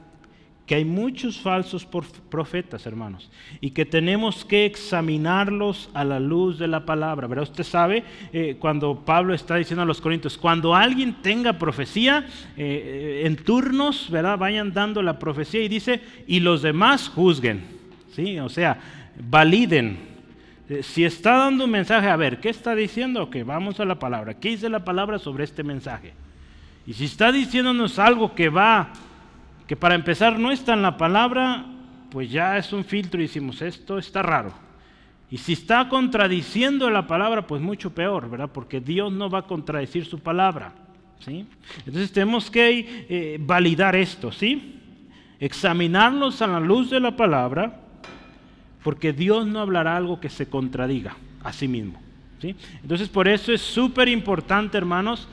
que 0.66 0.76
hay 0.76 0.84
muchos 0.84 1.40
falsos 1.40 1.86
profetas, 2.30 2.86
hermanos, 2.86 3.30
y 3.60 3.70
que 3.70 3.84
tenemos 3.84 4.44
que 4.44 4.64
examinarlos 4.64 5.90
a 5.92 6.04
la 6.04 6.20
luz 6.20 6.58
de 6.58 6.68
la 6.68 6.86
palabra. 6.86 7.26
¿Verdad? 7.26 7.44
Usted 7.44 7.64
sabe, 7.64 8.04
eh, 8.32 8.56
cuando 8.58 9.04
Pablo 9.04 9.34
está 9.34 9.56
diciendo 9.56 9.82
a 9.82 9.86
los 9.86 10.00
Corintios, 10.00 10.38
cuando 10.38 10.74
alguien 10.74 11.14
tenga 11.20 11.58
profecía, 11.58 12.26
eh, 12.56 13.22
en 13.24 13.36
turnos, 13.36 14.08
¿verdad? 14.10 14.38
Vayan 14.38 14.72
dando 14.72 15.02
la 15.02 15.18
profecía 15.18 15.62
y 15.62 15.68
dice, 15.68 16.00
y 16.26 16.40
los 16.40 16.62
demás 16.62 17.08
juzguen, 17.08 17.62
¿sí? 18.14 18.38
O 18.38 18.48
sea, 18.48 18.78
validen. 19.28 19.98
Eh, 20.68 20.82
si 20.82 21.04
está 21.04 21.38
dando 21.38 21.64
un 21.64 21.70
mensaje, 21.70 22.08
a 22.08 22.16
ver, 22.16 22.38
¿qué 22.38 22.50
está 22.50 22.74
diciendo? 22.76 23.28
Que 23.30 23.42
vamos 23.42 23.80
a 23.80 23.84
la 23.84 23.98
palabra. 23.98 24.34
¿Qué 24.34 24.50
dice 24.50 24.68
la 24.68 24.84
palabra 24.84 25.18
sobre 25.18 25.42
este 25.42 25.64
mensaje? 25.64 26.12
Y 26.86 26.94
si 26.94 27.04
está 27.04 27.32
diciéndonos 27.32 27.98
algo 27.98 28.34
que 28.34 28.48
va 28.48 28.92
que 29.72 29.76
para 29.76 29.94
empezar 29.94 30.38
no 30.38 30.52
está 30.52 30.74
en 30.74 30.82
la 30.82 30.98
palabra, 30.98 31.64
pues 32.10 32.30
ya 32.30 32.58
es 32.58 32.74
un 32.74 32.84
filtro 32.84 33.18
y 33.18 33.24
decimos, 33.24 33.62
esto 33.62 33.96
está 33.96 34.20
raro. 34.20 34.52
Y 35.30 35.38
si 35.38 35.54
está 35.54 35.88
contradiciendo 35.88 36.90
la 36.90 37.06
palabra, 37.06 37.46
pues 37.46 37.62
mucho 37.62 37.94
peor, 37.94 38.28
¿verdad? 38.28 38.50
Porque 38.52 38.82
Dios 38.82 39.10
no 39.10 39.30
va 39.30 39.38
a 39.38 39.46
contradecir 39.46 40.04
su 40.04 40.18
palabra, 40.18 40.74
¿sí? 41.20 41.46
Entonces 41.86 42.12
tenemos 42.12 42.50
que 42.50 43.06
eh, 43.08 43.38
validar 43.40 43.96
esto, 43.96 44.30
¿sí? 44.30 44.78
Examinarlos 45.40 46.42
a 46.42 46.48
la 46.48 46.60
luz 46.60 46.90
de 46.90 47.00
la 47.00 47.16
palabra, 47.16 47.80
porque 48.84 49.14
Dios 49.14 49.46
no 49.46 49.58
hablará 49.58 49.96
algo 49.96 50.20
que 50.20 50.28
se 50.28 50.50
contradiga 50.50 51.16
a 51.42 51.50
sí 51.50 51.66
mismo, 51.66 51.98
¿sí? 52.42 52.54
Entonces 52.82 53.08
por 53.08 53.26
eso 53.26 53.50
es 53.54 53.62
súper 53.62 54.10
importante, 54.10 54.76
hermanos, 54.76 55.28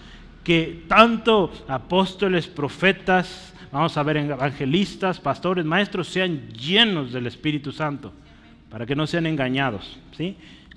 que 0.46 0.86
tanto 0.88 1.52
apóstoles, 1.68 2.48
profetas, 2.48 3.54
vamos 3.72 3.96
a 3.98 4.04
ver 4.04 4.18
evangelistas, 4.18 5.20
pastores, 5.20 5.66
maestros, 5.66 6.08
sean 6.08 6.50
llenos 6.50 7.12
del 7.12 7.28
Espíritu 7.28 7.72
Santo, 7.72 8.14
para 8.70 8.86
que 8.86 8.96
no 8.96 9.08
sean 9.08 9.26
engañados. 9.26 10.00
¿sí? 10.16 10.36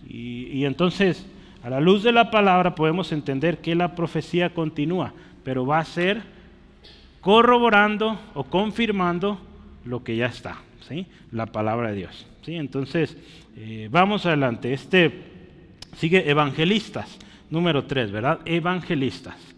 Y, 0.09 0.65
entonces, 0.65 1.27
a 1.63 1.71
la 1.71 1.81
luz 1.81 2.03
de 2.03 2.13
la 2.13 2.31
palabra 2.31 2.75
podemos 2.75 3.13
entender 3.13 3.59
que 3.59 3.75
la 3.75 3.95
profecía 3.95 4.55
continúa, 4.55 5.13
pero 5.45 5.67
va 5.67 5.79
a 5.79 5.85
ser 5.85 6.23
corroborando 7.21 8.19
o 8.35 8.45
confirmando 8.45 9.41
lo 9.85 10.03
que 10.03 10.17
ya 10.17 10.27
está, 10.27 10.59
¿sí? 10.89 11.07
la 11.31 11.47
palabra 11.47 11.91
de 11.91 11.97
Dios. 11.97 12.27
¿sí? 12.43 12.55
Entonces, 12.57 13.17
eh, 13.57 13.89
vamos 13.91 14.27
adelante. 14.27 14.73
Este 14.73 15.33
sigue 15.97 16.29
evangelistas, 16.29 17.19
número 17.51 17.85
3, 17.85 18.11
¿verdad? 18.11 18.41
Evangelistas. 18.45 19.52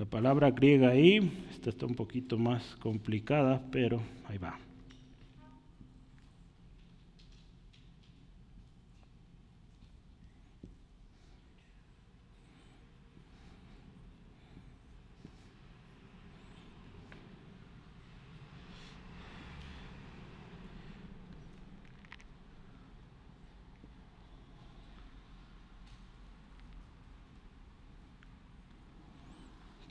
La 0.00 0.06
palabra 0.06 0.50
griega 0.50 0.88
ahí, 0.88 1.30
esta 1.50 1.68
está 1.68 1.84
un 1.84 1.94
poquito 1.94 2.38
más 2.38 2.74
complicada, 2.76 3.60
pero 3.70 4.00
ahí 4.28 4.38
va. 4.38 4.58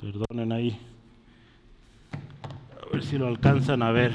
Perdonen 0.02 0.52
ahí. 0.52 0.80
A 2.82 2.93
ver 2.93 3.04
si 3.04 3.18
lo 3.18 3.28
alcanzan 3.28 3.84
a 3.84 3.91
ver. 3.91 4.14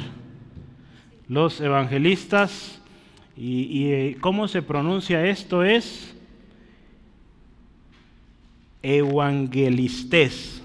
Los 1.28 1.61
evangelistas, 1.61 2.80
y, 3.37 3.87
eh, 3.87 4.16
cómo 4.20 4.47
se 4.49 4.62
pronuncia 4.62 5.26
esto 5.26 5.64
es 5.64 6.14
evangelistes. 8.82 10.62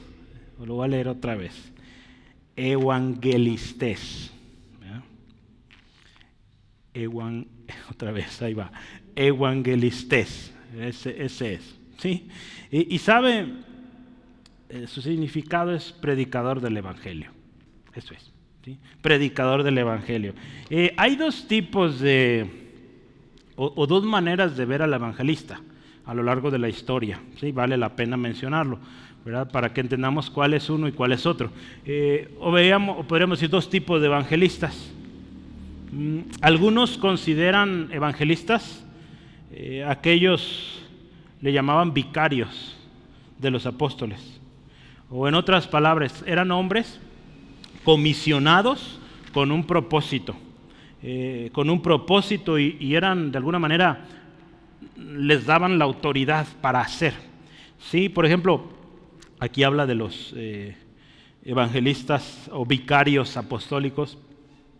Lo 0.64 0.76
voy 0.76 0.86
a 0.86 0.90
leer 0.90 1.08
otra 1.08 1.36
vez. 1.36 1.72
Evangelistes. 2.56 4.32
otra 7.90 8.12
vez, 8.12 8.42
ahí 8.42 8.54
va. 8.54 8.72
Evangelistes. 9.16 10.54
Ese, 10.78 11.24
ese 11.24 11.54
es. 11.56 11.76
¿sí? 11.98 12.28
Y, 12.72 12.96
y 12.96 12.98
sabe, 13.00 13.48
eh, 14.70 14.86
su 14.86 15.02
significado 15.02 15.74
es 15.74 15.92
predicador 15.92 16.62
del 16.62 16.78
Evangelio. 16.78 17.32
Eso 17.94 18.14
es. 18.14 18.32
Predicador 19.02 19.64
del 19.64 19.80
Evangelio. 19.80 20.36
Eh, 20.70 20.94
hay 20.96 21.16
dos 21.16 21.48
tipos 21.48 22.00
de, 22.00 22.48
o, 23.56 23.88
dos 23.88 24.04
maneras 24.04 24.56
de 24.56 24.66
ver 24.66 24.84
al 24.84 24.94
evangelista 24.94 25.60
a 26.06 26.14
lo 26.14 26.22
largo 26.22 26.52
de 26.52 26.60
la 26.60 26.70
historia. 26.70 27.20
¿sí? 27.40 27.52
Vale 27.52 27.78
la 27.78 27.96
pena 27.96 28.16
mencionarlo. 28.16 28.80
¿verdad? 29.26 29.52
Para 29.52 29.74
que 29.74 29.82
entendamos 29.82 30.30
cuál 30.30 30.54
es 30.54 30.70
uno 30.70 30.88
y 30.88 30.92
cuál 30.92 31.14
es 31.14 31.26
otro. 31.26 31.52
Eh, 31.84 32.32
o, 32.40 32.52
veamos, 32.52 33.08
podríamos 33.08 33.40
decir 33.40 33.50
dos 33.50 33.72
tipos 33.72 34.00
de 34.00 34.06
evangelistas. 34.06 34.92
Mm, 35.92 36.20
algunos 36.42 36.98
consideran 37.00 37.90
evangelistas, 37.92 38.86
aquellos 39.88 40.80
le 41.42 41.52
llamaban 41.52 41.94
vicarios 41.94 42.78
de 43.40 43.50
los 43.50 43.66
apóstoles. 43.66 44.39
O 45.12 45.28
en 45.28 45.34
otras 45.34 45.68
palabras, 45.68 46.24
eran 46.28 46.52
hombres 46.52 47.00
comisionados 47.84 49.00
con 49.34 49.52
un 49.52 49.66
propósito, 49.66 50.36
eh, 51.02 51.50
con 51.52 51.70
un 51.70 51.82
propósito 51.82 52.60
y, 52.60 52.94
eran 52.94 53.32
de 53.32 53.38
alguna 53.40 53.58
manera, 53.58 54.06
les 54.96 55.46
daban 55.46 55.80
la 55.80 55.86
autoridad 55.86 56.46
para 56.62 56.82
hacer. 56.82 57.14
Sí, 57.80 58.08
por 58.08 58.26
ejemplo, 58.26 58.70
aquí 59.40 59.64
habla 59.64 59.88
de 59.88 59.96
los 59.96 60.34
eh, 60.36 60.78
evangelistas 61.44 62.48
o 62.52 62.66
vicarios 62.66 63.36
apostólicos 63.36 64.20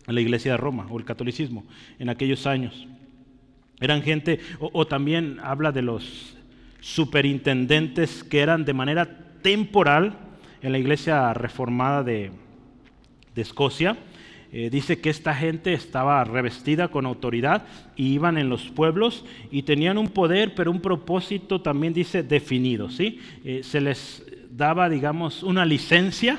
en 0.06 0.14
la 0.14 0.20
iglesia 0.20 0.52
de 0.52 0.58
Roma 0.58 0.86
o 0.90 0.98
el 0.98 1.04
catolicismo 1.04 1.64
en 1.98 2.08
aquellos 2.08 2.46
años. 2.46 2.86
Eran 3.80 4.02
gente, 4.02 4.38
o 4.60 4.86
también 4.86 5.38
habla 5.42 5.72
de 5.72 5.82
los 5.82 6.36
superintendentes 6.80 8.22
que 8.22 8.40
eran 8.40 8.64
de 8.64 8.74
manera 8.74 9.29
temporal 9.42 10.14
en 10.62 10.72
la 10.72 10.78
iglesia 10.78 11.32
reformada 11.34 12.02
de, 12.02 12.32
Escocia. 13.36 13.96
Eh, 14.52 14.68
dice 14.68 15.00
que 15.00 15.08
esta 15.08 15.32
gente 15.34 15.72
estaba 15.72 16.22
revestida 16.24 16.88
con 16.88 17.06
autoridad 17.06 17.64
y 17.96 18.12
iban 18.12 18.36
en 18.36 18.50
los 18.50 18.68
pueblos 18.68 19.24
y 19.50 19.62
tenían 19.62 19.96
un 19.96 20.08
poder, 20.08 20.54
pero 20.54 20.70
un 20.70 20.82
propósito 20.82 21.62
también 21.62 21.94
dice 21.94 22.22
definido. 22.22 22.90
¿sí? 22.90 23.18
Eh, 23.42 23.62
se 23.62 23.80
les 23.80 24.26
daba, 24.50 24.90
digamos, 24.90 25.42
una 25.42 25.64
licencia 25.64 26.38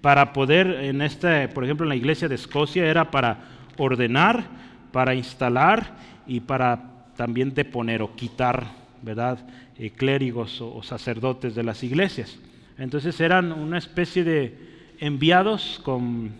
para 0.00 0.32
poder, 0.32 0.66
en 0.66 1.02
este, 1.02 1.46
por 1.46 1.62
ejemplo, 1.62 1.84
en 1.84 1.90
la 1.90 1.96
iglesia 1.96 2.26
de 2.26 2.34
Escocia 2.34 2.84
era 2.84 3.12
para 3.12 3.44
ordenar, 3.78 4.44
para 4.90 5.14
instalar 5.14 5.96
y 6.26 6.40
para 6.40 7.12
también 7.16 7.54
deponer 7.54 8.02
o 8.02 8.16
quitar 8.16 8.83
¿verdad? 9.04 9.46
Eh, 9.78 9.90
clérigos 9.90 10.60
o, 10.60 10.82
sacerdotes 10.82 11.54
de 11.54 11.62
las 11.62 11.82
iglesias. 11.82 12.38
Entonces 12.78 13.20
eran 13.20 13.52
una 13.52 13.78
especie 13.78 14.24
de 14.24 14.58
enviados 14.98 15.80
con, 15.84 16.32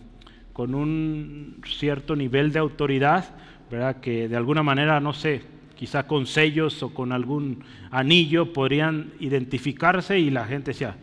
con 0.53 0.75
un 0.75 1.61
cierto 1.65 2.15
nivel 2.15 2.51
de 2.51 2.59
autoridad, 2.59 3.35
¿verdad? 3.69 4.01
Que 4.01 4.27
de 4.27 4.35
alguna 4.35 4.63
manera, 4.63 4.99
no 4.99 5.13
sé, 5.13 5.43
quizá 5.75 6.07
con 6.07 6.25
sellos 6.25 6.81
o 6.83 6.93
con 6.93 7.11
algún 7.11 7.63
anillo 7.91 8.53
podrían 8.53 9.11
identificarse 9.19 10.19
y 10.19 10.29
la 10.29 10.45
gente 10.45 10.71
decía, 10.71 10.95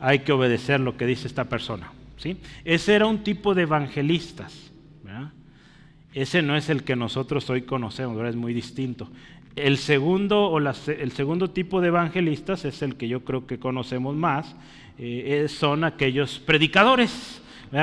hay 0.00 0.20
que 0.20 0.32
obedecer 0.32 0.80
lo 0.80 0.96
que 0.96 1.06
dice 1.06 1.26
esta 1.26 1.44
persona. 1.44 1.92
¿sí? 2.16 2.36
Ese 2.64 2.94
era 2.94 3.06
un 3.06 3.22
tipo 3.22 3.54
de 3.54 3.62
evangelistas. 3.62 4.64
Ese 6.14 6.42
no 6.42 6.56
es 6.56 6.68
el 6.70 6.84
que 6.84 6.94
nosotros 6.94 7.50
hoy 7.50 7.62
conocemos, 7.62 8.24
es 8.24 8.36
muy 8.36 8.54
distinto. 8.54 9.10
El 9.56 9.76
segundo, 9.78 10.46
o 10.46 10.58
el 10.58 11.12
segundo 11.12 11.50
tipo 11.50 11.80
de 11.80 11.88
evangelistas 11.88 12.64
es 12.64 12.82
el 12.82 12.96
que 12.96 13.06
yo 13.08 13.24
creo 13.24 13.46
que 13.46 13.58
conocemos 13.58 14.16
más, 14.16 14.56
eh, 14.98 15.46
son 15.48 15.84
aquellos 15.84 16.38
predicadores, 16.40 17.40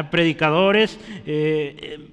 predicadores 0.09 0.99
eh, 1.25 2.09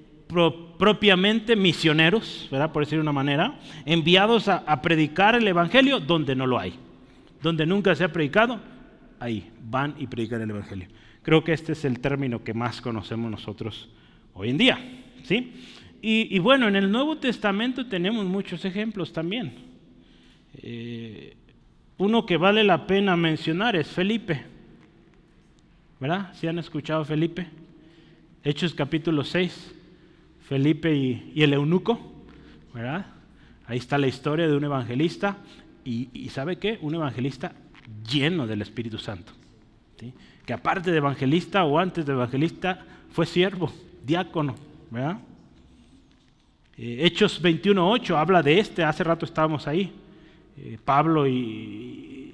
propiamente 0.77 1.55
misioneros, 1.55 2.47
¿verdad? 2.51 2.71
por 2.71 2.83
decir 2.83 2.97
de 2.99 3.01
una 3.01 3.11
manera, 3.11 3.59
enviados 3.85 4.47
a, 4.47 4.57
a 4.57 4.81
predicar 4.81 5.35
el 5.35 5.47
Evangelio 5.47 5.99
donde 5.99 6.35
no 6.35 6.47
lo 6.47 6.57
hay, 6.57 6.75
donde 7.41 7.65
nunca 7.65 7.95
se 7.95 8.03
ha 8.03 8.13
predicado, 8.13 8.61
ahí 9.19 9.51
van 9.61 9.95
y 9.97 10.07
predican 10.07 10.41
el 10.41 10.51
Evangelio. 10.51 10.87
Creo 11.21 11.43
que 11.43 11.53
este 11.53 11.73
es 11.73 11.83
el 11.83 11.99
término 11.99 12.43
que 12.43 12.53
más 12.53 12.81
conocemos 12.81 13.29
nosotros 13.29 13.89
hoy 14.33 14.49
en 14.49 14.57
día. 14.57 14.79
¿sí? 15.23 15.53
Y, 16.01 16.39
bueno, 16.39 16.67
en 16.67 16.75
el 16.75 16.91
Nuevo 16.91 17.17
Testamento 17.17 17.85
tenemos 17.87 18.25
muchos 18.25 18.63
ejemplos 18.63 19.11
también. 19.11 19.53
Eh, 20.55 21.35
uno 21.97 22.25
que 22.25 22.37
vale 22.37 22.63
la 22.63 22.87
pena 22.87 23.17
mencionar 23.17 23.75
es 23.75 23.87
Felipe. 23.87 24.45
¿Verdad? 25.99 26.33
¿Sí 26.33 26.47
han 26.47 26.57
escuchado 26.57 27.03
Felipe? 27.03 27.47
Hechos 28.43 28.73
capítulo 28.73 29.25
6. 29.25 29.75
Felipe 30.47 30.95
y, 30.95 31.33
el 31.35 31.53
eunuco. 31.53 31.99
¿Verdad? 32.73 33.07
Ahí 33.65 33.77
está 33.77 33.97
la 33.97 34.07
historia 34.07 34.47
de 34.47 34.55
un 34.55 34.63
evangelista. 34.63 35.37
Y, 35.83 36.29
¿sabe 36.29 36.57
qué? 36.57 36.77
Un 36.81 36.95
evangelista 36.95 37.51
lleno 38.09 38.47
del 38.47 38.61
Espíritu 38.61 38.97
Santo. 38.99 39.33
Que 40.45 40.53
aparte 40.53 40.91
de 40.91 40.97
evangelista 40.97 41.65
o 41.65 41.77
antes 41.77 42.05
de 42.05 42.13
evangelista, 42.13 42.85
fue 43.11 43.25
siervo, 43.25 43.73
diácono. 44.05 44.55
¿verdad? 44.89 45.19
Eh, 46.81 47.05
Hechos 47.05 47.43
21.8 47.43 48.15
habla 48.15 48.41
de 48.41 48.57
este, 48.57 48.85
hace 48.85 49.03
rato 49.03 49.25
estábamos 49.25 49.67
ahí. 49.67 49.91
Eh, 50.57 50.77
Pablo 50.83 51.27
y, 51.27 52.33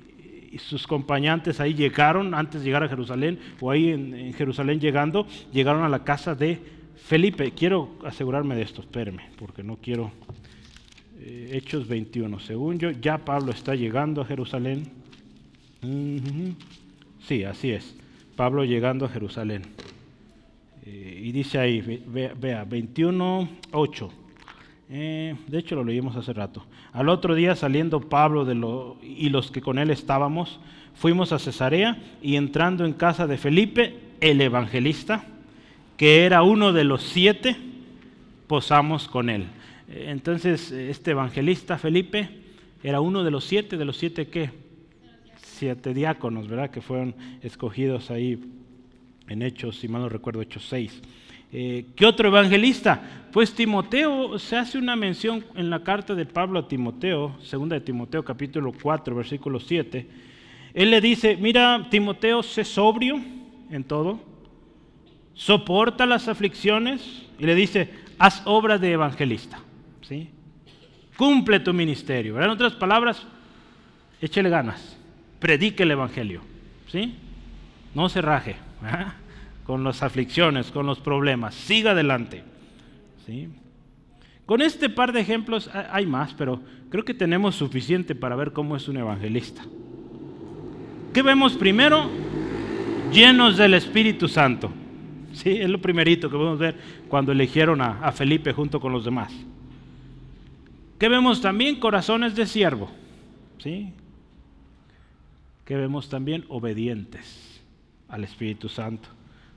sus 0.60 0.88
compañantes 0.88 1.60
ahí 1.60 1.74
llegaron, 1.74 2.34
antes 2.34 2.62
de 2.62 2.68
llegar 2.68 2.84
a 2.84 2.88
Jerusalén, 2.88 3.39
o 3.60 3.72
ahí 3.72 3.89
en, 3.89 4.34
Jerusalén 4.34 4.80
llegando, 4.80 5.28
llegaron 5.52 5.84
a 5.84 5.89
la 5.89 6.04
casa 6.06 6.34
de 6.34 6.60
Felipe. 6.96 7.52
Quiero 7.52 7.98
asegurarme 8.06 8.56
de 8.56 8.62
esto, 8.62 8.82
espérenme, 8.82 9.32
porque 9.38 9.64
no 9.64 9.78
quiero... 9.78 10.12
Eh, 11.20 11.50
Hechos 11.54 11.88
21, 11.88 12.39
según 12.39 12.78
yo, 12.78 12.91
ya 12.91 13.18
Pablo 13.18 13.52
está 13.52 13.74
llegando 13.74 14.22
a 14.22 14.26
Jerusalén. 14.26 14.84
Sí, 17.28 17.43
así 17.43 17.72
es. 17.72 17.96
Pablo 18.36 18.64
llegando 18.64 19.06
a 19.06 19.10
Jerusalén. 19.10 19.64
y 20.86 21.32
dice 21.32 21.58
ahí, 21.58 21.82
vea, 21.82 22.34
vea 22.34 22.64
21, 22.64 23.50
8. 23.72 24.24
Eh, 24.89 25.36
de 25.47 25.57
hecho, 25.57 25.75
lo 25.75 25.83
leímos 25.83 26.15
hace 26.15 26.33
rato. 26.33 26.63
Al 26.93 27.09
otro 27.09 27.36
día, 27.36 27.55
saliendo 27.55 28.01
Pablo 28.01 28.97
y 29.01 29.29
los 29.29 29.51
que 29.51 29.61
con 29.61 29.79
él 29.79 29.89
estábamos, 29.89 30.59
fuimos 30.93 31.31
a 31.31 31.39
Cesarea 31.39 31.97
y 32.21 32.36
entrando 32.36 32.86
en 32.86 32.93
casa 32.93 33.27
de 33.27 33.38
Felipe, 33.38 33.99
el 34.21 34.41
evangelista, 34.41 35.25
que 35.97 36.25
era 36.25 36.43
uno 36.43 36.73
de 36.73 36.83
los 36.83 37.03
siete, 37.03 37.55
posamos 38.47 39.07
con 39.07 39.29
él. 39.29 39.45
Eh, 39.89 40.05
entonces, 40.09 40.71
este 40.71 41.11
evangelista 41.11 41.77
Felipe 41.77 42.29
era 42.83 43.01
uno 43.01 43.23
de 43.23 43.31
los 43.31 43.43
siete, 43.45 43.77
de 43.77 43.86
los 43.86 43.97
siete 43.97 44.27
qué? 44.27 44.51
Siete 45.38 45.93
diáconos, 45.93 46.47
¿verdad? 46.47 46.69
Que 46.69 46.81
fueron 46.81 47.15
escogidos 47.41 48.11
ahí 48.11 48.39
en 49.27 49.41
Hechos, 49.41 49.77
si 49.77 49.88
mal 49.88 50.01
no 50.01 50.09
recuerdo, 50.09 50.41
Hechos 50.41 50.67
6. 50.69 51.01
Eh, 51.52 51.86
¿Qué 51.96 52.06
otro 52.06 52.28
evangelista? 52.28 53.28
Pues 53.32 53.54
Timoteo, 53.54 54.39
se 54.39 54.56
hace 54.56 54.78
una 54.78 54.96
mención 54.96 55.43
en 55.56 55.70
la 55.70 55.84
carta 55.84 56.16
de 56.16 56.26
Pablo 56.26 56.60
a 56.60 56.68
Timoteo, 56.68 57.36
segunda 57.41 57.76
de 57.76 57.82
Timoteo 57.82 58.24
capítulo 58.24 58.74
4, 58.82 59.16
versículo 59.16 59.60
7. 59.60 60.08
Él 60.74 60.91
le 60.91 61.02
dice, 61.02 61.38
mira 61.38 61.88
Timoteo, 61.89 62.43
sé 62.43 62.64
sobrio 62.64 63.20
en 63.70 63.84
todo, 63.84 64.22
soporta 65.34 66.06
las 66.06 66.28
aflicciones 66.28 67.26
y 67.38 67.46
le 67.46 67.56
dice, 67.56 67.89
haz 68.18 68.41
obra 68.46 68.78
de 68.78 68.93
evangelista. 68.93 69.60
¿sí? 70.02 70.30
Cumple 71.18 71.60
tu 71.60 71.74
ministerio. 71.74 72.41
En 72.41 72.50
otras 72.50 72.74
palabras, 72.74 73.26
échele 74.22 74.50
ganas, 74.50 74.98
predique 75.39 75.84
el 75.84 75.91
evangelio. 75.91 76.41
¿sí? 76.88 77.16
No 77.93 78.10
se 78.10 78.22
raje 78.22 78.56
con 79.66 79.84
las 79.84 80.03
aflicciones, 80.03 80.72
con 80.72 80.86
los 80.86 80.99
problemas. 80.99 81.55
Siga 81.55 81.91
adelante. 81.91 82.43
¿sí? 83.26 83.49
Con 84.45 84.61
este 84.61 84.89
par 84.89 85.11
de 85.11 85.22
ejemplos 85.22 85.70
hay 85.91 86.05
más, 86.05 86.34
pero 86.34 86.61
creo 86.89 87.03
que 87.03 87.13
tenemos 87.13 87.55
suficiente 87.55 88.13
para 88.13 88.36
ver 88.36 88.53
cómo 88.53 88.76
es 88.76 88.88
un 88.88 88.97
evangelista. 88.97 89.63
¿Qué 91.13 91.22
vemos 91.22 91.53
primero? 91.53 92.09
Llenos 93.11 93.57
del 93.57 93.74
Espíritu 93.74 94.28
Santo. 94.28 94.72
Sí, 95.34 95.49
es 95.49 95.70
lo 95.70 95.82
primerito 95.82 96.30
que 96.30 96.38
podemos 96.38 96.59
ver 96.59 96.76
cuando 97.09 97.32
eligieron 97.32 97.82
a, 97.82 97.99
a 98.01 98.11
Felipe 98.11 98.53
junto 98.53 98.80
con 98.80 98.91
los 98.91 99.03
demás. 99.03 99.34
¿Qué 100.99 101.09
vemos 101.09 101.41
también? 101.41 101.80
Corazones 101.80 102.36
de 102.36 102.45
siervo. 102.45 102.89
¿Sí? 103.57 103.91
¿Qué 105.66 105.76
vemos 105.76 106.07
también? 106.07 106.45
Obedientes 106.49 107.61
al 108.07 108.24
Espíritu 108.24 108.70
Santo. 108.70 109.09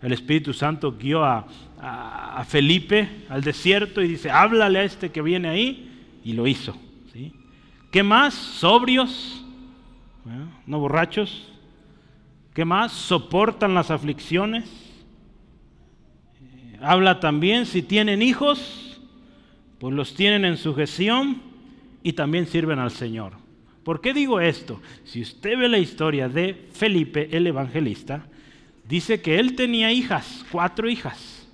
El 0.03 0.13
Espíritu 0.13 0.53
Santo 0.53 0.97
guió 0.99 1.25
a, 1.25 1.47
Felipe 2.49 3.25
al 3.29 3.43
desierto 3.43 4.01
y 4.01 4.09
dice, 4.09 4.31
háblale 4.31 4.81
a 4.81 4.85
este 4.85 5.11
que 5.11 5.23
viene 5.23 5.49
ahí, 5.49 5.91
y 6.25 6.33
lo 6.33 6.47
hizo. 6.47 6.77
¿sí? 7.13 7.33
¿Qué 7.91 8.03
más? 8.03 8.35
Sobrios, 8.35 9.45
no 10.67 10.79
borrachos. 10.79 11.49
¿Qué 12.55 12.65
más? 12.65 12.93
Soportan 12.93 13.75
las 13.75 13.91
aflicciones. 13.91 14.65
Eh, 16.43 16.79
habla 16.81 17.21
también, 17.21 17.67
si 17.67 17.83
tienen 17.83 18.21
hijos, 18.21 19.01
pues 19.79 19.95
los 19.95 20.15
tienen 20.15 20.45
en 20.45 20.57
sujeción 20.57 21.41
y 22.03 22.15
también 22.15 22.47
sirven 22.47 22.79
al 22.81 22.91
Señor. 22.91 23.35
¿Por 23.85 24.01
qué 24.01 24.13
digo 24.13 24.41
esto? 24.41 24.81
Si 25.05 25.23
usted 25.23 25.57
ve 25.57 25.69
la 25.69 25.79
historia 25.79 26.29
de 26.29 26.69
Felipe 26.73 27.29
el 27.31 27.47
evangelista, 27.47 28.27
dice 28.89 29.21
que 29.21 29.39
él 29.39 29.55
tenía 29.55 29.93
hijas, 29.93 30.45
cuatro 30.51 30.89
hijas. 30.89 31.47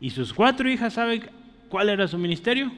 Y 0.00 0.10
sus 0.10 0.32
cuatro 0.32 0.68
hijas, 0.68 0.94
¿saben 0.94 1.22
cuál 1.68 1.90
era 1.90 2.08
su 2.08 2.18
ministerio? 2.18 2.72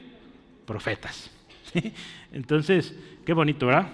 Profetas. 0.65 1.31
Entonces, 2.31 2.95
qué 3.25 3.33
bonito, 3.33 3.67
¿verdad? 3.67 3.87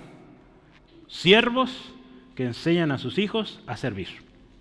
Siervos 1.08 1.94
que 2.36 2.46
enseñan 2.46 2.92
a 2.92 2.98
sus 2.98 3.18
hijos 3.18 3.62
a 3.68 3.78
servir. 3.78 4.08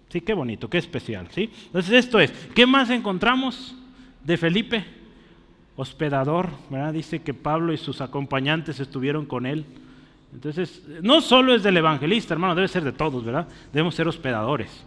Sí, 0.08 0.20
qué 0.20 0.34
bonito, 0.34 0.68
qué 0.68 0.78
especial, 0.78 1.28
¿sí? 1.30 1.50
Entonces 1.66 1.92
esto 1.92 2.18
es, 2.18 2.32
¿qué 2.54 2.66
más 2.66 2.90
encontramos 2.90 3.76
de 4.24 4.36
Felipe? 4.36 4.84
Hospedador, 5.76 6.50
¿verdad? 6.68 6.92
Dice 6.92 7.22
que 7.22 7.32
Pablo 7.32 7.72
y 7.72 7.78
sus 7.78 8.00
acompañantes 8.00 8.80
estuvieron 8.80 9.24
con 9.24 9.46
él. 9.46 9.64
Entonces, 10.32 10.82
no 11.00 11.20
solo 11.20 11.54
es 11.54 11.62
del 11.62 11.76
evangelista, 11.76 12.34
hermano, 12.34 12.54
debe 12.54 12.68
ser 12.68 12.84
de 12.84 12.92
todos, 12.92 13.24
¿verdad? 13.24 13.48
Debemos 13.72 13.94
ser 13.94 14.08
hospedadores. 14.08 14.84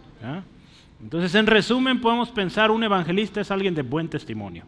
Entonces, 1.02 1.34
en 1.34 1.46
resumen, 1.46 2.00
podemos 2.00 2.30
pensar 2.30 2.70
un 2.70 2.82
evangelista 2.82 3.40
es 3.40 3.50
alguien 3.50 3.74
de 3.74 3.82
buen 3.82 4.08
testimonio. 4.08 4.64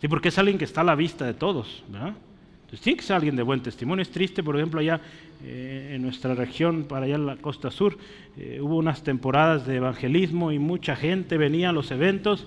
Sí, 0.00 0.08
porque 0.08 0.28
es 0.28 0.38
alguien 0.38 0.58
que 0.58 0.64
está 0.64 0.82
a 0.82 0.84
la 0.84 0.94
vista 0.94 1.24
de 1.24 1.34
todos. 1.34 1.82
Entonces, 1.88 2.80
tiene 2.80 3.02
que 3.02 3.12
alguien 3.12 3.36
de 3.36 3.42
buen 3.42 3.62
testimonio. 3.62 4.02
Es 4.02 4.10
triste, 4.10 4.42
por 4.42 4.56
ejemplo, 4.56 4.80
allá 4.80 5.00
eh, 5.44 5.92
en 5.94 6.02
nuestra 6.02 6.34
región, 6.34 6.84
para 6.84 7.06
allá 7.06 7.14
en 7.16 7.26
la 7.26 7.36
costa 7.36 7.70
sur, 7.70 7.96
eh, 8.36 8.58
hubo 8.60 8.76
unas 8.76 9.02
temporadas 9.02 9.66
de 9.66 9.76
evangelismo 9.76 10.52
y 10.52 10.58
mucha 10.58 10.96
gente 10.96 11.36
venía 11.36 11.70
a 11.70 11.72
los 11.72 11.90
eventos, 11.90 12.46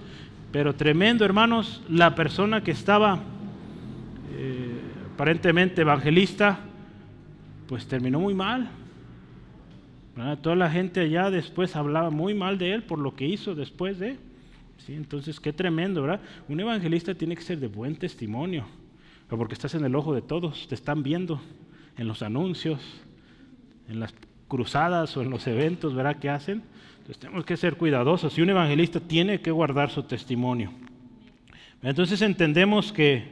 pero 0.52 0.76
tremendo, 0.76 1.26
hermanos, 1.26 1.84
la 1.90 2.16
persona 2.16 2.64
que 2.64 2.72
estaba 2.72 3.20
eh, 4.36 4.80
aparentemente 5.14 5.82
evangelista, 5.82 6.60
pues 7.68 7.88
terminó 7.88 8.20
muy 8.20 8.34
mal. 8.34 8.70
Toda 10.42 10.56
la 10.56 10.70
gente 10.70 11.00
allá 11.00 11.32
después 11.32 11.78
hablaba 11.78 12.10
muy 12.10 12.34
mal 12.34 12.58
de 12.58 12.74
él 12.74 12.84
por 12.84 13.00
lo 13.00 13.16
que 13.16 13.26
hizo 13.26 13.56
después 13.56 14.00
de. 14.00 14.18
¿sí? 14.86 14.94
Entonces, 14.94 15.40
qué 15.40 15.54
tremendo, 15.54 16.02
¿verdad? 16.02 16.20
Un 16.50 16.60
evangelista 16.60 17.16
tiene 17.16 17.38
que 17.38 17.42
ser 17.42 17.60
de 17.60 17.68
buen 17.68 17.96
testimonio, 17.96 18.66
porque 19.30 19.54
estás 19.54 19.76
en 19.76 19.86
el 19.86 19.96
ojo 19.96 20.14
de 20.14 20.22
todos, 20.22 20.68
te 20.68 20.76
están 20.76 21.04
viendo. 21.04 21.42
en 21.98 22.08
los 22.08 22.22
anuncios, 22.22 22.80
en 23.90 24.00
las 24.00 24.14
cruzadas 24.48 25.16
o 25.18 25.22
en 25.22 25.30
los 25.30 25.46
eventos, 25.48 25.94
¿verdad? 25.94 26.18
Que 26.18 26.30
hacen. 26.30 26.64
Entonces 26.98 27.20
tenemos 27.20 27.46
que 27.46 27.58
ser 27.58 27.76
cuidadosos 27.76 28.38
y 28.38 28.42
un 28.42 28.50
evangelista 28.50 29.00
tiene 29.00 29.42
que 29.42 29.52
guardar 29.52 29.90
su 29.90 30.04
testimonio. 30.04 30.72
Entonces 31.82 32.22
entendemos 32.22 32.92
que, 32.92 33.24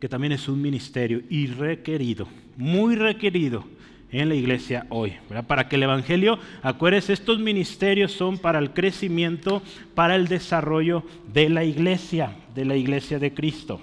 que 0.00 0.08
también 0.08 0.32
es 0.32 0.48
un 0.48 0.60
ministerio 0.60 1.22
y 1.30 1.46
requerido, 1.46 2.28
muy 2.56 2.94
requerido 2.94 3.64
en 4.12 4.28
la 4.28 4.34
iglesia 4.34 4.86
hoy. 4.90 5.14
Para 5.46 5.68
que 5.68 5.76
el 5.76 5.82
Evangelio, 5.82 6.38
acuérdense, 6.62 7.14
estos 7.14 7.38
ministerios 7.38 8.12
son 8.12 8.38
para 8.38 8.58
el 8.58 8.70
crecimiento, 8.72 9.62
para 9.94 10.14
el 10.14 10.28
desarrollo 10.28 11.02
de 11.32 11.48
la 11.48 11.64
iglesia, 11.64 12.36
de 12.54 12.66
la 12.66 12.76
iglesia 12.76 13.18
de 13.18 13.32
Cristo. 13.32 13.80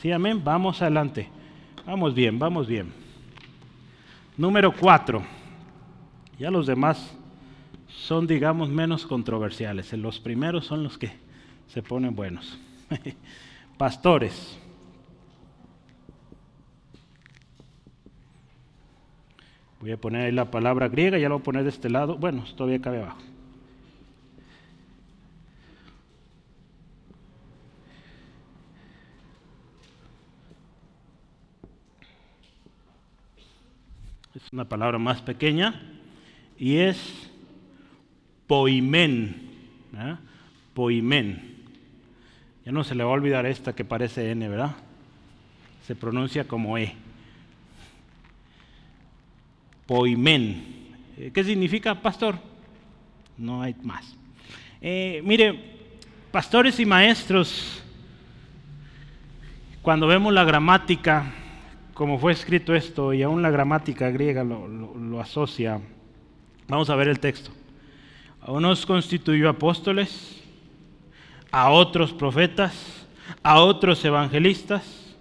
¿Sí, 0.00 0.10
amén? 0.12 0.42
Vamos 0.42 0.80
adelante. 0.80 1.28
Vamos 1.84 2.14
bien, 2.14 2.38
vamos 2.38 2.66
bien. 2.66 2.92
Número 4.36 4.72
cuatro. 4.72 5.22
Ya 6.38 6.50
los 6.50 6.66
demás 6.66 7.14
son, 7.88 8.26
digamos, 8.26 8.68
menos 8.68 9.04
controversiales. 9.04 9.92
Los 9.92 10.18
primeros 10.18 10.66
son 10.66 10.82
los 10.84 10.96
que 10.96 11.12
se 11.66 11.82
ponen 11.82 12.14
buenos. 12.14 12.58
Pastores. 13.76 14.58
Voy 19.82 19.90
a 19.90 19.96
poner 19.96 20.26
ahí 20.26 20.32
la 20.32 20.48
palabra 20.48 20.88
griega, 20.88 21.18
ya 21.18 21.28
lo 21.28 21.34
voy 21.34 21.40
a 21.40 21.44
poner 21.44 21.62
de 21.64 21.70
este 21.70 21.90
lado. 21.90 22.16
Bueno, 22.16 22.44
todavía 22.56 22.80
cabe 22.80 23.02
abajo. 23.02 23.18
Es 34.36 34.52
una 34.52 34.68
palabra 34.68 34.98
más 34.98 35.20
pequeña 35.20 35.82
y 36.56 36.76
es 36.76 37.28
poimen. 38.46 39.50
Poimen. 40.74 41.56
Ya 42.64 42.70
no 42.70 42.84
se 42.84 42.94
le 42.94 43.02
va 43.02 43.10
a 43.10 43.14
olvidar 43.14 43.46
esta 43.46 43.74
que 43.74 43.84
parece 43.84 44.30
N, 44.30 44.48
¿verdad? 44.48 44.76
Se 45.88 45.96
pronuncia 45.96 46.46
como 46.46 46.78
E. 46.78 46.94
Poimen. 49.86 50.94
Eh, 51.16 51.30
¿Qué 51.32 51.44
significa 51.44 51.94
pastor? 51.94 52.36
No 53.36 53.62
hay 53.62 53.74
más. 53.82 54.16
Eh, 54.80 55.22
mire, 55.24 55.72
pastores 56.32 56.80
y 56.80 56.86
maestros, 56.86 57.82
cuando 59.82 60.06
vemos 60.06 60.32
la 60.32 60.44
gramática, 60.44 61.32
como 61.94 62.18
fue 62.18 62.32
escrito 62.32 62.74
esto, 62.74 63.12
y 63.12 63.22
aún 63.22 63.42
la 63.42 63.50
gramática 63.50 64.10
griega 64.10 64.42
lo, 64.42 65.20
asocia, 65.20 65.80
vamos 66.68 66.90
a 66.90 66.96
ver 66.96 67.08
el 67.08 67.20
texto. 67.20 67.50
A 68.40 68.50
unos 68.50 68.86
constituyó 68.86 69.48
apóstoles, 69.48 70.42
a 71.52 71.70
otros 71.70 72.12
profetas, 72.12 73.06
a 73.42 73.60
otros 73.60 74.04
evangelistas, 74.04 75.14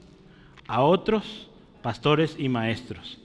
a 0.67 0.81
otros 0.81 1.49
pastores 1.83 2.35
y 2.39 2.49
maestros. 2.49 3.20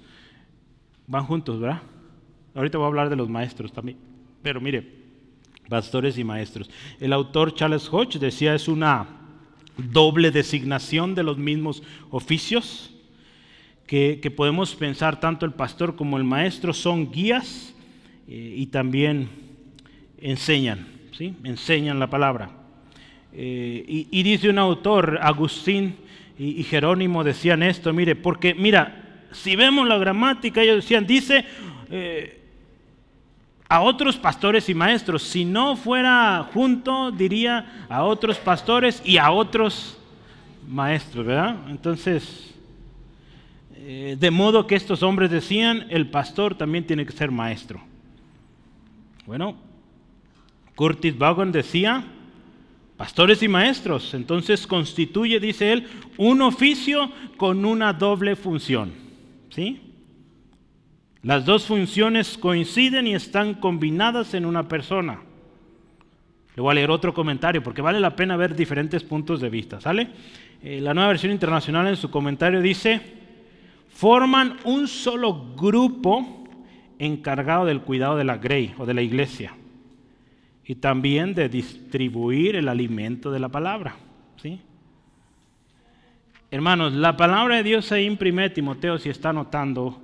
Van 1.07 1.25
juntos, 1.25 1.61
¿verdad? 1.61 1.83
Ahorita 2.55 2.79
voy 2.79 2.87
a 2.87 2.89
hablar 2.89 3.11
de 3.11 3.17
los 3.17 3.29
maestros 3.29 3.73
también. 3.73 3.99
Pero 4.43 4.61
mire, 4.61 4.87
pastores 5.69 6.19
y 6.19 6.25
maestros. 6.25 6.71
El 7.01 7.13
autor 7.13 7.55
Charles 7.55 7.89
Hodge 7.91 8.19
decía 8.19 8.55
es 8.55 8.69
una 8.69 9.07
doble 9.77 10.31
designación 10.31 11.15
de 11.15 11.23
los 11.23 11.39
mismos 11.39 11.83
oficios, 12.11 12.93
que, 13.87 14.33
podemos 14.35 14.75
pensar 14.75 15.21
tanto 15.21 15.47
el 15.47 15.53
pastor 15.53 15.95
como 15.95 16.17
el 16.17 16.25
maestro 16.25 16.73
son 16.73 17.13
guías 17.13 17.73
eh, 18.27 18.55
y 18.57 18.67
también 18.67 19.29
enseñan, 20.21 20.89
¿sí? 21.13 21.35
enseñan 21.45 22.01
la 22.01 22.11
palabra. 22.11 22.51
Eh, 23.33 24.07
y, 24.11 24.23
dice 24.23 24.49
un 24.49 24.59
autor, 24.59 25.21
Agustín 25.23 25.97
y 26.39 26.63
Jerónimo 26.65 27.23
decían 27.23 27.63
esto, 27.63 27.93
mire, 27.93 28.17
porque 28.17 28.55
mira, 28.55 29.06
si 29.37 29.57
vemos 29.57 29.87
la 29.87 29.99
gramática, 29.99 30.63
ellos 30.63 30.77
decían, 30.77 31.07
dice 31.07 31.45
eh, 31.91 32.43
a 33.69 33.81
otros 33.81 34.17
pastores 34.17 34.69
y 34.69 34.75
maestros. 34.75 35.23
Si 35.23 35.45
no 35.45 35.77
fuera 35.77 36.49
junto, 36.53 37.11
diría 37.11 37.87
a 37.89 38.05
otros 38.05 38.39
pastores 38.39 39.03
y 39.05 39.19
a 39.19 39.31
otros 39.31 39.99
maestros, 40.69 41.27
¿verdad? 41.27 41.57
Entonces, 41.69 42.55
eh, 43.77 44.17
de 44.19 44.31
modo 44.31 44.67
que 44.67 44.75
estos 44.75 45.03
hombres 45.03 45.31
decían, 45.31 45.87
el 45.91 46.09
pastor 46.09 46.57
también 46.57 46.87
tiene 46.87 47.07
que 47.07 47.13
ser 47.13 47.31
maestro. 47.31 47.81
Bueno, 49.27 49.57
Curtis 50.75 51.17
Vaughan 51.17 51.53
decía, 51.53 52.05
pastores 52.97 53.43
y 53.43 53.49
maestros, 53.49 54.15
entonces 54.15 54.67
constituye, 54.67 55.41
dice 55.41 55.73
él, 55.73 55.89
un 56.17 56.43
oficio 56.43 57.11
con 57.37 57.65
una 57.65 57.93
doble 57.93 58.37
función. 58.37 59.06
¿Sí? 59.57 59.81
Las 61.23 61.47
dos 61.47 61.65
funciones 61.65 62.37
coinciden 62.37 63.07
y 63.07 63.15
están 63.15 63.55
combinadas 63.55 64.35
en 64.35 64.45
una 64.45 64.69
persona. 64.69 65.19
Le 66.55 66.61
voy 66.61 66.73
a 66.73 66.75
leer 66.75 66.91
otro 66.91 67.15
comentario 67.15 67.63
porque 67.63 67.81
vale 67.81 67.99
la 67.99 68.15
pena 68.15 68.37
ver 68.37 68.55
diferentes 68.55 69.03
puntos 69.03 69.41
de 69.41 69.49
vista. 69.49 69.79
Eh, 70.63 70.81
la 70.83 70.93
nueva 70.93 71.09
versión 71.09 71.33
internacional 71.33 71.87
en 71.87 71.97
su 71.97 72.11
comentario 72.11 72.61
dice, 72.61 73.01
forman 73.89 74.59
un 74.65 74.87
solo 74.89 75.55
grupo 75.57 76.45
encargado 76.99 77.65
del 77.65 77.81
cuidado 77.81 78.19
de 78.19 78.25
la 78.25 78.37
grey 78.37 78.75
o 78.77 78.85
de 78.85 78.93
la 78.93 79.01
iglesia 79.01 79.55
y 80.67 80.75
también 80.75 81.35
de 81.35 81.49
distribuir 81.49 82.57
el 82.57 82.69
alimento 82.69 83.31
de 83.31 83.41
la 83.41 83.49
palabra. 83.49 83.97
¿sí? 84.37 84.61
Hermanos, 86.49 86.93
la 86.93 87.17
palabra 87.17 87.57
de 87.57 87.65
Dios 87.65 87.91
ahí 87.91 88.09
1 88.09 88.53
Timoteo, 88.53 88.99
si 88.99 89.09
está 89.09 89.33
notando, 89.33 90.01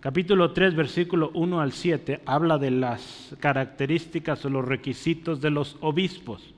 capítulo 0.00 0.52
3, 0.52 0.74
versículo 0.74 1.30
1 1.34 1.60
al 1.60 1.72
7, 1.72 2.22
habla 2.24 2.56
de 2.56 2.70
las 2.70 3.36
características 3.40 4.42
o 4.46 4.48
los 4.48 4.64
requisitos 4.64 5.42
de 5.42 5.50
los 5.50 5.76
obispos. 5.82 6.54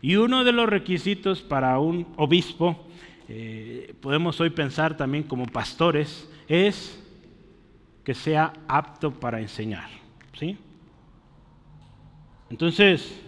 Y 0.00 0.16
uno 0.16 0.44
de 0.44 0.52
los 0.52 0.66
requisitos 0.66 1.42
para 1.42 1.78
un 1.78 2.06
obispo, 2.16 2.86
eh, 3.28 3.94
podemos 4.00 4.40
hoy 4.40 4.48
pensar 4.48 4.96
también 4.96 5.24
como 5.24 5.44
pastores, 5.44 6.30
es 6.48 6.98
que 8.02 8.14
sea 8.14 8.54
apto 8.66 9.10
para 9.10 9.42
enseñar. 9.42 9.90
¿sí? 10.38 10.56
Entonces, 12.48 13.20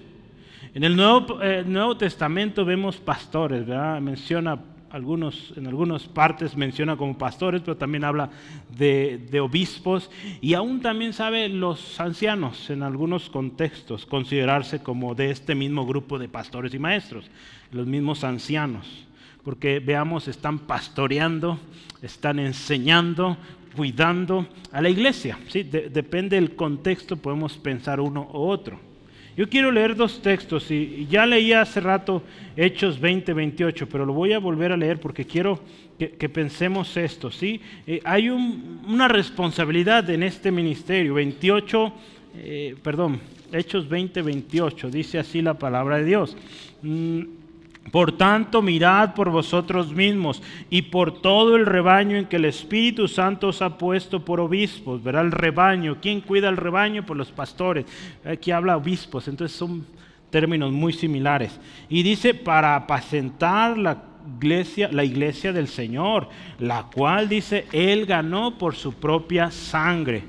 en 0.73 0.83
el 0.83 0.97
Nuevo, 0.97 1.43
eh, 1.43 1.63
Nuevo 1.67 1.99
Testamento 1.99 2.65
vemos 2.65 2.97
pastores, 2.97 3.67
¿verdad? 3.67 4.01
Menciona 4.01 4.72
algunos, 4.93 5.55
en 5.57 5.67
algunas 5.67 6.03
partes 6.05 6.57
menciona 6.57 6.97
como 6.97 7.17
pastores, 7.17 7.63
pero 7.63 7.77
también 7.77 8.05
habla 8.05 8.31
de, 8.77 9.41
obispos 9.41 10.11
y 10.41 10.55
aún 10.55 10.81
también 10.81 11.15
sabe 11.15 11.49
los 11.49 11.99
ancianos 11.99 12.69
en 12.69 12.83
algunos 12.83 13.31
contextos 13.31 14.05
considerarse 14.05 14.83
como 14.83 15.15
de 15.15 15.31
este 15.31 15.55
mismo 15.55 15.87
grupo 15.87 16.19
de 16.19 16.29
pastores 16.29 16.75
y 16.75 16.79
maestros, 16.79 17.25
los 17.71 17.87
mismos 17.87 18.23
ancianos, 18.23 18.87
porque 19.43 19.81
veamos, 19.81 20.29
están 20.29 20.61
pastoreando, 20.61 21.59
están 22.03 22.39
enseñando, 22.39 23.39
cuidando 23.75 24.47
a 24.71 24.83
la 24.83 24.91
iglesia. 24.91 25.39
¿sí? 25.49 25.63
depende 25.63 26.37
del 26.37 26.55
contexto, 26.55 27.17
podemos 27.17 27.57
pensar 27.57 27.99
uno 27.99 28.29
u 28.31 28.41
otro. 28.41 28.92
Yo 29.37 29.49
quiero 29.49 29.71
leer 29.71 29.97
dos 29.97 30.21
textos 30.21 30.71
y 30.71 31.07
ya 31.11 31.25
leí 31.25 31.53
hace 31.55 31.81
rato 31.81 32.23
Hechos 32.55 33.01
20, 33.01 33.33
28, 33.33 33.89
pero 33.89 34.05
lo 34.05 34.13
voy 34.13 34.35
a 34.35 34.39
volver 34.39 34.73
a 34.73 34.77
leer 34.77 35.01
porque 35.01 35.25
quiero 35.25 35.59
que, 35.99 36.29
pensemos 36.29 36.97
esto. 36.97 37.31
¿sí? 37.31 37.61
Eh, 37.87 38.01
hay 38.05 38.29
una 38.29 39.09
responsabilidad 39.09 40.09
en 40.11 40.23
este 40.23 40.51
ministerio. 40.51 41.15
28, 41.15 41.93
eh, 42.37 42.77
perdón, 42.83 43.21
Hechos 43.53 43.89
20, 43.89 44.21
28, 44.21 44.91
dice 44.91 45.19
así 45.19 45.41
la 45.41 45.55
palabra 45.55 45.99
de 45.99 46.05
Dios. 46.05 46.37
Mm, 46.83 47.23
por 47.91 48.13
tanto, 48.17 48.63
mirad 48.63 49.15
por 49.15 49.31
vosotros 49.31 49.93
mismos 49.93 50.43
y 50.71 50.83
por 50.83 51.21
todo 51.21 51.57
el 51.57 51.67
rebaño 51.67 52.17
en 52.17 52.27
que 52.27 52.37
el 52.37 52.45
Espíritu 52.45 53.09
Santo 53.09 53.49
os 53.49 53.61
ha 53.61 53.77
puesto 53.77 54.25
por 54.25 54.41
obispos. 54.41 55.03
Verá 55.03 55.21
el 55.21 55.33
rebaño. 55.33 55.99
¿Quién 56.01 56.21
cuida 56.21 56.49
el 56.49 56.57
rebaño? 56.57 57.05
Por 57.05 57.17
los 57.17 57.33
pastores. 57.33 57.85
Aquí 58.25 58.51
habla 58.51 58.77
obispos, 58.77 59.27
entonces 59.27 59.57
son 59.57 59.85
términos 60.31 60.73
muy 60.73 60.93
similares. 60.93 61.59
Y 61.89 62.03
dice, 62.03 62.35
para 62.35 62.77
apacentar 62.77 63.77
la 63.77 64.05
iglesia, 64.39 64.89
la 64.93 65.05
iglesia 65.05 65.53
del 65.53 65.67
Señor, 65.67 66.29
la 66.61 66.85
cual 66.85 67.29
dice, 67.29 67.67
Él 67.73 68.07
ganó 68.07 68.57
por 68.59 68.77
su 68.77 68.95
propia 68.95 69.51
sangre. 69.51 70.23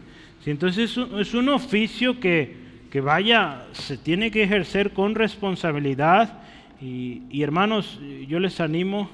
Entonces 0.45 0.97
es 1.17 1.33
un, 1.33 1.47
oficio 1.47 2.19
que, 2.19 2.57
que 2.91 2.99
vaya, 2.99 3.67
se 3.71 3.97
tiene 3.97 4.31
que 4.31 4.43
ejercer 4.43 4.91
con 4.91 5.15
responsabilidad 5.15 6.42
y, 6.85 7.41
hermanos, 7.41 7.97
yo 8.27 8.39
les 8.39 8.59
animo 8.59 9.09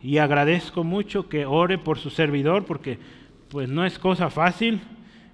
y 0.00 0.18
agradezco 0.18 0.84
mucho 0.84 1.28
que 1.28 1.44
ore 1.44 1.76
por 1.76 1.98
su 1.98 2.08
servidor 2.08 2.64
porque 2.64 2.98
pues 3.48 3.68
no 3.68 3.84
es 3.84 3.98
cosa 3.98 4.30
fácil, 4.30 4.80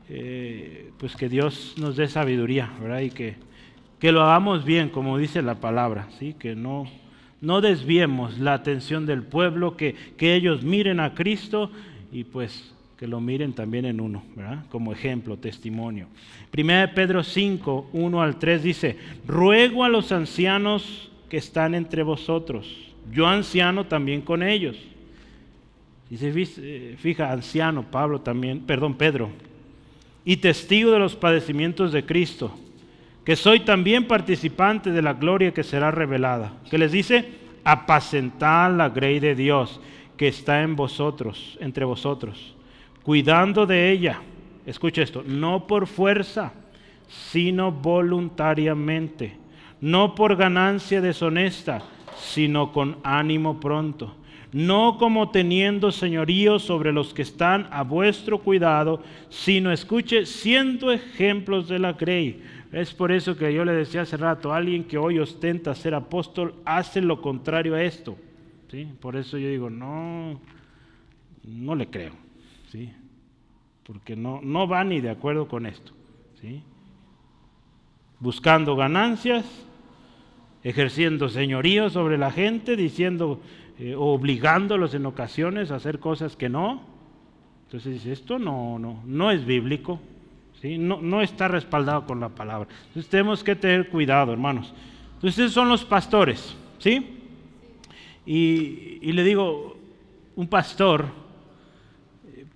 eh, 0.08 0.90
pues 0.98 1.16
que 1.16 1.28
Dios 1.28 1.74
nos 1.76 1.96
dé 1.96 2.08
sabiduría, 2.08 2.72
¿verdad? 2.80 3.00
Y 3.00 3.10
que, 3.10 3.34
que 3.98 4.10
lo 4.10 4.22
hagamos 4.22 4.64
bien, 4.64 4.88
como 4.88 5.18
dice 5.18 5.42
la 5.42 5.56
palabra, 5.56 6.08
¿sí? 6.18 6.34
Que 6.38 6.56
no, 6.56 6.86
no 7.42 7.60
desviemos 7.60 8.38
la 8.38 8.54
atención 8.54 9.04
del 9.04 9.22
pueblo, 9.22 9.76
que, 9.76 9.94
que 10.16 10.34
ellos 10.34 10.62
miren 10.62 10.98
a 10.98 11.12
Cristo 11.12 11.70
y 12.10 12.24
pues 12.24 12.72
que 12.98 13.06
lo 13.06 13.20
miren 13.20 13.52
también 13.52 13.84
en 13.84 14.00
uno, 14.00 14.22
¿verdad? 14.34 14.64
Como 14.70 14.92
ejemplo, 14.92 15.36
testimonio. 15.36 16.06
Primera 16.50 16.80
de 16.80 16.88
Pedro 16.88 17.22
5, 17.22 17.90
1 17.92 18.22
al 18.22 18.38
3 18.38 18.62
dice, 18.62 18.96
ruego 19.26 19.84
a 19.84 19.90
los 19.90 20.10
ancianos 20.12 21.10
que 21.28 21.36
están 21.36 21.74
entre 21.74 22.02
vosotros, 22.02 22.66
yo 23.12 23.26
anciano 23.26 23.86
también 23.86 24.20
con 24.20 24.42
ellos. 24.42 24.76
Dice, 26.10 26.32
eh, 26.58 26.96
fija, 26.98 27.32
anciano, 27.32 27.82
Pablo 27.90 28.20
también, 28.20 28.60
perdón, 28.60 28.94
Pedro, 28.94 29.30
y 30.24 30.36
testigo 30.36 30.92
de 30.92 30.98
los 30.98 31.16
padecimientos 31.16 31.92
de 31.92 32.04
Cristo, 32.04 32.56
que 33.24 33.36
soy 33.36 33.60
también 33.60 34.06
participante 34.06 34.92
de 34.92 35.02
la 35.02 35.14
gloria 35.14 35.52
que 35.52 35.64
será 35.64 35.90
revelada. 35.90 36.52
Que 36.70 36.78
les 36.78 36.92
dice, 36.92 37.28
apacentad 37.64 38.76
la 38.76 38.88
grey 38.88 39.18
de 39.18 39.34
Dios 39.34 39.80
que 40.16 40.28
está 40.28 40.62
en 40.62 40.76
vosotros, 40.76 41.58
entre 41.60 41.84
vosotros 41.84 42.56
cuidando 43.06 43.66
de 43.66 43.92
ella, 43.92 44.20
escucha 44.66 45.00
esto, 45.00 45.22
no 45.24 45.68
por 45.68 45.86
fuerza, 45.86 46.52
sino 47.06 47.70
voluntariamente, 47.70 49.36
no 49.80 50.14
por 50.14 50.36
ganancia 50.36 51.00
deshonesta, 51.00 51.82
sino 52.18 52.72
con 52.72 52.98
ánimo 53.02 53.60
pronto, 53.60 54.14
no 54.52 54.96
como 54.98 55.30
teniendo 55.30 55.92
señorío 55.92 56.58
sobre 56.58 56.92
los 56.92 57.12
que 57.12 57.22
están 57.22 57.68
a 57.70 57.82
vuestro 57.82 58.38
cuidado, 58.38 59.02
sino 59.28 59.70
escuche, 59.70 60.24
siendo 60.24 60.92
ejemplos 60.92 61.68
de 61.68 61.78
la 61.78 61.92
grey. 61.92 62.42
Es 62.72 62.94
por 62.94 63.12
eso 63.12 63.36
que 63.36 63.52
yo 63.52 63.64
le 63.64 63.72
decía 63.72 64.02
hace 64.02 64.16
rato, 64.16 64.52
alguien 64.52 64.84
que 64.84 64.98
hoy 64.98 65.18
ostenta 65.18 65.74
ser 65.74 65.94
apóstol 65.94 66.54
hace 66.64 67.00
lo 67.00 67.20
contrario 67.20 67.74
a 67.74 67.82
esto. 67.82 68.16
¿sí? 68.70 68.88
Por 69.00 69.16
eso 69.16 69.38
yo 69.38 69.48
digo, 69.48 69.70
no, 69.70 70.40
no 71.44 71.74
le 71.74 71.86
creo. 71.88 72.12
¿sí? 72.70 72.90
porque 73.86 74.16
no, 74.16 74.40
no 74.42 74.66
va 74.66 74.82
ni 74.82 75.00
de 75.00 75.10
acuerdo 75.10 75.46
con 75.46 75.64
esto. 75.64 75.92
¿sí? 76.40 76.62
Buscando 78.18 78.74
ganancias, 78.74 79.44
ejerciendo 80.66 81.28
señorío 81.28 81.90
sobre 81.90 82.18
la 82.18 82.32
gente, 82.32 82.74
diciendo, 82.74 83.40
eh, 83.78 83.94
obligándolos 83.96 84.94
en 84.94 85.06
ocasiones 85.06 85.70
a 85.70 85.76
hacer 85.76 86.00
cosas 86.00 86.34
que 86.34 86.48
no. 86.48 86.82
Entonces 87.66 87.94
dice, 87.94 88.10
esto 88.10 88.40
no, 88.40 88.76
no, 88.76 89.00
no 89.06 89.30
es 89.30 89.46
bíblico, 89.46 90.00
¿sí? 90.60 90.76
no, 90.76 91.00
no 91.00 91.22
está 91.22 91.46
respaldado 91.46 92.04
con 92.04 92.18
la 92.18 92.30
palabra. 92.30 92.68
Entonces 92.88 93.08
tenemos 93.08 93.44
que 93.44 93.54
tener 93.54 93.90
cuidado, 93.90 94.32
hermanos. 94.32 94.74
Entonces 95.14 95.52
son 95.52 95.68
los 95.68 95.84
pastores, 95.84 96.56
¿sí? 96.80 97.16
Y, 98.26 98.98
y 99.02 99.12
le 99.12 99.22
digo, 99.22 99.78
un 100.34 100.48
pastor 100.48 101.06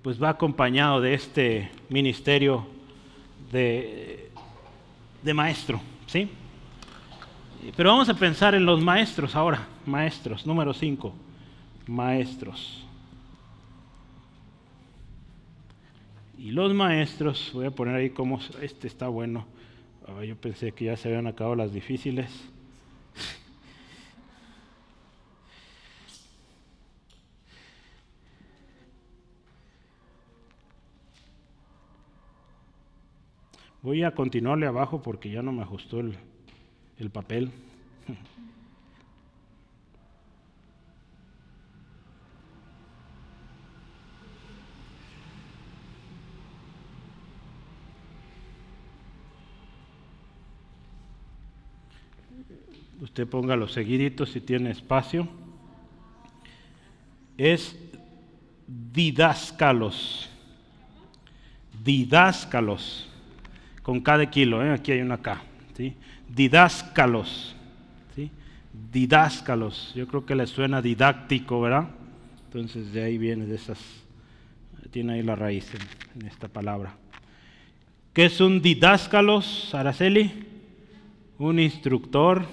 pues 0.02 0.20
va 0.20 0.30
acompañado 0.30 1.00
de 1.00 1.14
este 1.14 1.70
ministerio 1.88 2.66
de, 3.52 4.30
de 5.22 5.32
maestro, 5.32 5.80
¿sí? 6.06 6.28
Pero 7.76 7.90
vamos 7.90 8.08
a 8.08 8.14
pensar 8.14 8.54
en 8.54 8.64
los 8.64 8.80
maestros 8.80 9.36
ahora, 9.36 9.68
maestros, 9.84 10.46
número 10.46 10.72
5, 10.72 11.12
maestros. 11.86 12.86
Y 16.38 16.52
los 16.52 16.72
maestros, 16.72 17.50
voy 17.52 17.66
a 17.66 17.70
poner 17.70 17.96
ahí 17.96 18.11
como, 18.11 18.40
este 18.62 18.86
está 18.86 19.08
bueno, 19.08 19.46
ah, 20.08 20.24
yo 20.24 20.36
pensé 20.36 20.72
que 20.72 20.86
ya 20.86 20.96
se 20.96 21.08
habían 21.08 21.26
acabado 21.26 21.54
las 21.54 21.72
difíciles. 21.72 22.30
Voy 33.82 34.02
a 34.02 34.14
continuarle 34.14 34.66
abajo 34.66 35.02
porque 35.02 35.30
ya 35.30 35.42
no 35.42 35.52
me 35.52 35.62
ajustó 35.62 36.00
el, 36.00 36.16
el 37.01 37.11
papel. 37.11 37.51
Usted 53.01 53.26
ponga 53.26 53.57
los 53.57 53.72
seguiditos 53.72 54.30
si 54.30 54.42
tiene 54.42 54.70
espacio. 54.70 55.26
Es 57.38 57.74
didáscalos. 58.66 60.28
Didáscalos 61.82 63.09
con 63.82 64.01
cada 64.01 64.30
kilo, 64.30 64.62
¿eh? 64.62 64.70
aquí 64.70 64.92
hay 64.92 65.01
una 65.01 65.16
K. 65.16 65.42
¿sí? 65.74 65.96
Didáscalos. 66.35 67.55
¿sí? 68.14 68.31
Didáscalos. 68.93 69.93
Yo 69.95 70.07
creo 70.07 70.24
que 70.24 70.35
le 70.35 70.47
suena 70.47 70.81
didáctico, 70.81 71.61
¿verdad? 71.61 71.89
Entonces 72.47 72.93
de 72.93 73.03
ahí 73.03 73.18
viene 73.18 73.47
de 73.47 73.57
esas. 73.57 73.78
Tiene 74.91 75.14
ahí 75.14 75.22
la 75.22 75.37
raíz 75.37 75.68
en, 76.14 76.26
esta 76.26 76.49
palabra. 76.49 76.95
¿Qué 78.12 78.24
es 78.24 78.41
un 78.41 78.61
didáscalos, 78.61 79.72
Araceli? 79.72 80.33
Un 81.39 81.61
instructor, 81.61 82.45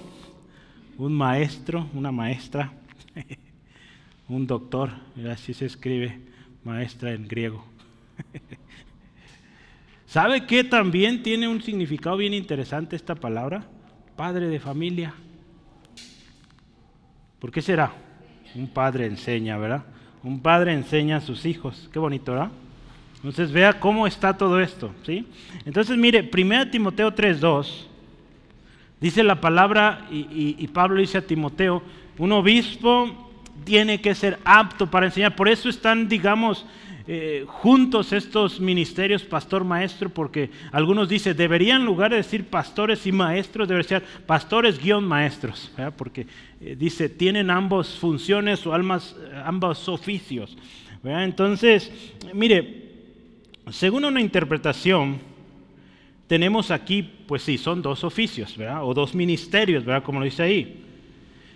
un 0.96 1.12
maestro, 1.14 1.88
una 1.94 2.12
maestra, 2.12 2.72
un 4.28 4.46
doctor, 4.46 4.90
así 5.30 5.52
se 5.52 5.66
escribe 5.66 6.20
maestra 6.64 7.12
en 7.12 7.26
griego. 7.26 7.64
¿Sabe 10.08 10.46
qué 10.46 10.64
también 10.64 11.22
tiene 11.22 11.46
un 11.48 11.60
significado 11.60 12.16
bien 12.16 12.32
interesante 12.32 12.96
esta 12.96 13.14
palabra? 13.14 13.64
Padre 14.16 14.48
de 14.48 14.58
familia. 14.58 15.12
¿Por 17.38 17.52
qué 17.52 17.60
será? 17.60 17.92
Un 18.54 18.68
padre 18.68 19.04
enseña, 19.04 19.58
¿verdad? 19.58 19.84
Un 20.22 20.40
padre 20.40 20.72
enseña 20.72 21.18
a 21.18 21.20
sus 21.20 21.44
hijos. 21.44 21.90
Qué 21.92 21.98
bonito, 21.98 22.32
¿verdad? 22.32 22.50
Entonces 23.16 23.52
vea 23.52 23.78
cómo 23.78 24.06
está 24.06 24.34
todo 24.38 24.60
esto, 24.60 24.94
¿sí? 25.04 25.26
Entonces 25.66 25.98
mire, 25.98 26.26
1 26.34 26.70
Timoteo 26.70 27.14
3.2 27.14 27.84
dice 29.02 29.22
la 29.22 29.42
palabra 29.42 30.06
y, 30.10 30.56
y 30.58 30.68
Pablo 30.68 31.02
dice 31.02 31.18
a 31.18 31.26
Timoteo, 31.26 31.82
un 32.16 32.32
obispo 32.32 33.28
tiene 33.64 34.00
que 34.00 34.14
ser 34.14 34.38
apto 34.46 34.90
para 34.90 35.04
enseñar. 35.04 35.36
Por 35.36 35.50
eso 35.50 35.68
están, 35.68 36.08
digamos, 36.08 36.64
eh, 37.10 37.46
juntos 37.48 38.12
estos 38.12 38.60
ministerios 38.60 39.22
pastor-maestro, 39.22 40.10
porque 40.10 40.50
algunos 40.72 41.08
dicen, 41.08 41.34
deberían 41.34 41.80
en 41.80 41.86
lugar 41.86 42.10
de 42.10 42.18
decir 42.18 42.44
pastores 42.44 43.06
y 43.06 43.12
maestros, 43.12 43.66
deberían 43.66 43.88
ser 43.88 44.04
pastores 44.26 44.78
guion 44.78 45.06
maestros, 45.06 45.72
porque 45.96 46.26
eh, 46.60 46.76
dice, 46.78 47.08
tienen 47.08 47.48
ambas 47.48 47.88
funciones 47.94 48.66
o 48.66 48.74
almas, 48.74 49.16
ambos 49.42 49.88
oficios. 49.88 50.54
Entonces, 51.02 51.90
mire, 52.34 52.88
según 53.70 54.04
una 54.04 54.20
interpretación, 54.20 55.18
tenemos 56.26 56.70
aquí, 56.70 57.02
pues 57.26 57.42
sí, 57.42 57.56
son 57.56 57.80
dos 57.80 58.04
oficios, 58.04 58.54
o 58.82 58.92
dos 58.92 59.14
ministerios, 59.14 59.82
¿verdad? 59.82 60.02
como 60.02 60.18
lo 60.18 60.26
dice 60.26 60.42
ahí. 60.42 60.84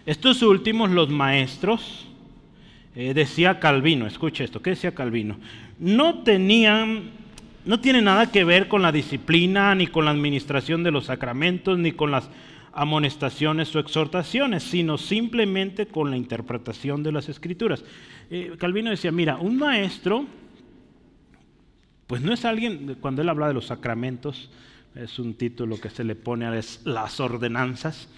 Estos 0.06 0.40
últimos, 0.40 0.90
los 0.90 1.10
maestros, 1.10 2.08
eh, 2.94 3.14
decía 3.14 3.58
Calvino, 3.58 4.06
escuche 4.06 4.44
esto, 4.44 4.60
¿qué 4.60 4.70
decía 4.70 4.94
Calvino? 4.94 5.38
No 5.78 6.22
tenían, 6.22 7.10
no 7.64 7.80
tiene 7.80 8.02
nada 8.02 8.30
que 8.30 8.44
ver 8.44 8.68
con 8.68 8.82
la 8.82 8.92
disciplina, 8.92 9.74
ni 9.74 9.86
con 9.86 10.04
la 10.04 10.10
administración 10.10 10.82
de 10.82 10.90
los 10.90 11.06
sacramentos, 11.06 11.78
ni 11.78 11.92
con 11.92 12.10
las 12.10 12.28
amonestaciones 12.72 13.74
o 13.74 13.78
exhortaciones, 13.78 14.62
sino 14.62 14.98
simplemente 14.98 15.86
con 15.86 16.10
la 16.10 16.16
interpretación 16.16 17.02
de 17.02 17.12
las 17.12 17.28
escrituras. 17.28 17.84
Eh, 18.30 18.54
Calvino 18.58 18.90
decía, 18.90 19.12
mira, 19.12 19.36
un 19.36 19.56
maestro, 19.56 20.26
pues 22.06 22.20
no 22.22 22.32
es 22.32 22.44
alguien, 22.44 22.96
cuando 23.00 23.22
él 23.22 23.28
habla 23.28 23.48
de 23.48 23.54
los 23.54 23.66
sacramentos, 23.66 24.50
es 24.94 25.18
un 25.18 25.34
título 25.34 25.80
que 25.80 25.88
se 25.88 26.04
le 26.04 26.14
pone 26.14 26.44
a 26.44 26.60
las 26.84 27.20
ordenanzas, 27.20 28.08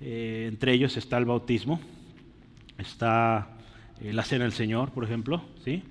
eh, 0.00 0.46
entre 0.48 0.72
ellos 0.72 0.96
está 0.96 1.18
el 1.18 1.24
bautismo, 1.24 1.80
está 2.78 3.56
eh, 4.02 4.12
la 4.12 4.24
Cena 4.24 4.44
del 4.44 4.52
Señor, 4.52 4.90
por 4.90 5.04
ejemplo, 5.04 5.42
¿sí? 5.64 5.82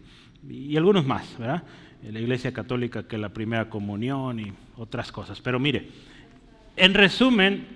y 0.48 0.76
algunos 0.78 1.06
más, 1.06 1.38
¿verdad? 1.38 1.64
La 2.02 2.20
Iglesia 2.20 2.54
Católica 2.54 3.08
que 3.08 3.18
la 3.18 3.30
primera 3.30 3.70
comunión 3.70 4.40
y 4.40 4.54
otras 4.78 5.12
cosas. 5.12 5.42
Pero 5.42 5.60
mire, 5.60 5.90
en 6.78 6.94
resumen, 6.94 7.68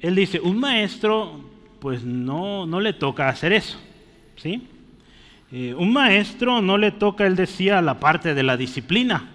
él 0.00 0.14
dice, 0.14 0.38
un 0.40 0.58
maestro 0.58 1.50
pues 1.80 2.04
no, 2.04 2.64
no 2.64 2.80
le 2.80 2.92
toca 2.92 3.28
hacer 3.28 3.52
eso, 3.52 3.76
¿sí? 4.36 4.68
Eh, 5.50 5.74
un 5.74 5.92
maestro 5.92 6.62
no 6.62 6.78
le 6.78 6.92
toca, 6.92 7.26
él 7.26 7.36
decía, 7.36 7.82
la 7.82 7.98
parte 7.98 8.34
de 8.34 8.42
la 8.42 8.56
disciplina, 8.56 9.28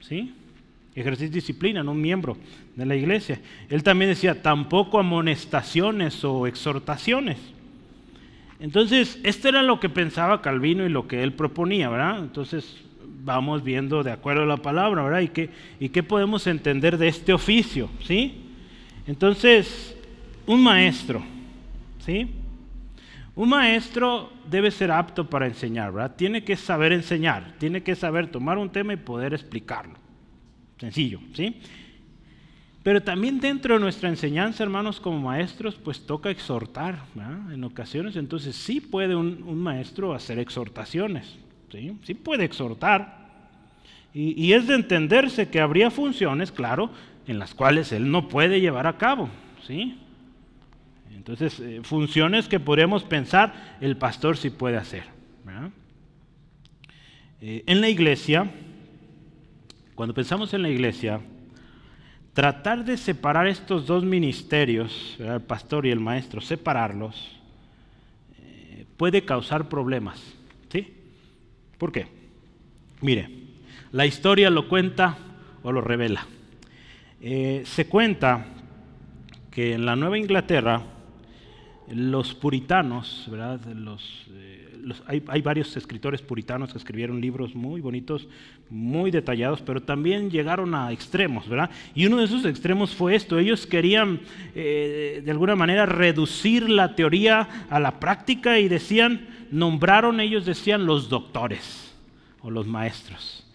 ¿sí? 0.00 0.32
Ejercer 0.94 1.30
disciplina, 1.30 1.82
no 1.82 1.90
un 1.90 2.00
miembro 2.00 2.36
de 2.76 2.86
la 2.86 2.94
iglesia. 2.94 3.40
Él 3.68 3.82
también 3.82 4.10
decía, 4.10 4.42
tampoco 4.42 4.98
amonestaciones 4.98 6.24
o 6.24 6.46
exhortaciones. 6.46 7.38
Entonces, 8.62 9.18
esto 9.24 9.48
era 9.48 9.60
lo 9.60 9.80
que 9.80 9.88
pensaba 9.88 10.40
Calvino 10.40 10.86
y 10.86 10.88
lo 10.88 11.08
que 11.08 11.24
él 11.24 11.32
proponía, 11.32 11.88
¿verdad? 11.88 12.20
Entonces, 12.20 12.80
vamos 13.24 13.64
viendo 13.64 14.04
de 14.04 14.12
acuerdo 14.12 14.44
a 14.44 14.46
la 14.46 14.56
palabra, 14.56 15.02
¿verdad? 15.02 15.20
Y 15.20 15.28
qué, 15.28 15.50
y 15.80 15.88
qué 15.88 16.04
podemos 16.04 16.46
entender 16.46 16.96
de 16.96 17.08
este 17.08 17.32
oficio, 17.32 17.90
¿sí? 18.04 18.40
Entonces, 19.08 19.96
un 20.46 20.62
maestro, 20.62 21.24
¿sí? 22.06 22.30
Un 23.34 23.48
maestro 23.48 24.32
debe 24.48 24.70
ser 24.70 24.92
apto 24.92 25.28
para 25.28 25.48
enseñar, 25.48 25.90
¿verdad? 25.90 26.14
Tiene 26.14 26.44
que 26.44 26.54
saber 26.54 26.92
enseñar, 26.92 27.54
tiene 27.58 27.82
que 27.82 27.96
saber 27.96 28.28
tomar 28.28 28.58
un 28.58 28.70
tema 28.70 28.92
y 28.92 28.96
poder 28.96 29.34
explicarlo. 29.34 29.94
Sencillo, 30.78 31.18
¿sí? 31.34 31.56
Pero 32.82 33.00
también 33.00 33.38
dentro 33.38 33.74
de 33.74 33.80
nuestra 33.80 34.08
enseñanza, 34.08 34.64
hermanos, 34.64 34.98
como 34.98 35.20
maestros, 35.20 35.76
pues 35.76 36.04
toca 36.04 36.30
exhortar, 36.30 37.04
¿verdad? 37.14 37.52
En 37.52 37.62
ocasiones, 37.62 38.16
entonces 38.16 38.56
sí 38.56 38.80
puede 38.80 39.14
un, 39.14 39.62
maestro 39.62 40.14
hacer 40.14 40.40
exhortaciones, 40.40 41.36
¿sí? 41.70 41.96
Sí 42.02 42.14
puede 42.14 42.44
exhortar. 42.44 43.22
Y, 44.14 44.52
es 44.52 44.66
de 44.66 44.74
entenderse 44.74 45.48
que 45.48 45.60
habría 45.60 45.90
funciones, 45.90 46.52
claro, 46.52 46.90
en 47.26 47.38
las 47.38 47.54
cuales 47.54 47.92
él 47.92 48.10
no 48.10 48.28
puede 48.28 48.60
llevar 48.60 48.86
a 48.86 48.98
cabo, 48.98 49.30
¿sí? 49.66 49.96
Entonces, 51.14 51.60
eh, 51.60 51.80
funciones 51.84 52.48
que 52.48 52.58
podríamos 52.58 53.04
pensar 53.04 53.76
el 53.80 53.96
pastor 53.96 54.36
sí 54.36 54.50
puede 54.50 54.76
hacer. 54.76 55.04
Eh, 57.40 57.62
en 57.66 57.80
la 57.80 57.88
iglesia, 57.88 58.50
cuando 59.94 60.14
pensamos 60.14 60.52
en 60.52 60.62
la 60.62 60.68
iglesia, 60.68 61.20
tratar 62.32 62.84
de 62.84 62.96
separar 62.96 63.46
estos 63.46 63.86
dos 63.86 64.04
ministerios, 64.04 65.16
el 65.18 65.40
pastor 65.40 65.86
y 65.86 65.90
el 65.90 66.00
maestro, 66.00 66.40
separarlos, 66.40 67.40
eh, 68.40 68.86
puede 68.96 69.24
causar 69.24 69.68
problemas. 69.68 70.22
¿Sí? 70.70 70.94
¿Por 71.78 71.92
qué? 71.92 72.06
Mire, 73.00 73.28
la 73.90 74.06
historia 74.06 74.50
lo 74.50 74.68
cuenta 74.68 75.18
o 75.62 75.72
lo 75.72 75.80
revela. 75.80 76.26
se 77.20 77.86
cuenta 77.88 78.46
que 79.52 79.74
en 79.74 79.84
la 79.84 79.94
Nueva 79.94 80.18
Inglaterra, 80.18 80.82
los 81.88 82.34
puritanos, 82.34 83.28
¿verdad? 83.30 83.60
Eh, 83.68 84.61
hay, 85.06 85.42
varios 85.42 85.76
escritores 85.76 86.22
puritanos 86.22 86.72
que 86.72 86.78
escribieron 86.78 87.20
libros 87.20 87.54
muy 87.54 87.80
bonitos, 87.80 88.28
muy 88.70 89.10
detallados, 89.10 89.62
pero 89.62 89.82
también 89.82 90.30
llegaron 90.30 90.74
a 90.74 90.92
extremos, 90.92 91.48
¿verdad? 91.48 91.70
Y 91.94 92.06
uno 92.06 92.18
de 92.18 92.24
esos 92.24 92.44
extremos 92.44 92.94
fue 92.94 93.14
esto, 93.14 93.38
ellos 93.38 93.66
querían 93.66 94.20
eh, 94.54 95.22
de 95.24 95.30
alguna 95.30 95.56
manera 95.56 95.86
reducir 95.86 96.68
la 96.68 96.94
teoría 96.94 97.66
a 97.68 97.80
la 97.80 98.00
práctica 98.00 98.58
y 98.58 98.68
decían, 98.68 99.28
nombraron, 99.50 100.20
ellos 100.20 100.44
decían 100.44 100.86
los 100.86 101.08
doctores 101.08 101.94
o 102.40 102.50
los 102.50 102.66
maestros, 102.66 103.46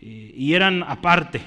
y 0.00 0.54
eran 0.54 0.82
aparte, 0.82 1.42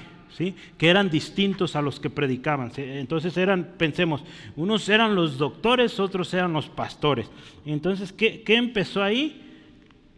que 0.78 0.88
eran 0.88 1.10
distintos 1.10 1.76
a 1.76 1.82
los 1.82 2.00
que 2.00 2.10
predicaban. 2.10 2.70
Entonces 2.76 3.36
eran, 3.36 3.74
pensemos, 3.78 4.22
unos 4.54 4.88
eran 4.88 5.14
los 5.14 5.38
doctores, 5.38 5.98
otros 5.98 6.32
eran 6.34 6.52
los 6.52 6.68
pastores. 6.68 7.30
Entonces, 7.64 8.12
¿qué, 8.12 8.42
empezó 8.48 9.02
ahí? 9.02 9.42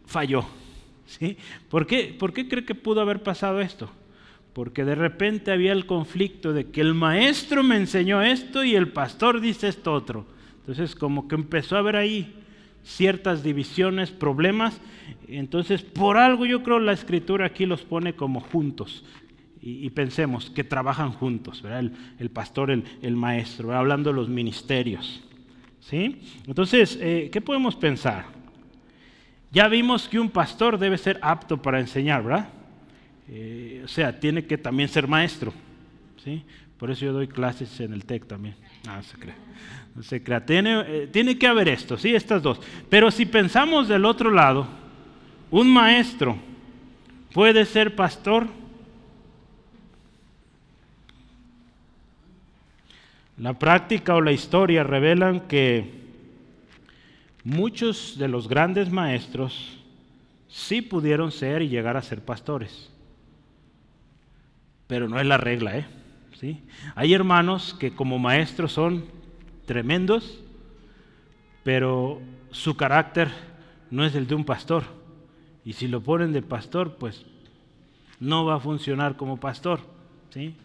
Falló. 0.05 0.45
¿sí? 1.05 1.37
¿Por, 1.69 1.87
qué, 1.87 2.15
¿Por 2.17 2.33
qué 2.33 2.47
cree 2.47 2.65
que 2.65 2.75
pudo 2.75 3.01
haber 3.01 3.23
pasado 3.23 3.61
esto? 3.61 3.89
Porque 4.53 4.83
de 4.83 4.95
repente 4.95 5.51
había 5.51 5.71
el 5.71 5.85
conflicto 5.85 6.53
de 6.53 6.69
que 6.69 6.81
el 6.81 6.93
maestro 6.93 7.63
me 7.63 7.77
enseñó 7.77 8.21
esto 8.21 8.63
y 8.63 8.75
el 8.75 8.89
pastor 8.89 9.39
dice 9.39 9.67
esto 9.67 9.93
otro. 9.93 10.25
Entonces 10.59 10.95
como 10.95 11.27
que 11.27 11.35
empezó 11.35 11.75
a 11.75 11.79
haber 11.79 11.95
ahí 11.95 12.35
ciertas 12.83 13.43
divisiones, 13.43 14.11
problemas. 14.11 14.81
Entonces 15.27 15.83
por 15.83 16.17
algo 16.17 16.45
yo 16.45 16.63
creo 16.63 16.79
la 16.79 16.93
escritura 16.93 17.45
aquí 17.45 17.65
los 17.65 17.83
pone 17.83 18.13
como 18.13 18.41
juntos 18.41 19.03
y, 19.61 19.89
pensemos 19.89 20.49
que 20.49 20.63
trabajan 20.63 21.11
juntos, 21.11 21.63
El, 22.19 22.29
pastor, 22.31 22.71
el, 22.71 23.15
maestro, 23.15 23.75
hablando 23.75 24.09
de 24.09 24.15
los 24.15 24.29
ministerios. 24.29 25.21
¿sí? 25.81 26.21
Entonces, 26.47 26.97
eh, 27.01 27.29
¿qué 27.31 27.41
podemos 27.41 27.75
pensar? 27.75 28.25
Ya 29.51 29.67
vimos 29.67 30.07
que 30.07 30.19
un 30.19 30.29
pastor 30.29 30.77
debe 30.77 30.97
ser 30.97 31.19
apto 31.21 31.61
para 31.61 31.79
enseñar, 31.79 32.23
¿verdad? 32.23 32.49
Eh, 33.27 33.81
o 33.83 33.87
sea, 33.87 34.17
tiene 34.17 34.45
que 34.45 34.57
también 34.57 34.87
ser 34.87 35.07
maestro. 35.07 35.53
¿sí? 36.23 36.43
Por 36.77 36.89
eso 36.91 37.05
yo 37.05 37.13
doy 37.13 37.27
clases 37.27 37.79
en 37.81 37.93
el 37.93 38.05
TEC 38.05 38.27
también. 38.27 38.55
Ah, 38.87 39.01
se 39.03 39.17
crea. 39.17 39.35
No 39.93 40.03
se 40.03 40.23
crea. 40.23 40.45
Tiene, 40.45 40.83
eh, 40.87 41.09
tiene 41.11 41.37
que 41.37 41.47
haber 41.47 41.67
esto, 41.67 41.97
¿sí? 41.97 42.15
Estas 42.15 42.41
dos. 42.41 42.61
Pero 42.89 43.11
si 43.11 43.25
pensamos 43.25 43.89
del 43.89 44.05
otro 44.05 44.31
lado, 44.31 44.67
un 45.51 45.69
maestro 45.69 46.37
puede 47.33 47.65
ser 47.65 47.95
pastor 47.95 48.47
La 53.39 53.57
práctica 53.57 54.15
o 54.15 54.21
la 54.21 54.33
historia 54.33 54.83
revelan 54.83 55.47
que 55.47 55.93
muchos 57.45 58.17
de 58.17 58.27
los 58.27 58.49
grandes 58.49 58.91
maestros 58.91 59.79
sí 60.49 60.81
pudieron 60.81 61.31
ser 61.31 61.61
y 61.61 61.69
llegar 61.69 61.95
a 61.95 62.01
ser 62.01 62.21
pastores. 62.21 62.91
Pero 64.87 65.07
no 65.07 65.19
es 65.19 65.25
la 65.25 65.37
regla, 65.37 65.77
¿eh? 65.77 65.85
¿Sí? 66.37 66.61
Hay 66.95 67.13
hermanos 67.13 67.73
que 67.79 67.95
como 67.95 68.19
maestros 68.19 68.73
son 68.73 69.05
tremendos, 69.65 70.41
pero 71.63 72.21
su 72.51 72.75
carácter 72.75 73.29
no 73.89 74.03
es 74.03 74.15
el 74.15 74.27
de 74.27 74.35
un 74.35 74.43
pastor. 74.43 74.83
Y 75.63 75.73
si 75.73 75.87
lo 75.87 76.01
ponen 76.01 76.33
de 76.33 76.41
pastor, 76.41 76.95
pues 76.95 77.25
no 78.19 78.45
va 78.45 78.55
a 78.55 78.59
funcionar 78.59 79.15
como 79.15 79.39
pastor. 79.39 79.79
¿sí? 80.29 80.55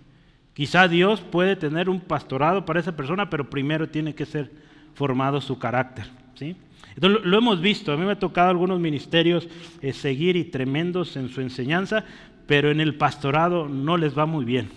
Quizá 0.54 0.86
Dios 0.86 1.20
puede 1.20 1.56
tener 1.56 1.90
un 1.90 2.00
pastorado 2.00 2.64
para 2.64 2.80
esa 2.80 2.96
persona, 2.96 3.28
pero 3.28 3.50
primero 3.50 3.88
tiene 3.88 4.14
que 4.14 4.24
ser 4.24 4.50
formado 4.94 5.40
su 5.40 5.58
carácter. 5.58 6.06
¿sí? 6.36 6.56
Entonces 6.94 7.24
lo, 7.24 7.38
hemos 7.38 7.60
visto, 7.60 7.92
a 7.92 7.96
mí 7.96 8.04
me 8.04 8.12
ha 8.12 8.18
tocado 8.18 8.50
algunos 8.50 8.78
ministerios 8.78 9.48
eh, 9.82 9.92
seguir 9.92 10.36
y 10.36 10.44
tremendos 10.44 11.16
en 11.16 11.28
su 11.28 11.40
enseñanza, 11.40 12.04
pero 12.46 12.70
en 12.70 12.80
el 12.80 12.94
pastorado 12.94 13.68
no 13.68 13.96
les 13.96 14.16
va 14.16 14.26
muy 14.26 14.44
bien, 14.44 14.68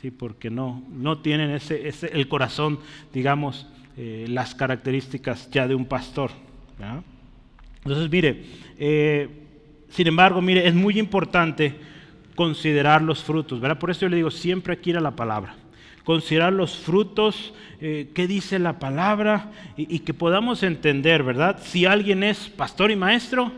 ¿sí? 0.00 0.10
porque 0.10 0.48
no, 0.48 0.82
no 0.90 1.18
tienen 1.18 1.50
ese, 1.50 1.86
ese, 1.86 2.06
el 2.06 2.26
corazón, 2.26 2.78
digamos, 3.12 3.66
eh, 3.98 4.24
las 4.28 4.54
características 4.54 5.50
ya 5.50 5.68
de 5.68 5.74
un 5.74 5.84
pastor. 5.84 6.30
Entonces, 7.84 8.10
mire, 8.10 8.44
eh, 8.78 9.28
sin 9.90 10.06
embargo, 10.06 10.40
mire, 10.40 10.66
es 10.66 10.74
muy 10.74 10.98
importante 10.98 11.74
considerar 12.34 13.02
los 13.02 13.22
frutos, 13.22 13.60
¿verdad? 13.60 13.78
Por 13.78 13.90
eso 13.90 14.02
yo 14.02 14.08
le 14.08 14.16
digo, 14.16 14.30
siempre 14.30 14.72
aquí 14.72 14.90
ir 14.90 15.00
la 15.00 15.16
palabra. 15.16 15.56
Considerar 16.04 16.52
los 16.52 16.76
frutos, 16.76 17.52
eh, 17.80 18.10
qué 18.14 18.26
dice 18.26 18.58
la 18.58 18.78
palabra 18.78 19.52
y, 19.76 20.00
que 20.00 20.14
podamos 20.14 20.62
entender, 20.62 21.22
¿verdad? 21.22 21.60
Si 21.62 21.84
alguien 21.84 22.22
es 22.22 22.48
pastor 22.48 22.90
y 22.90 22.96
maestro 22.96 23.52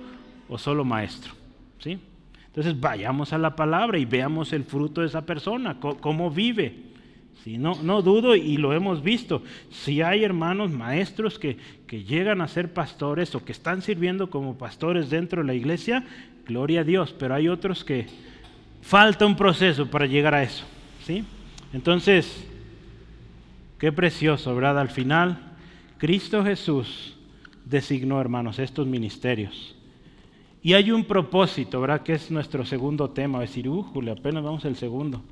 o 0.49 0.59
solo 0.59 0.85
maestro, 0.85 1.33
¿sí? 1.79 1.99
Entonces 2.47 2.79
vayamos 2.79 3.33
a 3.33 3.39
la 3.39 3.57
palabra 3.57 3.99
y 3.99 4.05
veamos 4.05 4.53
el 4.53 4.65
fruto 4.65 5.01
de 5.01 5.07
esa 5.07 5.25
persona, 5.25 5.79
cómo, 5.81 6.31
vive. 6.31 6.93
Si 7.43 7.57
no, 7.57 7.77
no 7.83 8.03
dudo 8.03 8.37
y 8.37 8.57
lo 8.59 8.73
hemos 8.73 9.03
visto. 9.03 9.43
Si 9.71 10.03
hay 10.03 10.23
hermanos 10.23 10.71
maestros 10.71 11.39
que, 11.39 11.57
que, 11.87 12.05
llegan 12.05 12.41
a 12.41 12.49
ser 12.49 12.73
pastores 12.73 13.35
o 13.35 13.45
que 13.45 13.53
están 13.53 13.83
sirviendo 13.83 14.29
como 14.29 14.59
pastores 14.59 15.09
dentro 15.09 15.41
de 15.41 15.47
la 15.47 15.55
iglesia, 15.55 16.05
gloria 16.47 16.83
a 16.83 16.85
Dios. 16.85 17.15
Pero 17.19 17.35
hay 17.35 17.49
otros 17.49 17.85
que, 17.85 18.07
falta 18.83 19.25
un 19.25 19.37
proceso 19.37 19.89
para 19.89 20.07
llegar 20.07 20.35
a 20.35 20.43
eso. 20.43 20.65
¿sí? 21.05 21.25
Entonces, 21.73 22.47
qué 23.79 23.91
precioso, 23.93 24.55
¿verdad? 24.55 24.81
Al 24.81 24.91
final, 24.91 25.39
Cristo 25.97 26.45
Jesús 26.45 27.17
designó, 27.65 28.21
hermanos, 28.21 28.59
estos 28.59 28.87
ministerios. 28.87 29.75
Y 30.63 30.75
hay 30.75 30.93
un 30.93 31.05
propósito, 31.05 31.81
¿verdad? 31.81 32.03
Que 32.03 32.13
es 32.13 32.31
nuestro 32.31 32.65
segundo 32.65 33.11
tema. 33.11 33.41
Decir, 33.41 33.69
uh, 33.69 34.11
apenas 34.11 34.45
vamos 34.45 34.65
al 34.65 34.77
segundo. 34.77 35.23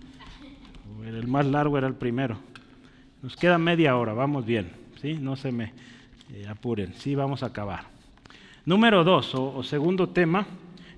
El 1.04 1.28
más 1.28 1.46
largo 1.46 1.78
era 1.78 1.86
el 1.86 1.94
primero. 1.94 2.38
Nos 3.22 3.36
queda 3.36 3.58
media 3.58 3.96
hora, 3.96 4.12
vamos 4.12 4.44
bien. 4.44 4.72
¿sí? 5.00 5.14
No 5.14 5.36
se 5.36 5.52
me 5.52 5.72
eh, 6.32 6.46
apuren, 6.48 6.94
sí, 6.94 7.14
vamos 7.14 7.42
a 7.42 7.46
acabar. 7.46 7.84
Número 8.64 9.04
dos, 9.04 9.34
o 9.34 9.62
segundo 9.62 10.08
tema, 10.10 10.46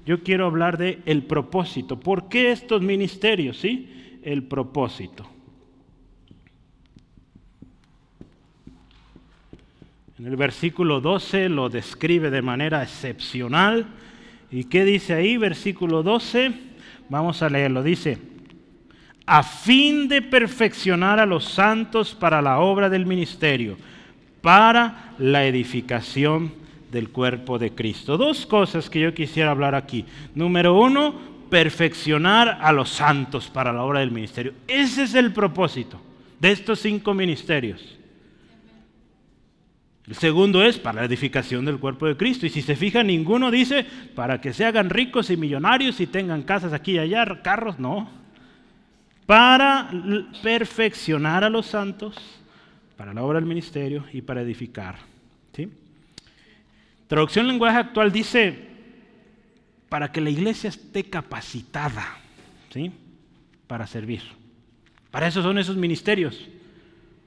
yo 0.04 0.22
quiero 0.22 0.46
hablar 0.46 0.78
de 0.78 1.00
el 1.06 1.22
propósito. 1.22 1.98
¿Por 1.98 2.28
qué 2.28 2.50
estos 2.50 2.82
ministerios? 2.82 3.58
¿Sí? 3.58 4.18
El 4.22 4.44
propósito. 4.44 5.28
En 10.18 10.26
el 10.26 10.36
versículo 10.36 11.00
12 11.00 11.48
lo 11.48 11.68
describe 11.68 12.30
de 12.30 12.42
manera 12.42 12.82
excepcional. 12.82 13.86
¿Y 14.50 14.64
qué 14.64 14.84
dice 14.84 15.14
ahí? 15.14 15.36
Versículo 15.36 16.02
12. 16.02 16.52
Vamos 17.08 17.42
a 17.42 17.48
leerlo. 17.48 17.82
Dice, 17.82 18.18
a 19.26 19.42
fin 19.42 20.08
de 20.08 20.22
perfeccionar 20.22 21.18
a 21.18 21.26
los 21.26 21.44
santos 21.44 22.14
para 22.14 22.42
la 22.42 22.60
obra 22.60 22.88
del 22.88 23.06
ministerio, 23.06 23.76
para 24.40 25.14
la 25.18 25.46
edificación 25.46 26.61
del 26.92 27.08
cuerpo 27.08 27.58
de 27.58 27.74
Cristo. 27.74 28.18
Dos 28.18 28.46
cosas 28.46 28.88
que 28.90 29.00
yo 29.00 29.14
quisiera 29.14 29.50
hablar 29.50 29.74
aquí. 29.74 30.04
Número 30.34 30.78
uno, 30.78 31.14
perfeccionar 31.48 32.58
a 32.60 32.70
los 32.70 32.90
santos 32.90 33.48
para 33.48 33.72
la 33.72 33.82
obra 33.82 34.00
del 34.00 34.10
ministerio. 34.10 34.52
Ese 34.68 35.04
es 35.04 35.14
el 35.14 35.32
propósito 35.32 36.00
de 36.38 36.52
estos 36.52 36.80
cinco 36.80 37.14
ministerios. 37.14 37.98
El 40.06 40.14
segundo 40.16 40.62
es 40.62 40.78
para 40.78 41.00
la 41.00 41.06
edificación 41.06 41.64
del 41.64 41.78
cuerpo 41.78 42.06
de 42.06 42.16
Cristo. 42.16 42.44
Y 42.44 42.50
si 42.50 42.60
se 42.60 42.76
fija, 42.76 43.02
ninguno 43.02 43.50
dice 43.50 43.86
para 44.14 44.40
que 44.40 44.52
se 44.52 44.66
hagan 44.66 44.90
ricos 44.90 45.30
y 45.30 45.36
millonarios 45.36 45.98
y 46.00 46.06
tengan 46.06 46.42
casas 46.42 46.74
aquí 46.74 46.92
y 46.92 46.98
allá, 46.98 47.40
carros, 47.42 47.78
no. 47.78 48.10
Para 49.24 49.88
perfeccionar 50.42 51.44
a 51.44 51.48
los 51.48 51.66
santos, 51.66 52.16
para 52.98 53.14
la 53.14 53.22
obra 53.22 53.38
del 53.38 53.48
ministerio 53.48 54.04
y 54.12 54.20
para 54.20 54.42
edificar. 54.42 55.11
Traducción 57.12 57.46
lenguaje 57.46 57.76
actual 57.76 58.10
dice, 58.10 58.70
para 59.90 60.10
que 60.10 60.22
la 60.22 60.30
iglesia 60.30 60.70
esté 60.70 61.04
capacitada, 61.04 62.06
¿sí? 62.72 62.90
Para 63.66 63.86
servir. 63.86 64.22
Para 65.10 65.26
eso 65.26 65.42
son 65.42 65.58
esos 65.58 65.76
ministerios, 65.76 66.48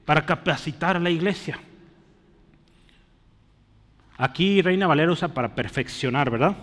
para 0.04 0.26
capacitar 0.26 0.96
a 0.96 0.98
la 0.98 1.10
iglesia. 1.10 1.60
Aquí 4.16 4.60
Reina 4.60 4.88
Valera 4.88 5.12
usa 5.12 5.28
para 5.28 5.54
perfeccionar, 5.54 6.30
¿verdad? 6.30 6.56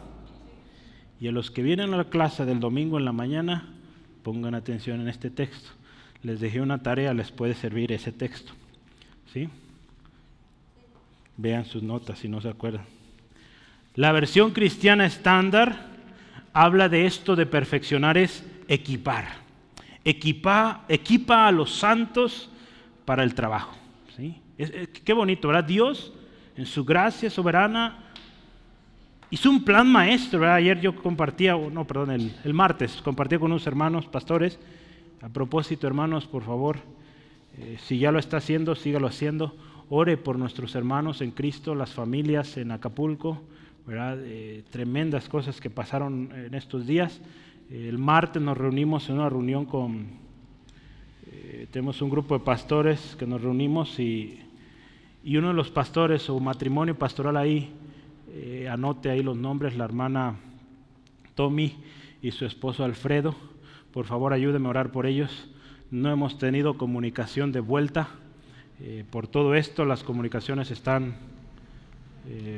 Y 1.22 1.30
a 1.30 1.32
los 1.32 1.50
que 1.50 1.64
vienen 1.64 1.94
a 1.94 1.98
la 2.00 2.10
clase 2.10 2.44
del 2.44 2.60
domingo 2.60 3.00
en 3.00 3.06
la 3.06 3.14
mañana, 3.14 3.70
pongan 4.22 4.54
atención 4.54 5.00
en 5.00 5.08
este 5.08 5.30
texto. 5.30 5.70
Les 6.24 6.42
dejé 6.42 6.60
una 6.60 6.84
tarea, 6.84 7.14
les 7.14 7.32
puede 7.32 7.56
servir 7.56 7.94
ese 7.94 8.12
texto. 8.12 8.52
¿Sí? 9.32 9.48
Vean 11.38 11.64
sus 11.64 11.82
notas 11.82 12.20
si 12.20 12.28
no 12.28 12.42
se 12.42 12.50
acuerdan. 12.50 12.84
La 13.96 14.12
versión 14.12 14.52
cristiana 14.52 15.06
estándar 15.06 15.86
habla 16.52 16.90
de 16.90 17.06
esto 17.06 17.36
de 17.36 17.46
perfeccionar 17.46 18.18
es 18.18 18.44
equipar. 18.68 19.26
Equipa, 20.04 20.84
equipa 20.90 21.48
a 21.48 21.52
los 21.52 21.76
santos 21.76 22.50
para 23.06 23.24
el 23.24 23.36
trabajo. 23.36 23.76
¿sí? 24.16 24.36
qué 25.06 25.14
bonito, 25.14 25.48
¿verdad? 25.48 25.64
Dios, 25.64 26.12
en 26.58 26.66
su 26.66 26.84
gracia 26.84 27.30
soberana, 27.30 28.00
hizo 29.30 29.52
un 29.52 29.64
plan 29.64 29.88
maestro. 29.88 30.40
¿verdad? 30.40 30.56
Ayer 30.56 30.82
yo 30.82 30.96
compartía, 30.96 31.56
no, 31.56 31.86
perdón, 31.86 32.12
el, 32.44 32.54
martes 32.54 33.00
compartía 33.04 33.38
con 33.38 33.52
unos 33.52 33.68
hermanos 33.68 34.08
pastores. 34.08 34.60
A 35.22 35.30
propósito, 35.30 35.86
hermanos, 35.86 36.26
por 36.26 36.44
favor, 36.44 36.80
eh, 37.60 37.78
si 37.80 38.00
ya 38.00 38.12
lo 38.12 38.18
está 38.18 38.38
haciendo, 38.38 38.74
sígalo 38.74 39.06
haciendo. 39.06 39.56
Ore 39.90 40.18
por 40.18 40.40
nuestros 40.40 40.74
hermanos 40.74 41.22
en 41.22 41.30
Cristo, 41.30 41.76
las 41.76 41.92
familias 41.92 42.58
en 42.58 42.72
Acapulco 42.72 43.40
eh, 43.86 44.64
tremendas 44.72 45.28
cosas 45.28 45.60
que 45.60 45.70
pasaron 45.70 46.32
en 46.34 46.54
estos 46.54 46.88
días. 46.88 47.20
El 47.70 47.98
martes 47.98 48.42
nos 48.42 48.58
reunimos 48.58 49.10
en 49.10 49.16
una 49.16 49.28
reunión 49.28 49.66
con, 49.66 50.08
eh, 51.30 51.68
tenemos 51.70 52.02
un 52.02 52.10
grupo 52.10 52.38
de 52.38 52.46
pastores 52.46 53.18
que 53.20 53.28
nos 53.28 53.42
reunimos 53.42 54.00
y, 54.00 54.40
y 55.22 55.36
uno 55.36 55.50
de 55.50 55.54
los 55.54 55.70
pastores 55.70 56.30
o 56.30 56.40
matrimonio 56.40 56.98
pastoral 56.98 57.36
ahí, 57.36 57.72
eh, 58.32 58.70
anote 58.72 59.10
ahí 59.10 59.22
los 59.22 59.36
nombres, 59.36 59.76
la 59.76 59.84
hermana 59.84 60.38
Tommy 61.36 61.76
y 62.22 62.32
su 62.32 62.46
esposo 62.46 62.86
Alfredo. 62.86 63.36
Por 63.92 64.06
favor, 64.06 64.32
ayúdeme 64.32 64.68
a 64.68 64.70
orar 64.70 64.94
por 64.94 65.06
ellos. 65.06 65.50
No 65.92 66.10
hemos 66.10 66.38
tenido 66.38 66.78
comunicación 66.78 67.52
de 67.52 67.60
vuelta. 67.60 68.08
por 69.12 69.28
todo 69.28 69.56
esto, 69.56 69.86
las 69.86 70.04
comunicaciones 70.04 70.72
están 70.72 71.16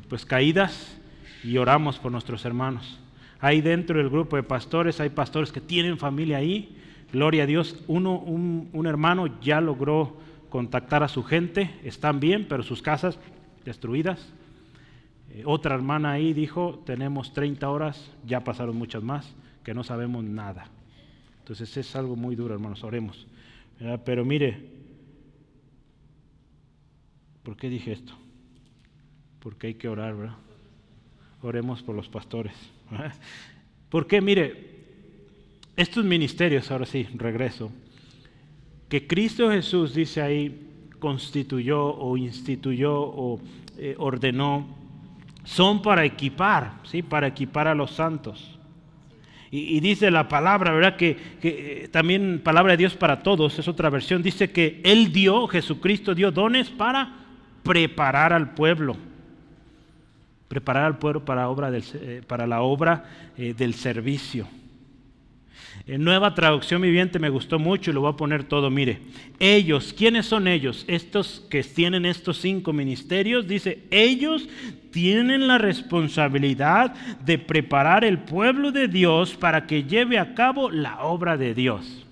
pues 0.07 0.25
caídas 0.25 0.99
y 1.45 1.59
oramos 1.59 1.99
por 1.99 2.11
nuestros 2.11 2.43
hermanos. 2.43 2.99
Ahí 3.39 3.61
dentro 3.61 3.99
del 3.99 4.09
grupo 4.09 4.35
de 4.35 4.41
pastores 4.41 4.99
hay 4.99 5.09
pastores 5.09 5.51
que 5.51 5.61
tienen 5.61 5.99
familia 5.99 6.37
ahí. 6.37 6.75
Gloria 7.13 7.43
a 7.43 7.45
Dios. 7.45 7.83
Uno, 7.87 8.17
un, 8.17 8.85
hermano 8.87 9.27
ya 9.41 9.61
logró 9.61 10.17
contactar 10.49 11.03
a 11.03 11.07
su 11.07 11.23
gente. 11.23 11.69
Están 11.83 12.19
bien, 12.19 12.47
pero 12.49 12.63
sus 12.63 12.81
casas 12.81 13.19
destruidas. 13.63 14.33
Eh, 15.29 15.43
otra 15.45 15.75
hermana 15.75 16.13
ahí 16.13 16.33
dijo, 16.33 16.81
tenemos 16.83 17.31
30 17.33 17.69
horas, 17.69 18.11
ya 18.25 18.43
pasaron 18.43 18.75
muchas 18.75 19.03
más, 19.03 19.35
que 19.63 19.75
no 19.75 19.83
sabemos 19.83 20.23
nada. 20.23 20.69
Entonces 21.39 21.77
es 21.77 21.95
algo 21.95 22.15
muy 22.15 22.35
duro, 22.35 22.55
hermanos, 22.55 22.83
oremos. 22.83 23.27
Pero 24.03 24.25
mire, 24.25 24.65
¿por 27.43 27.55
qué 27.55 27.69
dije 27.69 27.91
esto? 27.91 28.13
Porque 29.41 29.67
hay 29.67 29.73
que 29.75 29.87
orar, 29.87 30.15
¿verdad? 30.15 30.44
Oremos 31.45 31.83
por 31.83 31.95
los 31.95 32.09
pastores. 32.09 32.53
Porque 33.89 34.19
mire, 34.19 34.65
estos 35.77 36.03
ministerios, 36.03 36.71
ahora 36.71 36.87
sí, 36.87 37.07
regreso, 37.13 37.71
que 38.89 39.05
Cristo 39.05 39.51
Jesús 39.51 39.93
dice 39.93 40.23
ahí, 40.23 40.89
constituyó 40.97 41.85
o 41.85 42.17
instituyó 42.17 42.99
o 42.99 43.39
eh, 43.77 43.93
ordenó, 43.99 44.65
son 45.43 45.83
para 45.83 46.03
equipar, 46.03 46.79
¿sí? 46.83 47.03
Para 47.03 47.27
equipar 47.27 47.67
a 47.67 47.75
los 47.75 47.91
santos. 47.91 48.57
Y, 49.51 49.79
dice 49.81 50.09
la 50.09 50.27
palabra, 50.27 50.73
¿verdad? 50.73 50.97
Que, 50.97 51.15
eh, 51.43 51.87
también 51.91 52.41
palabra 52.43 52.73
de 52.73 52.77
Dios 52.77 52.95
para 52.95 53.21
todos, 53.21 53.59
es 53.59 53.67
otra 53.67 53.91
versión, 53.91 54.23
dice 54.23 54.49
que 54.49 54.81
Él 54.83 55.13
dio, 55.13 55.47
Jesucristo 55.47 56.15
dio 56.15 56.31
dones 56.31 56.71
para 56.71 57.27
preparar 57.61 58.33
al 58.33 58.55
pueblo 58.55 58.97
preparar 60.47 60.83
al 60.85 60.97
pueblo 60.97 61.25
para, 61.25 61.49
obra 61.49 61.71
del, 61.71 61.83
eh, 61.93 62.21
para 62.25 62.47
la 62.47 62.61
obra 62.61 63.05
eh, 63.37 63.53
del 63.53 63.73
servicio. 63.73 64.47
En 65.87 66.03
nueva 66.03 66.33
traducción 66.33 66.81
viviente 66.81 67.19
me 67.19 67.29
gustó 67.29 67.59
mucho 67.59 67.91
y 67.91 67.93
lo 67.93 68.01
voy 68.01 68.11
a 68.11 68.17
poner 68.17 68.43
todo. 68.43 68.71
Mire, 68.71 68.99
ellos, 69.39 69.93
¿quiénes 69.95 70.25
son 70.25 70.47
ellos? 70.47 70.83
Estos 70.87 71.45
que 71.49 71.61
tienen 71.63 72.05
estos 72.05 72.37
cinco 72.39 72.73
ministerios, 72.73 73.47
dice, 73.47 73.83
ellos 73.91 74.47
tienen 74.91 75.47
la 75.47 75.57
responsabilidad 75.57 76.95
de 77.23 77.37
preparar 77.37 78.03
el 78.03 78.19
pueblo 78.19 78.71
de 78.71 78.87
Dios 78.87 79.35
para 79.35 79.67
que 79.67 79.83
lleve 79.83 80.17
a 80.17 80.33
cabo 80.33 80.71
la 80.71 81.03
obra 81.03 81.37
de 81.37 81.53
Dios. 81.53 82.05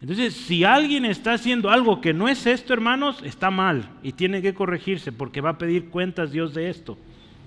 Entonces, 0.00 0.34
si 0.34 0.64
alguien 0.64 1.04
está 1.04 1.34
haciendo 1.34 1.70
algo 1.70 2.00
que 2.00 2.12
no 2.12 2.28
es 2.28 2.46
esto, 2.46 2.72
hermanos, 2.72 3.22
está 3.22 3.52
mal 3.52 3.88
y 4.02 4.12
tiene 4.12 4.42
que 4.42 4.54
corregirse 4.54 5.12
porque 5.12 5.40
va 5.40 5.50
a 5.50 5.58
pedir 5.58 5.90
cuentas 5.90 6.32
Dios 6.32 6.54
de 6.54 6.68
esto. 6.68 6.98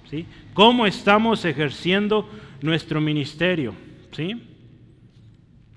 ¿Sí? 0.09 0.25
¿Cómo 0.53 0.85
estamos 0.85 1.45
ejerciendo 1.45 2.29
nuestro 2.61 3.01
ministerio? 3.01 3.73
¿sí? 4.11 4.41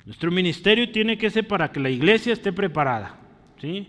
Nuestro 0.05 0.31
ministerio 0.31 0.91
tiene 0.91 1.19
que 1.19 1.31
ser 1.31 1.47
para 1.47 1.71
que 1.71 1.81
la 1.81 1.91
iglesia 1.91 2.33
esté 2.33 2.53
preparada. 2.53 3.19
¿sí? 3.61 3.89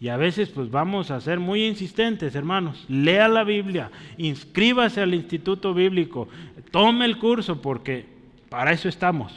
Y 0.00 0.08
a 0.08 0.16
veces 0.16 0.48
pues 0.50 0.70
vamos 0.70 1.10
a 1.10 1.20
ser 1.20 1.40
muy 1.40 1.64
insistentes, 1.64 2.34
hermanos. 2.34 2.84
Lea 2.88 3.28
la 3.28 3.42
Biblia, 3.42 3.90
inscríbase 4.16 5.00
al 5.00 5.14
instituto 5.14 5.74
bíblico, 5.74 6.28
tome 6.70 7.04
el 7.04 7.18
curso 7.18 7.60
porque 7.60 8.06
para 8.48 8.72
eso 8.72 8.88
estamos, 8.88 9.32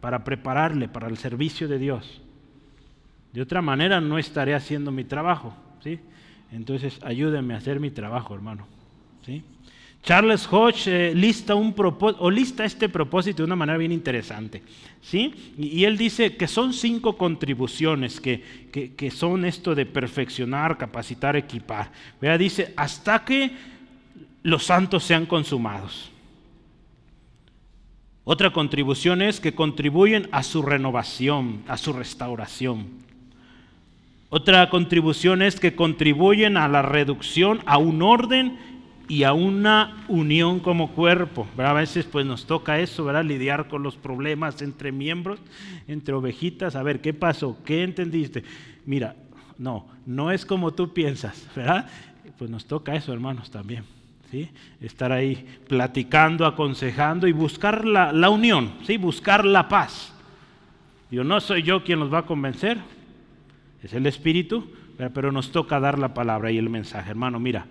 para 0.00 0.24
prepararle 0.24 0.88
para 0.88 1.08
el 1.08 1.18
servicio 1.18 1.68
de 1.68 1.78
Dios. 1.78 2.22
De 3.32 3.42
otra 3.42 3.60
manera 3.60 4.00
no 4.00 4.18
estaré 4.18 4.54
haciendo 4.54 4.90
mi 4.90 5.04
trabajo, 5.04 5.54
¿sí? 5.82 6.00
Entonces 6.50 6.98
ayúdenme 7.02 7.54
a 7.54 7.58
hacer 7.58 7.80
mi 7.80 7.90
trabajo, 7.90 8.34
hermano, 8.34 8.66
¿sí? 9.24 9.44
Charles 10.02 10.48
Hodge 10.50 10.88
eh, 10.88 11.14
lista, 11.14 11.54
o 11.54 12.30
lista 12.30 12.64
este 12.64 12.88
propósito 12.88 13.38
de 13.38 13.46
una 13.46 13.56
manera 13.56 13.78
bien 13.78 13.92
interesante. 13.92 14.62
¿sí? 15.00 15.32
Y, 15.56 15.84
él 15.84 15.96
dice 15.96 16.36
que 16.36 16.48
son 16.48 16.72
cinco 16.72 17.16
contribuciones 17.16 18.20
que, 18.20 19.12
son 19.14 19.44
esto 19.44 19.76
de 19.76 19.86
perfeccionar, 19.86 20.76
capacitar, 20.76 21.36
equipar. 21.36 21.92
Vea, 22.20 22.36
dice, 22.36 22.74
hasta 22.76 23.24
que 23.24 23.52
los 24.42 24.64
santos 24.64 25.04
sean 25.04 25.24
consumados. 25.24 26.10
Otra 28.24 28.52
contribución 28.52 29.22
es 29.22 29.38
que 29.38 29.54
contribuyen 29.54 30.28
a 30.32 30.42
su 30.42 30.62
renovación, 30.62 31.62
a 31.68 31.76
su 31.76 31.92
restauración. 31.92 33.02
Otra 34.30 34.68
contribución 34.70 35.42
es 35.42 35.60
que 35.60 35.76
contribuyen 35.76 36.56
a 36.56 36.66
la 36.66 36.82
reducción, 36.82 37.60
a 37.66 37.78
un 37.78 38.02
orden 38.02 38.71
y 39.08 39.24
a 39.24 39.32
una 39.32 40.04
unión 40.08 40.60
como 40.60 40.92
cuerpo. 40.92 41.46
A 41.58 41.72
veces 41.72 42.06
pues 42.06 42.24
nos 42.26 42.46
toca 42.46 42.80
eso, 42.80 43.04
¿verdad? 43.04 43.24
lidiar 43.24 43.68
con 43.68 43.82
los 43.82 43.96
problemas 43.96 44.62
entre 44.62 44.92
miembros, 44.92 45.40
entre 45.88 46.14
ovejitas. 46.14 46.76
A 46.76 46.82
ver, 46.82 47.00
¿qué 47.00 47.12
pasó? 47.12 47.58
¿Qué 47.64 47.82
entendiste? 47.82 48.44
Mira, 48.86 49.16
no, 49.58 49.86
no 50.06 50.30
es 50.30 50.46
como 50.46 50.72
tú 50.72 50.92
piensas, 50.92 51.48
¿verdad? 51.54 51.88
pues 52.38 52.50
nos 52.50 52.66
toca 52.66 52.94
eso, 52.94 53.12
hermanos, 53.12 53.50
también. 53.50 53.84
¿sí? 54.30 54.48
Estar 54.80 55.12
ahí 55.12 55.46
platicando, 55.68 56.46
aconsejando 56.46 57.28
y 57.28 57.32
buscar 57.32 57.84
la, 57.84 58.12
la 58.12 58.30
unión, 58.30 58.72
¿sí? 58.84 58.96
buscar 58.96 59.44
la 59.44 59.68
paz. 59.68 60.12
Yo 61.10 61.22
no 61.22 61.40
soy 61.40 61.62
yo 61.62 61.84
quien 61.84 62.00
los 62.00 62.12
va 62.12 62.18
a 62.18 62.26
convencer, 62.26 62.78
es 63.82 63.92
el 63.92 64.06
Espíritu, 64.06 64.72
pero 65.14 65.32
nos 65.32 65.52
toca 65.52 65.78
dar 65.80 65.98
la 65.98 66.14
palabra 66.14 66.50
y 66.50 66.58
el 66.58 66.70
mensaje. 66.70 67.10
Hermano, 67.10 67.38
mira, 67.38 67.66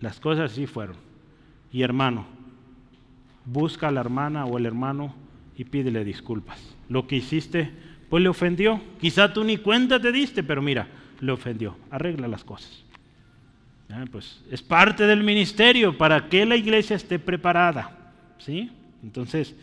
las 0.00 0.20
cosas 0.20 0.52
sí 0.52 0.66
fueron. 0.66 0.96
Y 1.72 1.82
hermano, 1.82 2.26
busca 3.44 3.88
a 3.88 3.90
la 3.90 4.00
hermana 4.00 4.44
o 4.44 4.58
el 4.58 4.66
hermano 4.66 5.14
y 5.56 5.64
pídele 5.64 6.04
disculpas. 6.04 6.76
Lo 6.88 7.06
que 7.06 7.16
hiciste, 7.16 7.70
pues 8.08 8.22
le 8.22 8.28
ofendió. 8.28 8.80
Quizá 9.00 9.32
tú 9.32 9.44
ni 9.44 9.58
cuenta 9.58 10.00
te 10.00 10.12
diste, 10.12 10.42
pero 10.42 10.62
mira, 10.62 10.88
le 11.20 11.32
ofendió. 11.32 11.76
Arregla 11.90 12.28
las 12.28 12.44
cosas. 12.44 12.84
Pues 14.12 14.42
es 14.50 14.62
parte 14.62 15.06
del 15.06 15.24
ministerio 15.24 15.96
para 15.96 16.28
que 16.28 16.44
la 16.44 16.56
iglesia 16.56 16.96
esté 16.96 17.18
preparada. 17.18 18.12
¿sí? 18.38 18.70
Entonces, 19.02 19.54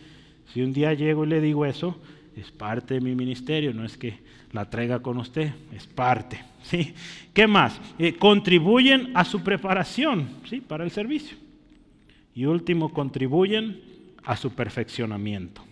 si 0.52 0.62
un 0.62 0.72
día 0.72 0.92
llego 0.94 1.24
y 1.24 1.28
le 1.28 1.40
digo 1.40 1.64
eso, 1.64 2.00
es 2.36 2.50
parte 2.50 2.94
de 2.94 3.00
mi 3.00 3.14
ministerio, 3.14 3.72
no 3.72 3.84
es 3.84 3.96
que 3.96 4.18
la 4.56 4.68
traiga 4.68 5.00
con 5.00 5.18
usted, 5.18 5.52
es 5.72 5.86
parte. 5.86 6.44
¿sí? 6.62 6.94
¿Qué 7.32 7.46
más? 7.46 7.80
Eh, 7.98 8.14
contribuyen 8.14 9.12
a 9.14 9.24
su 9.24 9.42
preparación 9.42 10.28
¿sí? 10.48 10.60
para 10.60 10.84
el 10.84 10.90
servicio. 10.90 11.36
Y 12.34 12.44
último, 12.44 12.92
contribuyen 12.92 13.80
a 14.24 14.36
su 14.36 14.52
perfeccionamiento. 14.52 15.62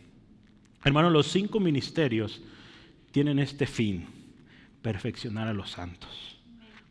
Hermano, 0.84 1.10
los 1.10 1.26
cinco 1.26 1.60
ministerios 1.60 2.42
tienen 3.10 3.38
este 3.38 3.66
fin, 3.66 4.06
perfeccionar 4.82 5.48
a 5.48 5.54
los 5.54 5.70
santos 5.70 6.33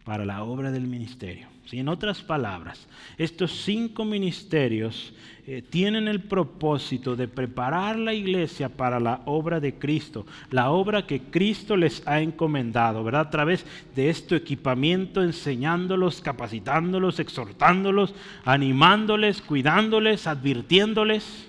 para 0.03 0.25
la 0.25 0.43
obra 0.43 0.71
del 0.71 0.87
ministerio. 0.87 1.47
En 1.71 1.87
otras 1.87 2.21
palabras, 2.21 2.87
estos 3.17 3.63
cinco 3.63 4.05
ministerios 4.05 5.13
eh, 5.47 5.63
tienen 5.67 6.07
el 6.07 6.21
propósito 6.21 7.15
de 7.15 7.27
preparar 7.27 7.97
la 7.97 8.13
iglesia 8.13 8.69
para 8.69 8.99
la 8.99 9.21
obra 9.25 9.59
de 9.59 9.73
Cristo, 9.73 10.25
la 10.51 10.69
obra 10.69 11.07
que 11.07 11.21
Cristo 11.21 11.75
les 11.75 12.05
ha 12.05 12.21
encomendado, 12.21 13.03
¿verdad? 13.03 13.21
A 13.21 13.29
través 13.31 13.65
de 13.95 14.09
este 14.09 14.35
equipamiento, 14.35 15.23
enseñándolos, 15.23 16.21
capacitándolos, 16.21 17.19
exhortándolos, 17.19 18.13
animándoles, 18.45 19.41
cuidándoles, 19.41 20.27
advirtiéndoles. 20.27 21.47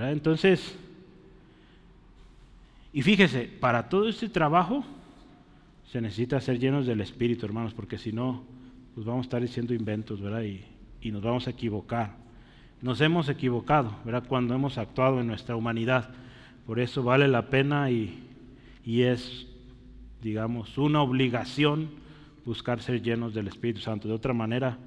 Entonces, 0.00 0.74
y 2.92 3.02
fíjese, 3.02 3.44
para 3.60 3.88
todo 3.88 4.08
este 4.08 4.28
trabajo 4.28 4.84
se 5.92 6.00
necesita 6.00 6.40
ser 6.40 6.58
llenos 6.58 6.86
del 6.86 7.02
Espíritu, 7.02 7.44
hermanos, 7.44 7.74
porque 7.74 7.98
si 7.98 8.12
no, 8.12 8.44
pues 8.94 9.04
vamos 9.04 9.24
a 9.24 9.26
estar 9.26 9.42
diciendo 9.42 9.74
inventos, 9.74 10.22
¿verdad? 10.22 10.42
Y, 10.42 10.64
nos 11.10 11.20
vamos 11.20 11.46
a 11.48 11.50
equivocar. 11.50 12.16
Nos 12.80 13.02
hemos 13.02 13.28
equivocado, 13.28 13.94
¿verdad? 14.02 14.24
Cuando 14.26 14.54
hemos 14.54 14.78
actuado 14.78 15.20
en 15.20 15.26
nuestra 15.26 15.54
humanidad. 15.54 16.08
Por 16.66 16.80
eso 16.80 17.02
vale 17.02 17.28
la 17.28 17.50
pena 17.50 17.90
y, 17.90 18.26
y 18.86 19.02
es, 19.02 19.46
digamos, 20.22 20.78
una 20.78 21.02
obligación 21.02 21.90
buscar 22.46 22.80
ser 22.80 23.02
llenos 23.02 23.34
del 23.34 23.48
Espíritu 23.48 23.80
Santo. 23.80 24.08
De 24.08 24.14
otra 24.14 24.32
manera, 24.32 24.78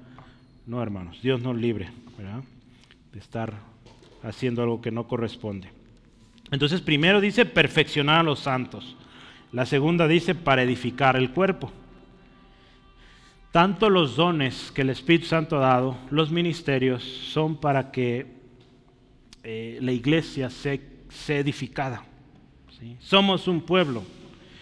no, 0.66 0.82
hermanos, 0.82 1.22
Dios 1.22 1.40
nos 1.40 1.56
libre, 1.56 1.88
¿verdad? 2.18 2.42
De 3.12 3.20
estar 3.20 3.54
haciendo 4.24 4.60
algo 4.60 4.80
que 4.80 4.90
no 4.90 5.06
corresponde. 5.06 5.68
Entonces, 6.50 6.80
primero 6.80 7.20
dice 7.20 7.46
perfeccionar 7.46 8.18
a 8.18 8.24
los 8.24 8.40
santos. 8.40 8.96
La 9.52 9.66
segunda 9.66 10.08
dice 10.08 10.34
para 10.34 10.62
edificar 10.62 11.16
el 11.16 11.30
cuerpo. 11.30 11.70
Tanto 13.52 13.88
los 13.88 14.16
dones 14.16 14.70
que 14.74 14.82
el 14.82 14.90
Espíritu 14.90 15.26
Santo 15.26 15.56
ha 15.56 15.60
dado, 15.60 15.96
los 16.10 16.30
ministerios, 16.30 17.02
son 17.02 17.56
para 17.56 17.90
que 17.90 18.26
eh, 19.42 19.78
la 19.80 19.92
iglesia 19.92 20.50
sea, 20.50 20.76
edificada. 21.28 22.02
Somos 22.98 23.48
un 23.48 23.62
pueblo 23.62 24.02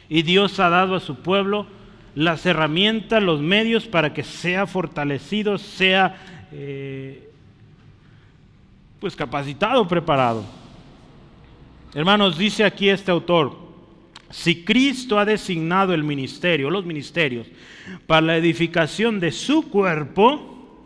y 0.08 0.22
Dios 0.22 0.60
ha 0.60 0.68
dado 0.68 0.94
a 0.94 1.00
su 1.00 1.16
pueblo 1.16 1.66
las 2.14 2.46
herramientas, 2.46 3.20
los 3.20 3.40
medios 3.40 3.86
para 3.86 4.14
que 4.14 4.22
sea 4.22 4.68
fortalecido, 4.68 5.58
sea 5.58 6.46
eh, 6.52 7.28
pues 9.00 9.16
capacitado, 9.16 9.88
preparado. 9.88 10.44
Hermanos, 11.94 12.38
dice 12.38 12.64
aquí 12.64 12.88
este 12.88 13.10
autor, 13.10 13.63
si 14.34 14.64
Cristo 14.64 15.16
ha 15.16 15.24
designado 15.24 15.94
el 15.94 16.02
ministerio, 16.02 16.68
los 16.68 16.84
ministerios, 16.84 17.46
para 18.04 18.20
la 18.20 18.36
edificación 18.36 19.20
de 19.20 19.30
su 19.30 19.70
cuerpo, 19.70 20.82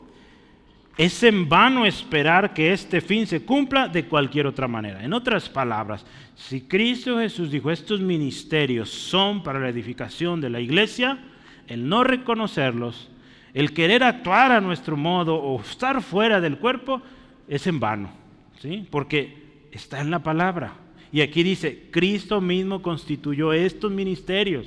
es 0.98 1.22
en 1.22 1.48
vano 1.48 1.86
esperar 1.86 2.52
que 2.52 2.74
este 2.74 3.00
fin 3.00 3.26
se 3.26 3.46
cumpla 3.46 3.88
de 3.88 4.04
cualquier 4.04 4.46
otra 4.46 4.68
manera. 4.68 5.02
En 5.02 5.14
otras 5.14 5.48
palabras, 5.48 6.04
si 6.36 6.60
Cristo 6.60 7.18
Jesús 7.18 7.50
dijo 7.50 7.70
estos 7.70 8.02
ministerios 8.02 8.90
son 8.90 9.42
para 9.42 9.58
la 9.58 9.70
edificación 9.70 10.42
de 10.42 10.50
la 10.50 10.60
iglesia, 10.60 11.18
el 11.68 11.88
no 11.88 12.04
reconocerlos, 12.04 13.08
el 13.54 13.72
querer 13.72 14.04
actuar 14.04 14.52
a 14.52 14.60
nuestro 14.60 14.94
modo 14.94 15.36
o 15.36 15.58
estar 15.62 16.02
fuera 16.02 16.38
del 16.42 16.58
cuerpo, 16.58 17.00
es 17.48 17.66
en 17.66 17.80
vano, 17.80 18.10
¿sí? 18.60 18.86
porque 18.90 19.68
está 19.72 20.02
en 20.02 20.10
la 20.10 20.22
palabra. 20.22 20.74
Y 21.12 21.20
aquí 21.20 21.42
dice, 21.42 21.84
Cristo 21.90 22.40
mismo 22.40 22.82
constituyó 22.82 23.52
estos 23.52 23.90
ministerios. 23.90 24.66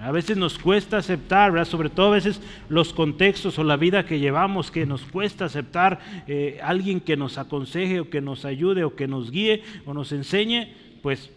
A 0.00 0.10
veces 0.10 0.36
nos 0.36 0.58
cuesta 0.58 0.96
aceptar, 0.96 1.66
sobre 1.66 1.90
todo 1.90 2.08
a 2.08 2.14
veces 2.16 2.40
los 2.68 2.92
contextos 2.92 3.58
o 3.58 3.64
la 3.64 3.76
vida 3.76 4.06
que 4.06 4.18
llevamos, 4.18 4.70
que 4.70 4.86
nos 4.86 5.02
cuesta 5.02 5.44
aceptar 5.44 6.00
eh, 6.26 6.58
alguien 6.62 7.00
que 7.00 7.16
nos 7.16 7.36
aconseje 7.36 8.00
o 8.00 8.08
que 8.08 8.20
nos 8.22 8.44
ayude 8.44 8.84
o 8.84 8.96
que 8.96 9.06
nos 9.06 9.30
guíe 9.30 9.62
o 9.84 9.92
nos 9.92 10.12
enseñe, 10.12 10.72
pues 11.02 11.30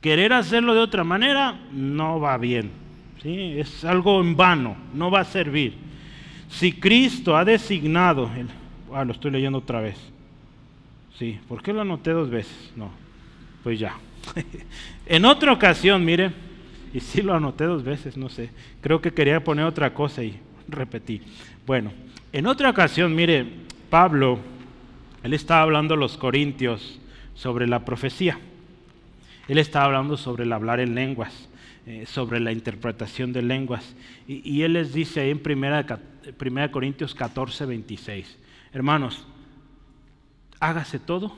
querer 0.00 0.32
hacerlo 0.32 0.74
de 0.74 0.80
otra 0.80 1.02
manera 1.02 1.60
no 1.72 2.20
va 2.20 2.38
bien. 2.38 2.70
¿sí? 3.22 3.54
Es 3.58 3.84
algo 3.84 4.20
en 4.20 4.36
vano, 4.36 4.76
no 4.94 5.10
va 5.10 5.20
a 5.20 5.24
servir. 5.24 5.74
Si 6.48 6.72
Cristo 6.72 7.36
ha 7.36 7.44
designado, 7.44 8.30
ah, 8.92 9.04
lo 9.04 9.12
estoy 9.12 9.32
leyendo 9.32 9.58
otra 9.58 9.80
vez. 9.80 9.98
Sí, 11.18 11.38
¿por 11.48 11.62
qué 11.62 11.72
lo 11.72 11.80
anoté 11.80 12.12
dos 12.12 12.30
veces? 12.30 12.72
No, 12.76 12.90
pues 13.64 13.78
ya. 13.78 13.96
en 15.06 15.24
otra 15.24 15.52
ocasión, 15.52 16.04
mire, 16.04 16.30
y 16.94 17.00
sí 17.00 17.22
lo 17.22 17.34
anoté 17.34 17.64
dos 17.64 17.82
veces, 17.82 18.16
no 18.16 18.28
sé, 18.28 18.50
creo 18.80 19.00
que 19.00 19.12
quería 19.12 19.42
poner 19.42 19.64
otra 19.64 19.92
cosa 19.92 20.22
y 20.22 20.38
repetí. 20.68 21.20
Bueno, 21.66 21.92
en 22.32 22.46
otra 22.46 22.70
ocasión, 22.70 23.16
mire, 23.16 23.46
Pablo, 23.90 24.38
él 25.24 25.34
estaba 25.34 25.62
hablando 25.62 25.94
a 25.94 25.96
los 25.96 26.16
corintios 26.16 27.00
sobre 27.34 27.66
la 27.66 27.84
profecía. 27.84 28.38
Él 29.48 29.58
estaba 29.58 29.86
hablando 29.86 30.16
sobre 30.16 30.44
el 30.44 30.52
hablar 30.52 30.78
en 30.78 30.94
lenguas, 30.94 31.48
eh, 31.86 32.04
sobre 32.06 32.38
la 32.38 32.52
interpretación 32.52 33.32
de 33.32 33.42
lenguas. 33.42 33.96
Y, 34.28 34.62
él 34.62 34.74
les 34.74 34.92
dice 34.92 35.20
ahí 35.20 35.30
en 35.30 35.42
1 35.42 36.70
Corintios 36.70 37.14
14, 37.14 37.64
26, 37.64 38.38
hermanos, 38.72 39.26
hágase 40.60 40.98
todo 40.98 41.36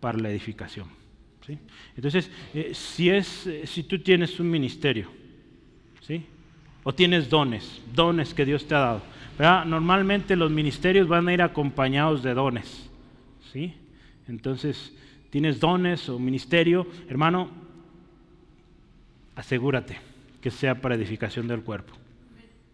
para 0.00 0.18
la 0.18 0.30
edificación. 0.30 0.88
¿sí? 1.46 1.58
Entonces, 1.96 2.30
eh, 2.52 2.72
si, 2.74 3.10
es, 3.10 3.46
eh, 3.46 3.66
si 3.66 3.84
tú 3.84 3.98
tienes 3.98 4.38
un 4.40 4.50
ministerio, 4.50 5.10
¿sí? 6.00 6.24
o 6.82 6.94
tienes 6.94 7.28
dones, 7.28 7.80
dones 7.94 8.34
que 8.34 8.44
Dios 8.44 8.66
te 8.66 8.74
ha 8.74 8.78
dado, 8.78 9.02
normalmente 9.66 10.36
los 10.36 10.50
ministerios 10.50 11.08
van 11.08 11.28
a 11.28 11.34
ir 11.34 11.42
acompañados 11.42 12.22
de 12.22 12.34
dones. 12.34 12.90
¿sí? 13.52 13.74
Entonces, 14.28 14.92
tienes 15.30 15.58
dones 15.58 16.08
o 16.08 16.18
ministerio, 16.18 16.86
hermano, 17.08 17.50
asegúrate 19.34 19.98
que 20.40 20.50
sea 20.50 20.80
para 20.80 20.94
edificación 20.94 21.48
del 21.48 21.62
cuerpo, 21.62 21.94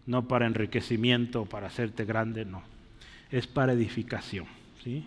no 0.05 0.27
para 0.27 0.45
enriquecimiento, 0.45 1.45
para 1.45 1.67
hacerte 1.67 2.05
grande, 2.05 2.45
no, 2.45 2.61
es 3.31 3.47
para 3.47 3.73
edificación. 3.73 4.45
¿sí? 4.83 5.03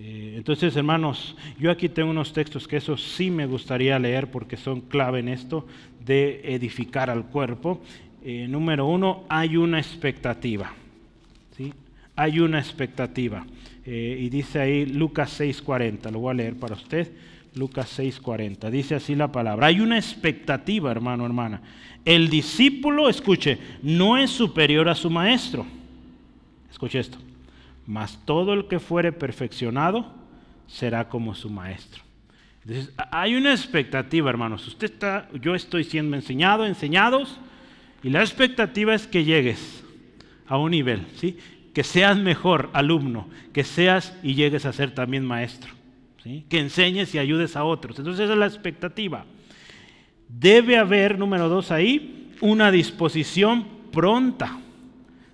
Eh, 0.00 0.34
entonces, 0.36 0.76
hermanos, 0.76 1.34
yo 1.58 1.70
aquí 1.72 1.88
tengo 1.88 2.10
unos 2.10 2.32
textos 2.32 2.68
que 2.68 2.76
eso 2.76 2.96
sí 2.96 3.30
me 3.30 3.46
gustaría 3.46 3.98
leer 3.98 4.30
porque 4.30 4.56
son 4.56 4.80
clave 4.82 5.18
en 5.18 5.28
esto 5.28 5.66
de 6.04 6.40
edificar 6.54 7.10
al 7.10 7.24
cuerpo. 7.24 7.80
Eh, 8.22 8.46
número 8.48 8.86
uno, 8.86 9.24
hay 9.28 9.56
una 9.56 9.78
expectativa. 9.78 10.72
¿sí? 11.56 11.72
Hay 12.14 12.38
una 12.38 12.60
expectativa. 12.60 13.44
Eh, 13.84 14.18
y 14.20 14.28
dice 14.28 14.60
ahí 14.60 14.86
Lucas 14.86 15.40
6:40, 15.40 16.12
lo 16.12 16.20
voy 16.20 16.30
a 16.30 16.34
leer 16.34 16.56
para 16.56 16.76
usted. 16.76 17.10
Lucas 17.56 17.98
6:40. 17.98 18.70
Dice 18.70 18.94
así 18.94 19.16
la 19.16 19.32
palabra. 19.32 19.66
Hay 19.66 19.80
una 19.80 19.98
expectativa, 19.98 20.92
hermano, 20.92 21.26
hermana. 21.26 21.60
El 22.04 22.28
discípulo, 22.28 23.08
escuche, 23.08 23.58
no 23.82 24.16
es 24.16 24.30
superior 24.30 24.88
a 24.88 24.94
su 24.94 25.10
maestro. 25.10 25.66
Escuche 26.70 27.00
esto 27.00 27.18
mas 27.88 28.20
todo 28.26 28.52
el 28.52 28.68
que 28.68 28.80
fuere 28.80 29.12
perfeccionado 29.12 30.12
será 30.66 31.08
como 31.08 31.34
su 31.34 31.48
maestro. 31.48 32.02
Entonces, 32.60 32.94
hay 33.10 33.34
una 33.34 33.50
expectativa, 33.52 34.28
hermanos. 34.28 34.68
Usted 34.68 34.92
está, 34.92 35.26
yo 35.40 35.54
estoy 35.54 35.84
siendo 35.84 36.14
enseñado, 36.14 36.66
enseñados, 36.66 37.40
Y 38.02 38.10
la 38.10 38.20
expectativa 38.20 38.94
es 38.94 39.06
que 39.06 39.24
llegues 39.24 39.82
a 40.46 40.58
un 40.58 40.70
nivel, 40.70 41.06
¿sí? 41.16 41.38
que 41.72 41.82
seas 41.82 42.18
mejor 42.18 42.70
alumno, 42.74 43.26
que 43.52 43.64
seas 43.64 44.16
y 44.22 44.34
llegues 44.34 44.66
a 44.66 44.72
ser 44.72 44.94
también 44.94 45.24
maestro, 45.24 45.72
¿sí? 46.22 46.44
que 46.48 46.60
enseñes 46.60 47.14
y 47.14 47.18
ayudes 47.18 47.56
a 47.56 47.64
otros. 47.64 47.98
Entonces 47.98 48.24
esa 48.24 48.34
es 48.34 48.38
la 48.38 48.46
expectativa. 48.46 49.24
Debe 50.28 50.76
haber, 50.76 51.18
número 51.18 51.48
dos 51.48 51.70
ahí, 51.70 52.34
una 52.42 52.70
disposición 52.70 53.66
pronta. 53.90 54.60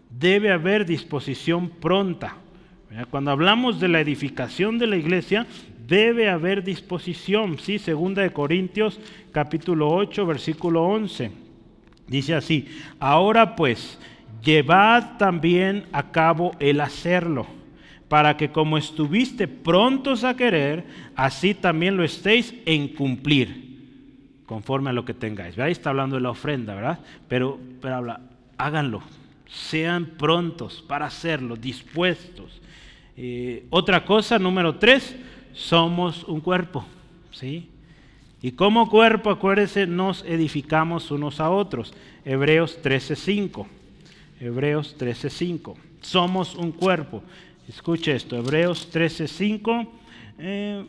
Debe 0.09 0.53
haber 0.53 0.87
disposición 0.87 1.69
pronta. 1.69 2.39
Cuando 3.11 3.33
hablamos 3.33 3.81
de 3.81 3.89
la 3.89 4.01
edificación 4.01 4.79
de 4.79 4.87
la 4.87 4.97
iglesia, 4.97 5.47
debe 5.87 6.29
haber 6.29 6.63
disposición. 6.63 7.59
Sí, 7.59 7.79
segunda 7.79 8.23
de 8.23 8.31
Corintios 8.31 9.01
capítulo 9.33 9.91
8, 9.91 10.25
versículo 10.27 10.85
11. 10.85 11.33
Dice 12.07 12.35
así, 12.35 12.69
ahora 13.01 13.57
pues, 13.57 13.99
llevad 14.43 15.17
también 15.17 15.87
a 15.93 16.13
cabo 16.13 16.53
el 16.61 16.81
hacerlo, 16.81 17.47
para 18.09 18.37
que 18.37 18.51
como 18.51 18.79
estuviste 18.79 19.49
prontos 19.49 20.23
a 20.23 20.37
querer, 20.37 20.85
así 21.17 21.55
también 21.55 21.97
lo 21.97 22.05
estéis 22.05 22.55
en 22.67 22.89
cumplir, 22.89 24.43
conforme 24.47 24.91
a 24.91 24.93
lo 24.93 25.05
que 25.05 25.15
tengáis. 25.15 25.59
Ahí 25.59 25.73
está 25.73 25.91
hablando 25.91 26.17
de 26.17 26.23
la 26.23 26.31
ofrenda, 26.31 26.75
¿verdad? 26.75 27.01
Pero, 27.27 27.59
pero 27.81 27.97
habla, 27.97 28.21
háganlo, 28.57 29.03
sean 29.47 30.07
prontos 30.19 30.85
para 30.87 31.07
hacerlo, 31.07 31.57
dispuestos. 31.57 32.61
Otra 33.71 34.05
cosa, 34.05 34.39
número 34.39 34.77
tres, 34.77 35.15
somos 35.53 36.25
un 36.25 36.41
cuerpo, 36.41 36.85
¿sí? 37.31 37.69
Y 38.43 38.53
como 38.53 38.91
cuerpo, 38.91 39.31
acuérdense, 39.31 39.87
nos 39.87 40.23
edificamos 40.25 41.11
unos 41.11 41.41
a 41.41 41.49
otros. 41.49 41.95
Hebreos 42.25 42.79
13:5. 42.83 43.67
Hebreos 44.39 44.97
13:5. 44.99 45.77
Somos 46.03 46.55
un 46.55 46.73
cuerpo. 46.73 47.23
Escuche 47.67 48.15
esto, 48.15 48.37
Hebreos 48.37 48.91
13:5. 48.91 49.91
Eh, 50.39 50.85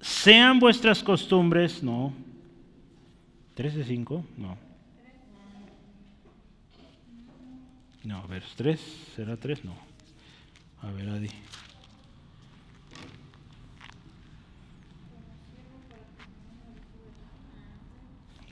sean 0.00 0.60
vuestras 0.60 1.02
costumbres, 1.02 1.82
no. 1.82 2.12
13:5, 3.56 4.22
no. 4.36 4.56
No, 8.04 8.18
a 8.18 8.26
ver, 8.28 8.44
3, 8.54 8.80
¿será 9.16 9.36
3? 9.36 9.64
No. 9.64 9.85
A 10.86 10.90
ver. 10.92 11.06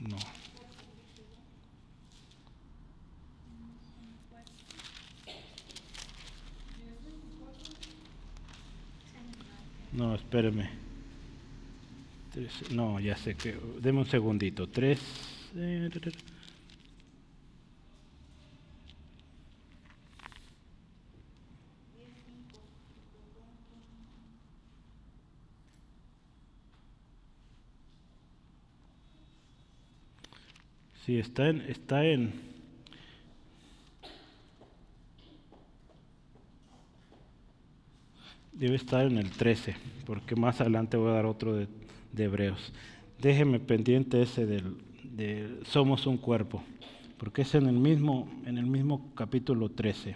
No. 0.01 0.17
No, 9.93 10.15
espéreme. 10.15 10.69
no, 12.71 12.99
ya 12.99 13.15
sé 13.15 13.35
que. 13.35 13.55
Deme 13.79 13.99
un 13.99 14.05
segundito. 14.05 14.67
Tres. 14.67 14.99
Eh, 15.55 15.89
Sí, 31.05 31.19
está 31.19 31.49
en, 31.49 31.61
está 31.61 32.03
en, 32.03 32.33
debe 38.53 38.75
estar 38.75 39.05
en 39.05 39.19
el 39.19 39.29
13, 39.29 39.75
porque 40.07 40.35
más 40.35 40.61
adelante 40.61 40.97
voy 40.97 41.11
a 41.11 41.13
dar 41.13 41.27
otro 41.27 41.53
de, 41.53 41.67
Hebreos. 42.17 42.73
Déjeme 43.21 43.59
pendiente 43.59 44.19
ese 44.19 44.47
del, 44.47 44.77
de 45.03 45.59
somos 45.65 46.07
un 46.07 46.17
cuerpo, 46.17 46.63
porque 47.19 47.43
es 47.43 47.53
en 47.53 47.67
el 47.67 47.77
mismo, 47.77 48.27
en 48.47 48.57
el 48.57 48.65
mismo 48.65 49.13
capítulo 49.13 49.69
13. 49.69 50.15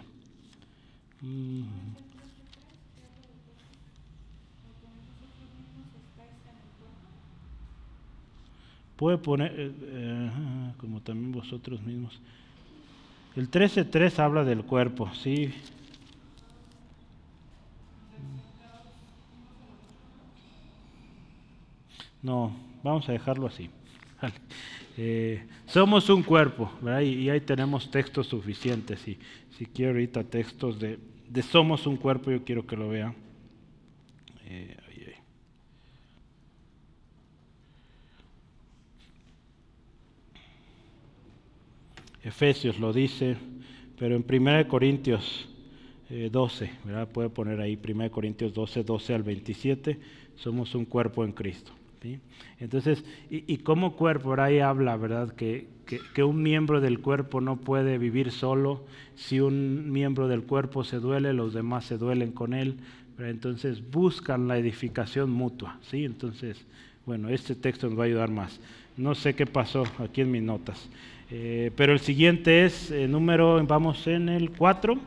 Puede 9.00 9.16
poner, 9.16 9.54
eh, 9.56 9.72
eh, 9.82 10.30
como 10.76 11.00
también 11.00 11.32
vosotros 11.32 11.80
mismos. 11.80 12.20
El 13.34 13.50
13.3 13.50 14.18
habla 14.18 14.44
del 14.44 14.62
cuerpo, 14.62 15.10
sí. 15.14 15.54
No, 22.22 22.54
vamos 22.82 23.08
a 23.08 23.12
dejarlo 23.12 23.46
así. 23.46 23.70
Eh, 24.98 25.46
somos 25.64 26.10
un 26.10 26.22
cuerpo, 26.22 26.70
¿verdad? 26.82 27.00
Y, 27.00 27.30
ahí 27.30 27.40
tenemos 27.40 27.90
textos 27.90 28.26
suficientes. 28.26 29.08
Y, 29.08 29.18
si 29.56 29.64
quiero 29.64 29.92
ahorita 29.92 30.24
textos 30.24 30.78
de, 30.78 30.98
de 31.26 31.42
somos 31.42 31.86
un 31.86 31.96
cuerpo, 31.96 32.30
yo 32.30 32.44
quiero 32.44 32.66
que 32.66 32.76
lo 32.76 32.90
vean. 32.90 33.14
Efesios 42.22 42.78
lo 42.78 42.92
dice, 42.92 43.36
pero 43.98 44.16
en 44.16 44.24
1 44.28 44.68
Corintios 44.68 45.48
12, 46.08 46.64
eh, 46.64 46.70
¿verdad? 46.84 47.08
Puede 47.08 47.30
poner 47.30 47.60
ahí 47.60 47.78
1 47.82 48.10
Corintios 48.10 48.52
12, 48.52 48.84
12 48.84 49.14
al 49.14 49.22
27, 49.22 49.98
somos 50.36 50.74
un 50.74 50.84
cuerpo 50.84 51.24
en 51.24 51.32
Cristo. 51.32 51.72
Entonces, 52.58 53.04
y, 53.30 53.58
como 53.58 53.94
cuerpo, 53.96 54.34
ahí 54.40 54.58
habla, 54.60 54.96
¿verdad? 54.96 55.32
Que, 55.32 55.66
que, 55.86 56.22
un 56.22 56.42
miembro 56.42 56.80
del 56.80 57.00
cuerpo 57.00 57.40
no 57.40 57.56
puede 57.56 57.98
vivir 57.98 58.30
solo. 58.30 58.84
Si 59.16 59.40
un 59.40 59.90
miembro 59.92 60.28
del 60.28 60.42
cuerpo 60.42 60.84
se 60.84 60.98
duele, 60.98 61.32
los 61.32 61.52
demás 61.52 61.84
se 61.84 61.98
duelen 61.98 62.32
con 62.32 62.54
él. 62.54 62.76
Entonces 63.18 63.82
buscan 63.90 64.48
la 64.48 64.56
edificación 64.56 65.30
mutua. 65.30 65.78
¿sí? 65.82 66.04
Entonces, 66.04 66.64
bueno, 67.04 67.28
este 67.28 67.54
texto 67.54 67.88
nos 67.88 67.98
va 67.98 68.04
a 68.04 68.06
ayudar 68.06 68.30
más. 68.30 68.60
No 68.96 69.14
sé 69.14 69.34
qué 69.34 69.46
pasó 69.46 69.84
aquí 69.98 70.22
en 70.22 70.30
mis 70.30 70.42
notas. 70.42 70.88
Eh, 71.32 71.70
pero 71.76 71.92
el 71.92 72.00
siguiente 72.00 72.64
es, 72.64 72.90
el 72.90 73.02
eh, 73.02 73.08
número, 73.08 73.64
vamos 73.64 74.04
en 74.08 74.28
el 74.28 74.50
4, 74.50 74.98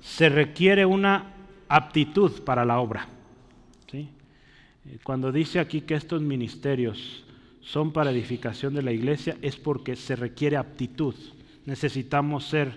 se 0.00 0.28
requiere 0.28 0.86
una 0.86 1.32
aptitud 1.68 2.42
para 2.42 2.64
la 2.64 2.78
obra. 2.78 3.08
¿sí? 3.90 4.08
Eh, 4.86 4.98
cuando 5.02 5.32
dice 5.32 5.58
aquí 5.58 5.80
que 5.80 5.94
estos 5.94 6.22
ministerios 6.22 7.24
son 7.60 7.92
para 7.92 8.12
edificación 8.12 8.74
de 8.74 8.82
la 8.82 8.92
iglesia, 8.92 9.36
es 9.42 9.56
porque 9.56 9.96
se 9.96 10.14
requiere 10.14 10.56
aptitud. 10.56 11.14
Necesitamos 11.66 12.46
ser 12.46 12.70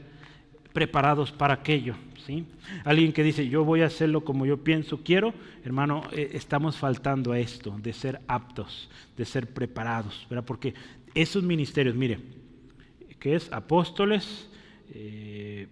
preparados 0.73 1.31
para 1.31 1.53
aquello. 1.53 1.93
¿sí? 2.25 2.45
Alguien 2.83 3.13
que 3.13 3.21
dice, 3.21 3.47
yo 3.47 3.63
voy 3.63 3.81
a 3.81 3.87
hacerlo 3.87 4.21
como 4.21 4.47
yo 4.47 4.63
pienso, 4.63 5.03
quiero, 5.03 5.35
hermano, 5.63 6.01
estamos 6.13 6.77
faltando 6.77 7.31
a 7.31 7.39
esto, 7.39 7.77
de 7.77 7.93
ser 7.93 8.21
aptos, 8.27 8.89
de 9.15 9.25
ser 9.25 9.53
preparados, 9.53 10.25
porque 10.45 10.73
esos 11.13 11.43
ministerios, 11.43 11.95
mire, 11.95 12.19
es 13.35 13.51
apóstoles, 13.51 14.49
eh, 14.93 15.67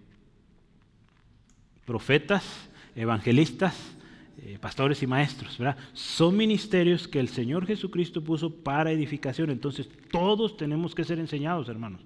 profetas, 1.86 2.70
evangelistas, 2.96 3.96
eh, 4.42 4.58
pastores 4.60 5.02
y 5.02 5.08
maestros, 5.08 5.58
¿verdad? 5.58 5.78
Son 5.94 6.36
ministerios 6.36 7.08
que 7.08 7.20
el 7.20 7.30
Señor 7.30 7.66
Jesucristo 7.66 8.24
puso 8.24 8.54
para 8.54 8.92
edificación. 8.92 9.50
Entonces, 9.50 9.90
todos 10.12 10.58
tenemos 10.58 10.94
que 10.94 11.04
ser 11.04 11.20
enseñados, 11.20 11.70
hermanos. 11.70 12.02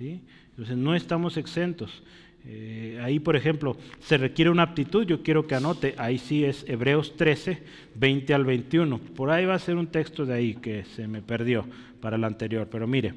Entonces, 0.00 0.76
no 0.76 0.94
estamos 0.94 1.36
exentos. 1.36 2.02
Eh, 2.46 3.00
ahí, 3.02 3.20
por 3.20 3.36
ejemplo, 3.36 3.76
se 4.00 4.18
requiere 4.18 4.50
una 4.50 4.64
aptitud. 4.64 5.06
Yo 5.06 5.22
quiero 5.22 5.46
que 5.46 5.54
anote, 5.54 5.94
ahí 5.98 6.18
sí 6.18 6.44
es 6.44 6.64
Hebreos 6.68 7.16
13, 7.16 7.62
20 7.94 8.34
al 8.34 8.44
21. 8.44 8.98
Por 8.98 9.30
ahí 9.30 9.46
va 9.46 9.54
a 9.54 9.58
ser 9.58 9.76
un 9.76 9.86
texto 9.86 10.26
de 10.26 10.34
ahí 10.34 10.54
que 10.54 10.84
se 10.84 11.08
me 11.08 11.22
perdió 11.22 11.66
para 12.00 12.16
el 12.16 12.24
anterior. 12.24 12.68
Pero 12.70 12.86
mire, 12.86 13.14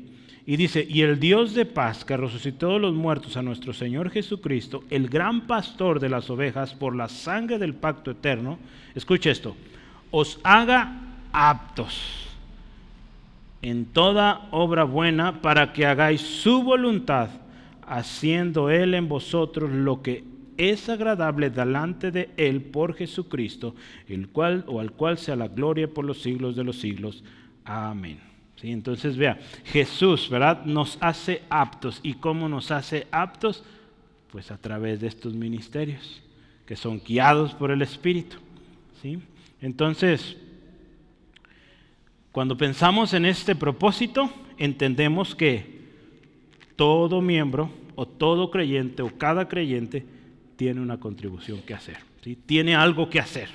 y 0.49 0.55
dice, 0.55 0.87
y 0.89 1.01
el 1.01 1.19
Dios 1.19 1.53
de 1.53 1.65
paz 1.65 2.05
que 2.05 2.15
resucitó 2.15 2.79
los 2.79 2.93
muertos 2.93 3.35
a 3.35 3.41
nuestro 3.41 3.73
Señor 3.73 4.09
Jesucristo, 4.09 4.85
el 4.89 5.09
gran 5.09 5.41
pastor 5.45 5.99
de 5.99 6.07
las 6.07 6.29
ovejas, 6.29 6.73
por 6.73 6.95
la 6.95 7.09
sangre 7.09 7.59
del 7.59 7.75
pacto 7.75 8.11
eterno, 8.11 8.57
escuche 8.95 9.29
esto, 9.29 9.57
os 10.09 10.39
haga 10.43 11.01
aptos 11.33 12.29
en 13.61 13.87
toda 13.87 14.47
obra 14.51 14.85
buena 14.85 15.41
para 15.41 15.73
que 15.73 15.85
hagáis 15.85 16.21
su 16.21 16.63
voluntad, 16.63 17.27
haciendo 17.85 18.69
Él 18.69 18.93
en 18.93 19.09
vosotros 19.09 19.69
lo 19.69 20.01
que 20.01 20.23
es 20.55 20.87
agradable 20.87 21.49
delante 21.49 22.09
de 22.09 22.29
Él 22.37 22.61
por 22.61 22.95
Jesucristo, 22.95 23.75
el 24.07 24.29
cual 24.29 24.63
o 24.67 24.79
al 24.79 24.93
cual 24.93 25.17
sea 25.17 25.35
la 25.35 25.49
gloria 25.49 25.93
por 25.93 26.05
los 26.05 26.21
siglos 26.21 26.55
de 26.55 26.63
los 26.63 26.79
siglos. 26.79 27.21
Amén. 27.65 28.36
Entonces, 28.61 29.17
vea, 29.17 29.39
Jesús, 29.65 30.29
¿verdad? 30.29 30.65
Nos 30.65 30.97
hace 30.99 31.43
aptos. 31.49 31.99
¿Y 32.03 32.15
cómo 32.15 32.49
nos 32.49 32.71
hace 32.71 33.07
aptos? 33.11 33.63
Pues 34.31 34.51
a 34.51 34.57
través 34.57 34.99
de 34.99 35.07
estos 35.07 35.33
ministerios, 35.33 36.21
que 36.65 36.75
son 36.75 37.01
guiados 37.05 37.53
por 37.53 37.71
el 37.71 37.81
Espíritu. 37.81 38.37
¿Sí? 39.01 39.19
Entonces, 39.61 40.37
cuando 42.31 42.57
pensamos 42.57 43.13
en 43.13 43.25
este 43.25 43.55
propósito, 43.55 44.31
entendemos 44.57 45.35
que 45.35 45.77
todo 46.75 47.21
miembro 47.21 47.71
o 47.95 48.07
todo 48.07 48.51
creyente 48.51 49.01
o 49.01 49.17
cada 49.17 49.47
creyente 49.47 50.05
tiene 50.55 50.81
una 50.81 50.99
contribución 50.99 51.61
que 51.61 51.73
hacer, 51.73 51.97
¿sí? 52.23 52.37
tiene 52.45 52.75
algo 52.75 53.09
que 53.09 53.19
hacer. 53.19 53.49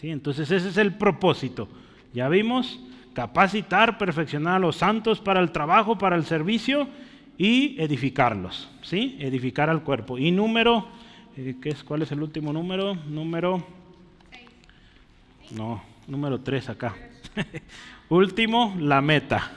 ¿sí? 0.00 0.10
Entonces 0.10 0.50
ese 0.50 0.68
es 0.68 0.76
el 0.76 0.94
propósito. 0.94 1.68
Ya 2.12 2.28
vimos, 2.28 2.78
capacitar, 3.14 3.98
perfeccionar 3.98 4.56
a 4.56 4.58
los 4.58 4.76
santos 4.76 5.20
para 5.20 5.40
el 5.40 5.50
trabajo, 5.52 5.98
para 5.98 6.16
el 6.16 6.24
servicio 6.24 6.88
y 7.36 7.80
edificarlos, 7.80 8.68
¿sí? 8.82 9.16
edificar 9.20 9.70
al 9.70 9.82
cuerpo. 9.82 10.18
Y 10.18 10.30
número, 10.30 10.88
eh, 11.36 11.56
¿qué 11.60 11.70
es, 11.70 11.82
¿cuál 11.82 12.02
es 12.02 12.12
el 12.12 12.22
último 12.22 12.52
número? 12.52 12.94
Número... 12.94 13.66
No, 15.52 15.82
número 16.06 16.40
3 16.40 16.68
acá. 16.68 16.94
Último, 18.08 18.76
la 18.78 19.00
meta. 19.00 19.50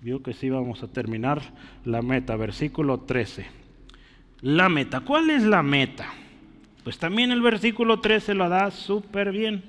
Vio 0.00 0.22
que 0.22 0.34
sí 0.34 0.50
vamos 0.50 0.82
a 0.82 0.88
terminar 0.88 1.40
la 1.84 2.02
meta, 2.02 2.36
versículo 2.36 3.00
13. 3.00 3.46
La 4.42 4.68
meta, 4.68 5.00
¿cuál 5.00 5.30
es 5.30 5.42
la 5.42 5.62
meta? 5.62 6.06
Pues 6.84 6.98
también 6.98 7.32
el 7.32 7.42
versículo 7.42 8.00
13 8.00 8.34
lo 8.34 8.48
da 8.48 8.70
súper 8.70 9.32
bien. 9.32 9.64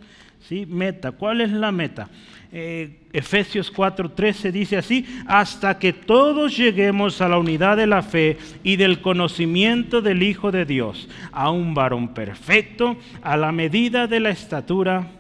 ¿Sí? 0.48 0.66
Meta, 0.66 1.12
¿cuál 1.12 1.42
es 1.42 1.52
la 1.52 1.72
meta? 1.72 2.10
Eh, 2.52 3.02
Efesios 3.14 3.72
4:13 3.72 4.52
dice 4.52 4.78
así, 4.78 5.06
hasta 5.28 5.78
que 5.78 5.94
todos 5.94 6.58
lleguemos 6.58 7.22
a 7.22 7.30
la 7.30 7.38
unidad 7.38 7.78
de 7.78 7.86
la 7.86 8.02
fe 8.02 8.38
y 8.64 8.76
del 8.76 9.02
conocimiento 9.02 10.02
del 10.02 10.24
Hijo 10.24 10.52
de 10.52 10.66
Dios, 10.66 11.08
a 11.32 11.52
un 11.52 11.74
varón 11.74 12.14
perfecto, 12.14 12.98
a 13.22 13.38
la 13.38 13.52
medida 13.52 14.08
de 14.08 14.20
la 14.20 14.32
estatura 14.32 15.12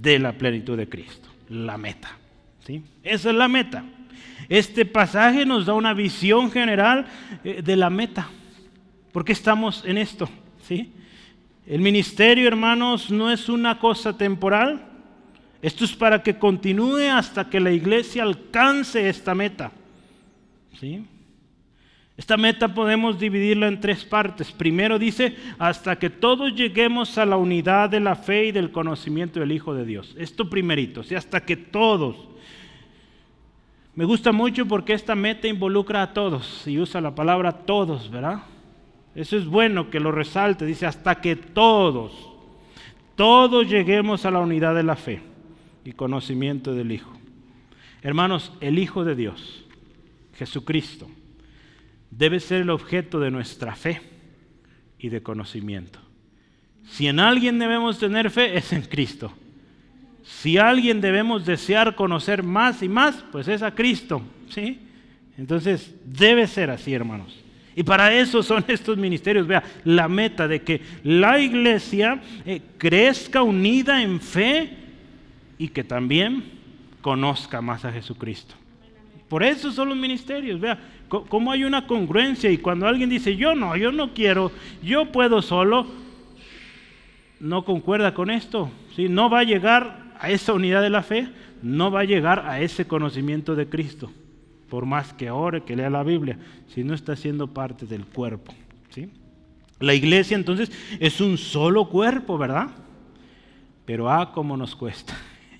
de 0.00 0.18
la 0.18 0.32
plenitud 0.32 0.76
de 0.76 0.88
Cristo. 0.88 1.28
La 1.48 1.78
meta. 1.78 2.16
¿sí? 2.66 2.82
Esa 3.04 3.30
es 3.30 3.36
la 3.36 3.48
meta. 3.48 3.84
Este 4.48 4.84
pasaje 4.84 5.46
nos 5.46 5.66
da 5.66 5.74
una 5.74 5.94
visión 5.94 6.50
general 6.50 7.06
eh, 7.44 7.62
de 7.62 7.76
la 7.76 7.90
meta. 7.90 8.28
¿Por 9.12 9.24
qué 9.24 9.32
estamos 9.32 9.84
en 9.84 9.98
esto? 9.98 10.28
¿Sí? 10.66 10.92
El 11.66 11.80
ministerio, 11.80 12.46
hermanos, 12.46 13.10
no 13.10 13.30
es 13.30 13.48
una 13.48 13.78
cosa 13.78 14.16
temporal. 14.16 14.86
Esto 15.60 15.84
es 15.84 15.96
para 15.96 16.22
que 16.22 16.38
continúe 16.38 17.10
hasta 17.12 17.50
que 17.50 17.58
la 17.58 17.72
iglesia 17.72 18.22
alcance 18.22 19.08
esta 19.08 19.34
meta. 19.34 19.72
¿Sí? 20.78 21.04
Esta 22.16 22.36
meta 22.36 22.72
podemos 22.72 23.18
dividirla 23.18 23.66
en 23.66 23.80
tres 23.80 24.04
partes. 24.04 24.52
Primero 24.52 24.98
dice, 24.98 25.36
hasta 25.58 25.98
que 25.98 26.08
todos 26.08 26.54
lleguemos 26.54 27.18
a 27.18 27.26
la 27.26 27.36
unidad 27.36 27.90
de 27.90 28.00
la 28.00 28.14
fe 28.14 28.46
y 28.46 28.52
del 28.52 28.70
conocimiento 28.70 29.40
del 29.40 29.52
Hijo 29.52 29.74
de 29.74 29.84
Dios. 29.84 30.14
Esto 30.18 30.48
primerito, 30.48 31.02
¿sí? 31.02 31.14
hasta 31.16 31.44
que 31.44 31.56
todos. 31.56 32.16
Me 33.94 34.04
gusta 34.04 34.30
mucho 34.30 34.66
porque 34.66 34.92
esta 34.92 35.14
meta 35.14 35.48
involucra 35.48 36.02
a 36.02 36.12
todos 36.14 36.66
y 36.66 36.78
usa 36.78 37.00
la 37.00 37.14
palabra 37.14 37.50
todos, 37.50 38.10
¿verdad? 38.10 38.42
Eso 39.16 39.38
es 39.38 39.46
bueno 39.46 39.88
que 39.88 39.98
lo 39.98 40.12
resalte, 40.12 40.66
dice, 40.66 40.84
hasta 40.84 41.22
que 41.22 41.36
todos, 41.36 42.12
todos 43.14 43.66
lleguemos 43.66 44.26
a 44.26 44.30
la 44.30 44.40
unidad 44.40 44.74
de 44.74 44.82
la 44.82 44.94
fe 44.94 45.22
y 45.86 45.92
conocimiento 45.92 46.74
del 46.74 46.92
Hijo. 46.92 47.18
Hermanos, 48.02 48.52
el 48.60 48.78
Hijo 48.78 49.04
de 49.04 49.14
Dios, 49.14 49.64
Jesucristo, 50.34 51.08
debe 52.10 52.40
ser 52.40 52.60
el 52.60 52.68
objeto 52.68 53.18
de 53.18 53.30
nuestra 53.30 53.74
fe 53.74 54.02
y 54.98 55.08
de 55.08 55.22
conocimiento. 55.22 55.98
Si 56.84 57.06
en 57.06 57.18
alguien 57.18 57.58
debemos 57.58 57.98
tener 57.98 58.30
fe, 58.30 58.58
es 58.58 58.70
en 58.74 58.82
Cristo. 58.82 59.32
Si 60.24 60.58
alguien 60.58 61.00
debemos 61.00 61.46
desear 61.46 61.94
conocer 61.94 62.42
más 62.42 62.82
y 62.82 62.88
más, 62.90 63.24
pues 63.32 63.48
es 63.48 63.62
a 63.62 63.74
Cristo. 63.74 64.20
¿sí? 64.50 64.78
Entonces, 65.38 65.94
debe 66.04 66.46
ser 66.46 66.68
así, 66.68 66.92
hermanos. 66.92 67.45
Y 67.76 67.82
para 67.82 68.12
eso 68.12 68.42
son 68.42 68.64
estos 68.68 68.96
ministerios. 68.96 69.46
Vea, 69.46 69.62
la 69.84 70.08
meta 70.08 70.48
de 70.48 70.62
que 70.62 70.80
la 71.04 71.38
iglesia 71.38 72.20
eh, 72.44 72.60
crezca 72.78 73.42
unida 73.42 74.02
en 74.02 74.20
fe 74.20 74.70
y 75.58 75.68
que 75.68 75.84
también 75.84 76.42
conozca 77.02 77.60
más 77.60 77.84
a 77.84 77.92
Jesucristo. 77.92 78.54
Por 79.28 79.44
eso 79.44 79.70
son 79.70 79.90
los 79.90 79.98
ministerios. 79.98 80.58
Vea, 80.58 80.78
cómo 81.08 81.52
hay 81.52 81.64
una 81.64 81.86
congruencia 81.86 82.50
y 82.50 82.58
cuando 82.58 82.86
alguien 82.86 83.10
dice, 83.10 83.36
yo 83.36 83.54
no, 83.54 83.76
yo 83.76 83.92
no 83.92 84.14
quiero, 84.14 84.50
yo 84.82 85.12
puedo 85.12 85.42
solo, 85.42 85.86
no 87.38 87.64
concuerda 87.64 88.14
con 88.14 88.30
esto. 88.30 88.70
¿sí? 88.94 89.08
No 89.08 89.28
va 89.28 89.40
a 89.40 89.44
llegar 89.44 90.14
a 90.18 90.30
esa 90.30 90.54
unidad 90.54 90.80
de 90.80 90.90
la 90.90 91.02
fe, 91.02 91.28
no 91.62 91.90
va 91.90 92.00
a 92.00 92.04
llegar 92.04 92.46
a 92.46 92.60
ese 92.60 92.86
conocimiento 92.86 93.54
de 93.54 93.68
Cristo, 93.68 94.10
por 94.68 94.86
más 94.86 95.12
que 95.12 95.30
ore, 95.30 95.62
que 95.62 95.76
lea 95.76 95.90
la 95.90 96.02
Biblia, 96.02 96.38
si 96.68 96.84
no 96.84 96.94
está 96.94 97.16
siendo 97.16 97.48
parte 97.48 97.86
del 97.86 98.04
cuerpo. 98.04 98.54
¿sí? 98.90 99.10
La 99.80 99.94
iglesia 99.94 100.36
entonces 100.36 100.70
es 100.98 101.20
un 101.20 101.38
solo 101.38 101.88
cuerpo, 101.88 102.38
¿verdad? 102.38 102.68
Pero 103.84 104.10
ah, 104.10 104.32
cómo 104.32 104.56
nos 104.56 104.74
cuesta 104.74 105.16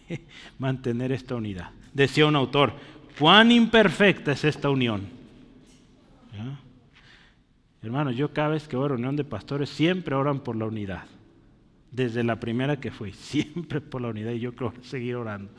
mantener 0.59 1.13
esta 1.13 1.35
unidad. 1.35 1.71
Decía 1.93 2.27
un 2.27 2.37
autor, 2.37 2.73
cuán 3.19 3.53
imperfecta 3.53 4.33
es 4.33 4.45
esta 4.45 4.69
unión 4.69 5.17
Hermanos, 7.83 8.17
yo 8.17 8.33
cada 8.33 8.49
vez 8.49 8.67
que 8.67 8.77
voy 8.77 8.87
a 8.87 8.89
reunión 8.89 9.15
de 9.15 9.23
pastores 9.25 9.69
siempre 9.69 10.15
oran 10.15 10.41
por 10.41 10.57
la 10.57 10.65
unidad. 10.67 11.05
Desde 11.93 12.25
la 12.25 12.41
primera 12.41 12.81
que 12.81 12.91
fui, 12.91 13.13
siempre 13.13 13.81
por 13.81 14.03
la 14.03 14.09
unidad 14.09 14.33
y 14.33 14.41
yo 14.41 14.55
creo 14.55 14.73
seguir 14.83 15.17
orando. 15.17 15.53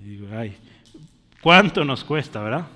Y 0.00 0.04
digo, 0.10 0.28
ay, 0.32 0.56
¿cuánto 1.42 1.84
nos 1.84 2.04
cuesta, 2.04 2.42
verdad? 2.42 2.66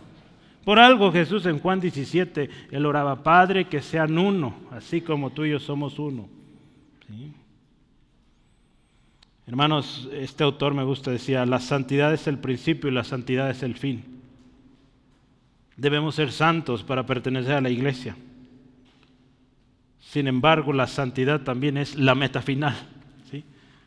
Por 0.64 0.80
algo 0.80 1.12
Jesús 1.12 1.46
en 1.46 1.60
Juan 1.60 1.80
17, 1.80 2.50
él 2.72 2.86
oraba, 2.86 3.22
Padre, 3.22 3.66
que 3.66 3.80
sean 3.80 4.18
uno, 4.18 4.56
así 4.72 5.00
como 5.00 5.30
tú 5.30 5.44
y 5.44 5.50
yo 5.50 5.60
somos 5.60 5.98
uno. 5.98 6.28
Hermanos, 9.46 10.08
este 10.12 10.42
autor 10.42 10.74
me 10.74 10.82
gusta, 10.82 11.12
decía, 11.12 11.46
la 11.46 11.60
santidad 11.60 12.12
es 12.12 12.26
el 12.26 12.38
principio 12.38 12.90
y 12.90 12.92
la 12.92 13.04
santidad 13.04 13.48
es 13.48 13.62
el 13.62 13.76
fin. 13.76 14.04
Debemos 15.76 16.16
ser 16.16 16.32
santos 16.32 16.82
para 16.82 17.06
pertenecer 17.06 17.52
a 17.52 17.60
la 17.60 17.70
iglesia. 17.70 18.16
Sin 20.00 20.26
embargo, 20.26 20.72
la 20.72 20.88
santidad 20.88 21.42
también 21.42 21.76
es 21.76 21.94
la 21.94 22.16
meta 22.16 22.42
final. 22.42 22.74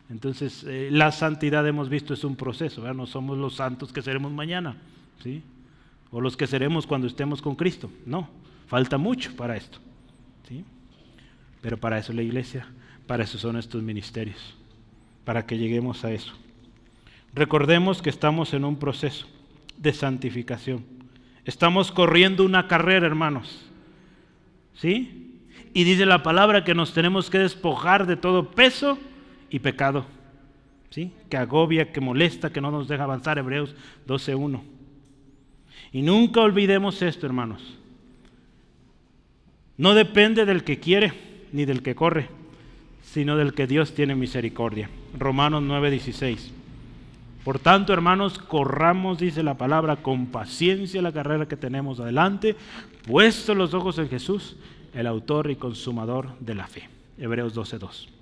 Entonces, 0.10 0.64
eh, 0.68 0.90
la 0.92 1.12
santidad 1.12 1.68
hemos 1.68 1.88
visto 1.88 2.14
es 2.14 2.24
un 2.24 2.36
proceso, 2.36 2.92
no 2.94 3.06
somos 3.06 3.38
los 3.38 3.56
santos 3.56 3.94
que 3.94 4.02
seremos 4.02 4.32
mañana, 4.32 4.76
¿sí? 5.24 5.44
o 6.12 6.20
los 6.20 6.36
que 6.36 6.48
seremos 6.48 6.88
cuando 6.88 7.06
estemos 7.06 7.42
con 7.42 7.56
Cristo. 7.56 7.92
No, 8.06 8.28
falta 8.68 8.98
mucho 8.98 9.36
para 9.36 9.56
esto. 9.56 9.78
¿sí? 10.48 10.66
Pero 11.62 11.78
para 11.78 12.00
eso 12.00 12.12
la 12.12 12.24
iglesia, 12.24 12.68
para 13.06 13.24
eso 13.24 13.38
son 13.38 13.58
estos 13.58 13.84
ministerios, 13.84 14.56
para 15.26 15.46
que 15.46 15.60
lleguemos 15.60 16.04
a 16.04 16.12
eso. 16.12 16.34
Recordemos 17.34 18.02
que 18.02 18.10
estamos 18.10 18.56
en 18.56 18.66
un 18.66 18.78
proceso 18.78 19.28
de 19.78 19.94
santificación. 19.94 20.84
Estamos 21.46 21.92
corriendo 21.92 22.44
una 22.44 22.68
carrera, 22.68 23.06
hermanos. 23.06 23.64
¿Sí? 24.74 25.38
Y 25.74 25.84
dice 25.84 26.08
la 26.08 26.24
palabra 26.24 26.64
que 26.64 26.74
nos 26.74 26.94
tenemos 26.94 27.30
que 27.30 27.38
despojar 27.38 28.08
de 28.08 28.16
todo 28.16 28.50
peso 28.52 28.98
y 29.50 29.60
pecado. 29.60 30.06
¿Sí? 30.90 31.12
Que 31.30 31.38
agobia, 31.38 31.92
que 31.92 32.02
molesta, 32.02 32.52
que 32.52 32.62
no 32.62 32.72
nos 32.72 32.88
deja 32.88 33.04
avanzar. 33.04 33.38
Hebreos 33.38 33.76
12.1. 34.08 34.62
Y 35.92 36.02
nunca 36.02 36.42
olvidemos 36.42 37.02
esto, 37.02 37.26
hermanos. 37.26 37.78
No 39.78 39.94
depende 39.94 40.46
del 40.46 40.64
que 40.64 40.80
quiere 40.80 41.14
ni 41.52 41.66
del 41.66 41.82
que 41.82 41.96
corre, 41.96 42.28
sino 43.02 43.38
del 43.38 43.54
que 43.54 43.66
Dios 43.66 43.94
tiene 43.94 44.16
misericordia. 44.16 44.90
Romanos 45.18 45.64
9:16. 45.64 46.52
Por 47.44 47.60
tanto, 47.60 47.94
hermanos, 47.94 48.38
corramos, 48.38 49.18
dice 49.18 49.42
la 49.42 49.58
palabra, 49.58 49.96
con 49.96 50.28
paciencia 50.28 51.02
la 51.02 51.14
carrera 51.14 51.48
que 51.48 51.56
tenemos 51.56 52.00
adelante, 52.00 52.56
puestos 53.08 53.56
los 53.56 53.74
ojos 53.74 53.98
en 53.98 54.10
Jesús, 54.10 54.58
el 54.94 55.08
autor 55.08 55.50
y 55.50 55.56
consumador 55.56 56.38
de 56.40 56.56
la 56.56 56.68
fe. 56.68 56.90
Hebreos 57.18 57.56
12.2. 57.56 58.19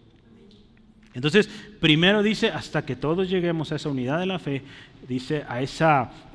Entonces, 1.18 1.50
primero 1.80 2.22
dice, 2.22 2.50
hasta 2.50 2.86
que 2.86 2.96
todos 2.96 3.28
lleguemos 3.28 3.72
a 3.72 3.78
esa 3.78 3.90
unidad 3.90 4.20
de 4.20 4.28
la 4.28 4.38
fe, 4.38 4.62
dice, 5.08 5.44
a 5.50 5.64
ese 5.64 5.84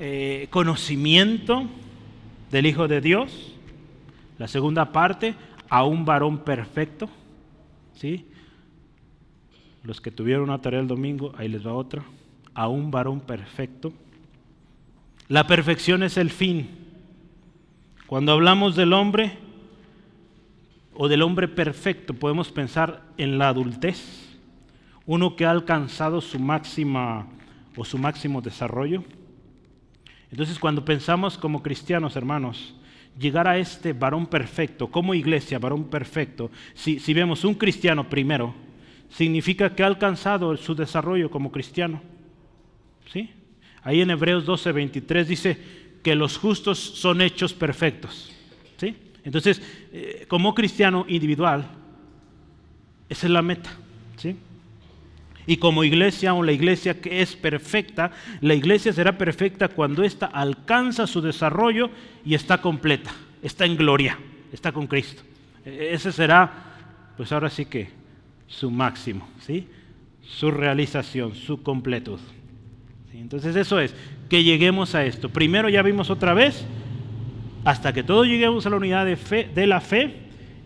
eh, 0.00 0.48
conocimiento 0.50 1.68
del 2.50 2.66
Hijo 2.66 2.88
de 2.88 3.00
Dios. 3.00 3.54
La 4.38 4.48
segunda 4.48 4.90
parte, 4.90 5.36
a 5.68 5.84
un 5.84 6.04
varón 6.04 6.38
perfecto. 6.38 7.08
¿sí? 7.94 8.26
Los 9.84 10.00
que 10.00 10.10
tuvieron 10.10 10.42
una 10.42 10.60
tarea 10.60 10.80
el 10.80 10.88
domingo, 10.88 11.32
ahí 11.38 11.46
les 11.46 11.64
va 11.64 11.74
otra 11.74 12.02
a 12.52 12.66
un 12.66 12.90
varón 12.90 13.20
perfecto. 13.20 13.92
La 15.28 15.46
perfección 15.46 16.02
es 16.02 16.16
el 16.16 16.30
fin. 16.30 16.68
Cuando 18.08 18.32
hablamos 18.32 18.74
del 18.74 18.94
hombre 18.94 19.38
o 20.92 21.06
del 21.06 21.22
hombre 21.22 21.46
perfecto, 21.46 22.14
podemos 22.14 22.50
pensar 22.50 23.04
en 23.16 23.38
la 23.38 23.48
adultez, 23.48 24.31
uno 25.06 25.36
que 25.36 25.44
ha 25.44 25.50
alcanzado 25.50 26.20
su 26.20 26.38
máxima 26.38 27.26
o 27.76 27.84
su 27.84 27.98
máximo 27.98 28.40
desarrollo. 28.40 29.04
Entonces, 30.30 30.58
cuando 30.58 30.84
pensamos 30.84 31.36
como 31.36 31.62
cristianos, 31.62 32.16
hermanos, 32.16 32.74
llegar 33.18 33.46
a 33.48 33.58
este 33.58 33.92
varón 33.92 34.26
perfecto, 34.26 34.90
como 34.90 35.14
iglesia, 35.14 35.58
varón 35.58 35.84
perfecto, 35.84 36.50
si, 36.74 36.98
si 36.98 37.12
vemos 37.12 37.44
un 37.44 37.54
cristiano 37.54 38.08
primero, 38.08 38.54
significa 39.10 39.74
que 39.74 39.82
ha 39.82 39.86
alcanzado 39.86 40.56
su 40.56 40.74
desarrollo 40.74 41.30
como 41.30 41.52
cristiano. 41.52 42.00
¿Sí? 43.12 43.30
Ahí 43.82 44.00
en 44.00 44.10
Hebreos 44.10 44.46
12, 44.46 44.72
23 44.72 45.28
dice 45.28 45.58
que 46.02 46.14
los 46.14 46.38
justos 46.38 46.78
son 46.78 47.20
hechos 47.20 47.52
perfectos. 47.52 48.32
¿Sí? 48.78 48.96
Entonces, 49.24 49.60
eh, 49.92 50.24
como 50.28 50.54
cristiano 50.54 51.04
individual, 51.08 51.68
esa 53.08 53.26
es 53.26 53.32
la 53.32 53.42
meta. 53.42 53.70
¿Sí? 54.16 54.36
Y 55.46 55.56
como 55.56 55.84
iglesia 55.84 56.34
o 56.34 56.42
la 56.42 56.52
iglesia 56.52 57.00
que 57.00 57.20
es 57.20 57.34
perfecta, 57.34 58.12
la 58.40 58.54
iglesia 58.54 58.92
será 58.92 59.18
perfecta 59.18 59.68
cuando 59.68 60.04
ésta 60.04 60.26
alcanza 60.26 61.06
su 61.06 61.20
desarrollo 61.20 61.90
y 62.24 62.34
está 62.34 62.60
completa, 62.60 63.10
está 63.42 63.64
en 63.64 63.76
gloria, 63.76 64.18
está 64.52 64.72
con 64.72 64.86
Cristo. 64.86 65.22
E-, 65.64 65.90
ese 65.92 66.12
será, 66.12 66.52
pues 67.16 67.32
ahora 67.32 67.50
sí 67.50 67.66
que, 67.66 67.90
su 68.46 68.70
máximo, 68.70 69.28
¿sí? 69.40 69.66
su 70.22 70.50
realización, 70.50 71.34
su 71.34 71.62
completud. 71.62 72.20
Entonces 73.12 73.56
eso 73.56 73.80
es, 73.80 73.94
que 74.28 74.44
lleguemos 74.44 74.94
a 74.94 75.04
esto. 75.04 75.28
Primero 75.28 75.68
ya 75.68 75.82
vimos 75.82 76.10
otra 76.10 76.34
vez, 76.34 76.64
hasta 77.64 77.92
que 77.92 78.02
todos 78.02 78.26
lleguemos 78.26 78.66
a 78.66 78.70
la 78.70 78.76
unidad 78.76 79.06
de, 79.06 79.16
fe, 79.16 79.48
de 79.54 79.66
la 79.66 79.80
fe 79.80 80.16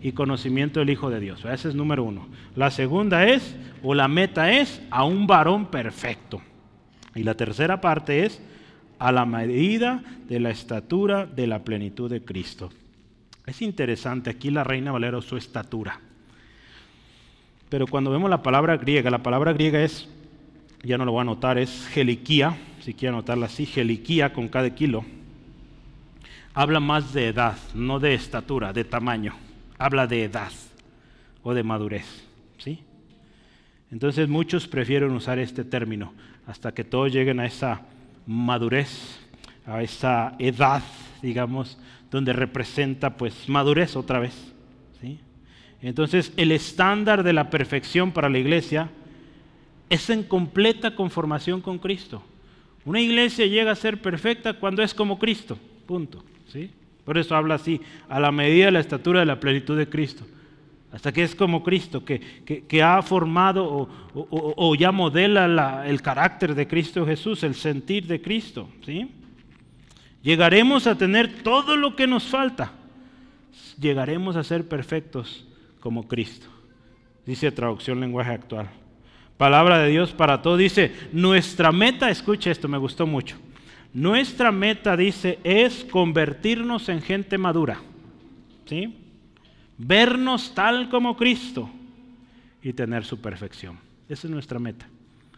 y 0.01 0.11
conocimiento 0.11 0.79
del 0.79 0.89
Hijo 0.89 1.09
de 1.09 1.19
Dios. 1.19 1.43
Ese 1.45 1.69
es 1.69 1.75
número 1.75 2.03
uno. 2.03 2.27
La 2.55 2.71
segunda 2.71 3.25
es, 3.25 3.55
o 3.83 3.93
la 3.93 4.07
meta 4.07 4.51
es, 4.51 4.81
a 4.89 5.03
un 5.03 5.27
varón 5.27 5.67
perfecto. 5.67 6.41
Y 7.15 7.23
la 7.23 7.33
tercera 7.33 7.81
parte 7.81 8.25
es, 8.25 8.41
a 8.99 9.11
la 9.11 9.25
medida 9.25 10.03
de 10.27 10.39
la 10.39 10.49
estatura 10.49 11.25
de 11.25 11.47
la 11.47 11.63
plenitud 11.63 12.09
de 12.09 12.23
Cristo. 12.23 12.69
Es 13.45 13.61
interesante, 13.61 14.29
aquí 14.29 14.51
la 14.51 14.63
reina 14.63 14.91
Valera 14.91 15.21
su 15.21 15.37
estatura. 15.37 15.99
Pero 17.69 17.87
cuando 17.87 18.11
vemos 18.11 18.29
la 18.29 18.43
palabra 18.43 18.77
griega, 18.77 19.09
la 19.09 19.23
palabra 19.23 19.53
griega 19.53 19.81
es, 19.81 20.07
ya 20.83 20.97
no 20.97 21.05
lo 21.05 21.11
voy 21.11 21.19
a 21.19 21.21
anotar, 21.23 21.57
es 21.57 21.87
geliquía, 21.87 22.57
si 22.81 22.93
quiero 22.93 23.15
anotarla 23.15 23.47
así, 23.47 23.65
geliquía 23.65 24.31
con 24.31 24.47
cada 24.47 24.69
kilo. 24.69 25.05
Habla 26.53 26.79
más 26.79 27.13
de 27.13 27.27
edad, 27.27 27.57
no 27.73 27.99
de 27.99 28.13
estatura, 28.13 28.73
de 28.73 28.83
tamaño. 28.83 29.46
Habla 29.77 30.07
de 30.07 30.23
edad 30.23 30.51
o 31.43 31.53
de 31.53 31.63
madurez. 31.63 32.05
¿sí? 32.57 32.83
Entonces 33.91 34.27
muchos 34.27 34.67
prefieren 34.67 35.11
usar 35.11 35.39
este 35.39 35.63
término 35.63 36.13
hasta 36.45 36.73
que 36.73 36.83
todos 36.83 37.11
lleguen 37.11 37.39
a 37.39 37.45
esa 37.45 37.81
madurez, 38.25 39.19
a 39.65 39.81
esa 39.81 40.35
edad, 40.39 40.83
digamos, 41.21 41.77
donde 42.09 42.33
representa 42.33 43.15
pues 43.17 43.47
madurez 43.49 43.95
otra 43.95 44.19
vez. 44.19 44.53
Entonces, 45.81 46.33
el 46.37 46.51
estándar 46.51 47.23
de 47.23 47.33
la 47.33 47.49
perfección 47.49 48.11
para 48.11 48.29
la 48.29 48.39
iglesia 48.39 48.89
es 49.89 50.09
en 50.09 50.23
completa 50.23 50.95
conformación 50.95 51.61
con 51.61 51.77
Cristo. 51.77 52.23
Una 52.83 52.99
iglesia 52.99 53.45
llega 53.45 53.71
a 53.71 53.75
ser 53.75 54.01
perfecta 54.01 54.53
cuando 54.53 54.81
es 54.81 54.93
como 54.93 55.19
Cristo, 55.19 55.57
punto. 55.85 56.23
¿sí? 56.47 56.71
Por 57.07 57.17
eso 57.17 57.37
habla 57.37 57.55
así, 57.55 57.79
a 58.09 58.19
la 58.19 58.33
medida 58.33 58.65
de 58.65 58.71
la 58.73 58.81
estatura 58.81 59.21
de 59.21 59.25
la 59.25 59.39
plenitud 59.39 59.77
de 59.77 59.87
Cristo. 59.87 60.25
Hasta 60.91 61.13
que 61.13 61.23
es 61.23 61.35
como 61.35 61.63
Cristo, 61.63 62.03
que, 62.03 62.19
que, 62.67 62.83
ha 62.83 63.01
formado 63.01 63.87
o, 64.13 64.75
ya 64.75 64.91
modela 64.91 65.87
el 65.87 66.01
carácter 66.01 66.53
de 66.53 66.67
Cristo 66.67 67.05
Jesús, 67.05 67.43
el 67.43 67.55
sentir 67.55 68.07
de 68.07 68.21
Cristo. 68.21 68.67
¿sí? 68.85 69.09
Llegaremos 70.21 70.85
a 70.85 70.97
tener 70.97 71.43
todo 71.43 71.77
lo 71.77 71.95
que 71.95 72.07
nos 72.07 72.25
falta. 72.25 72.73
Llegaremos 73.79 74.35
a 74.35 74.43
ser 74.43 74.67
perfectos 74.67 75.47
como 75.79 76.09
Cristo. 76.09 76.47
Dice 77.25 77.53
traducción 77.53 78.01
lenguaje 78.01 78.31
actual. 78.31 78.69
Palabra 79.37 79.79
de 79.79 79.91
Dios 79.91 80.11
para 80.11 80.41
todo. 80.41 80.57
Dice, 80.57 80.91
nuestra 81.13 81.71
meta, 81.71 82.09
escucha 82.09 82.51
esto, 82.51 82.67
me 82.67 82.77
gustó 82.77 83.07
mucho. 83.07 83.37
Nuestra 83.93 84.51
meta, 84.51 84.95
dice, 84.95 85.39
es 85.43 85.83
convertirnos 85.85 86.89
en 86.89 87.01
gente 87.01 87.37
madura. 87.37 87.79
¿Sí? 88.65 88.95
Vernos 89.77 90.53
tal 90.53 90.89
como 90.89 91.15
Cristo 91.15 91.69
y 92.61 92.73
tener 92.73 93.05
su 93.05 93.21
perfección. 93.21 93.79
Esa 94.09 94.27
es 94.27 94.31
nuestra 94.31 94.59
meta. 94.59 94.87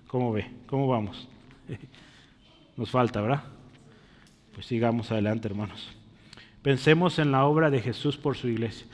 ¿Cómo 0.07 0.31
ve? 0.31 0.49
¿Cómo 0.67 0.87
vamos? 0.87 1.27
Nos 2.77 2.89
falta, 2.89 3.21
¿verdad? 3.21 3.43
Pues 4.53 4.65
sigamos 4.65 5.11
adelante, 5.11 5.47
hermanos. 5.47 5.89
Pensemos 6.61 7.19
en 7.19 7.31
la 7.31 7.45
obra 7.45 7.69
de 7.69 7.81
Jesús 7.81 8.17
por 8.17 8.35
su 8.35 8.47
iglesia. 8.47 8.85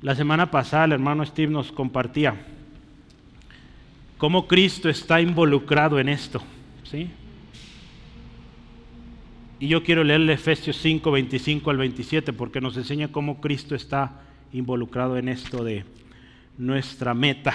La 0.00 0.14
semana 0.14 0.50
pasada 0.50 0.84
el 0.86 0.92
hermano 0.92 1.24
Steve 1.24 1.52
nos 1.52 1.70
compartía 1.70 2.34
cómo 4.18 4.48
Cristo 4.48 4.88
está 4.88 5.20
involucrado 5.20 5.98
en 5.98 6.08
esto. 6.08 6.42
¿sí? 6.84 7.10
Y 9.62 9.68
yo 9.68 9.84
quiero 9.84 10.02
leerle 10.02 10.32
Efesios 10.32 10.76
5, 10.78 11.08
25 11.12 11.70
al 11.70 11.76
27 11.76 12.32
porque 12.32 12.60
nos 12.60 12.76
enseña 12.76 13.12
cómo 13.12 13.40
Cristo 13.40 13.76
está 13.76 14.22
involucrado 14.52 15.16
en 15.16 15.28
esto 15.28 15.62
de 15.62 15.84
nuestra 16.58 17.14
meta, 17.14 17.54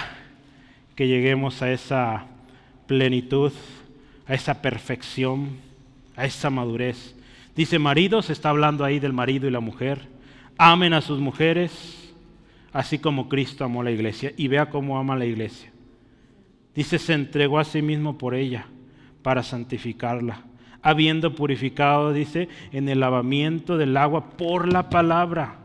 que 0.94 1.06
lleguemos 1.06 1.60
a 1.60 1.70
esa 1.70 2.24
plenitud, 2.86 3.52
a 4.26 4.32
esa 4.32 4.62
perfección, 4.62 5.58
a 6.16 6.24
esa 6.24 6.48
madurez. 6.48 7.14
Dice 7.54 7.78
maridos, 7.78 8.30
está 8.30 8.48
hablando 8.48 8.86
ahí 8.86 9.00
del 9.00 9.12
marido 9.12 9.46
y 9.46 9.50
la 9.50 9.60
mujer, 9.60 10.08
amen 10.56 10.94
a 10.94 11.02
sus 11.02 11.20
mujeres 11.20 12.10
así 12.72 12.98
como 12.98 13.28
Cristo 13.28 13.66
amó 13.66 13.82
la 13.82 13.90
iglesia. 13.90 14.32
Y 14.34 14.48
vea 14.48 14.70
cómo 14.70 14.98
ama 14.98 15.14
la 15.14 15.26
iglesia. 15.26 15.70
Dice, 16.74 16.98
se 16.98 17.12
entregó 17.12 17.58
a 17.58 17.64
sí 17.64 17.82
mismo 17.82 18.16
por 18.16 18.34
ella 18.34 18.64
para 19.20 19.42
santificarla, 19.42 20.44
habiendo 20.82 21.34
purificado, 21.34 22.12
dice, 22.12 22.48
en 22.72 22.88
el 22.88 23.00
lavamiento 23.00 23.76
del 23.76 23.96
agua 23.96 24.30
por 24.30 24.72
la 24.72 24.90
palabra, 24.90 25.56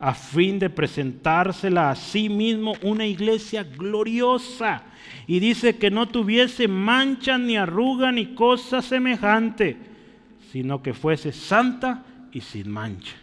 a 0.00 0.14
fin 0.14 0.58
de 0.58 0.68
presentársela 0.68 1.90
a 1.90 1.94
sí 1.94 2.28
mismo 2.28 2.74
una 2.82 3.06
iglesia 3.06 3.62
gloriosa. 3.62 4.82
Y 5.26 5.38
dice 5.38 5.76
que 5.76 5.90
no 5.90 6.08
tuviese 6.08 6.66
mancha 6.66 7.38
ni 7.38 7.56
arruga 7.56 8.10
ni 8.10 8.34
cosa 8.34 8.82
semejante, 8.82 9.76
sino 10.50 10.82
que 10.82 10.92
fuese 10.92 11.32
santa 11.32 12.04
y 12.32 12.40
sin 12.40 12.70
mancha. 12.70 13.14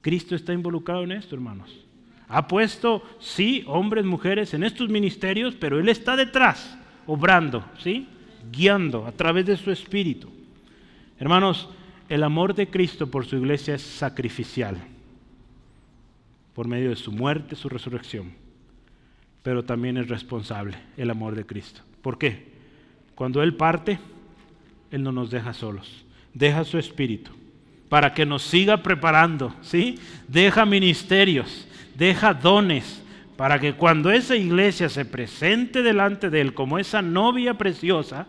Cristo 0.00 0.34
está 0.34 0.52
involucrado 0.52 1.04
en 1.04 1.12
esto, 1.12 1.34
hermanos. 1.34 1.84
Ha 2.28 2.48
puesto, 2.48 3.02
sí, 3.20 3.64
hombres, 3.66 4.04
mujeres 4.04 4.52
en 4.54 4.64
estos 4.64 4.88
ministerios, 4.88 5.54
pero 5.54 5.78
Él 5.78 5.88
está 5.88 6.16
detrás, 6.16 6.76
obrando, 7.06 7.64
¿sí? 7.78 8.06
Guiando 8.50 9.06
a 9.06 9.12
través 9.12 9.46
de 9.46 9.56
su 9.56 9.70
espíritu. 9.70 10.37
Hermanos, 11.18 11.68
el 12.08 12.22
amor 12.22 12.54
de 12.54 12.68
Cristo 12.68 13.08
por 13.08 13.26
su 13.26 13.36
iglesia 13.36 13.74
es 13.74 13.82
sacrificial, 13.82 14.78
por 16.54 16.68
medio 16.68 16.90
de 16.90 16.96
su 16.96 17.12
muerte, 17.12 17.56
su 17.56 17.68
resurrección, 17.68 18.32
pero 19.42 19.64
también 19.64 19.96
es 19.96 20.08
responsable 20.08 20.76
el 20.96 21.10
amor 21.10 21.34
de 21.34 21.44
Cristo. 21.44 21.82
¿Por 22.02 22.18
qué? 22.18 22.52
Cuando 23.14 23.42
Él 23.42 23.54
parte, 23.54 23.98
Él 24.90 25.02
no 25.02 25.12
nos 25.12 25.30
deja 25.30 25.52
solos, 25.52 26.04
deja 26.34 26.64
su 26.64 26.78
espíritu 26.78 27.32
para 27.88 28.12
que 28.12 28.26
nos 28.26 28.42
siga 28.42 28.82
preparando, 28.82 29.54
¿sí? 29.62 29.98
Deja 30.28 30.66
ministerios, 30.66 31.66
deja 31.96 32.34
dones 32.34 33.02
para 33.36 33.58
que 33.58 33.74
cuando 33.74 34.10
esa 34.10 34.36
iglesia 34.36 34.88
se 34.88 35.04
presente 35.04 35.82
delante 35.82 36.28
de 36.28 36.40
Él 36.40 36.54
como 36.54 36.78
esa 36.78 37.02
novia 37.02 37.54
preciosa, 37.54 38.26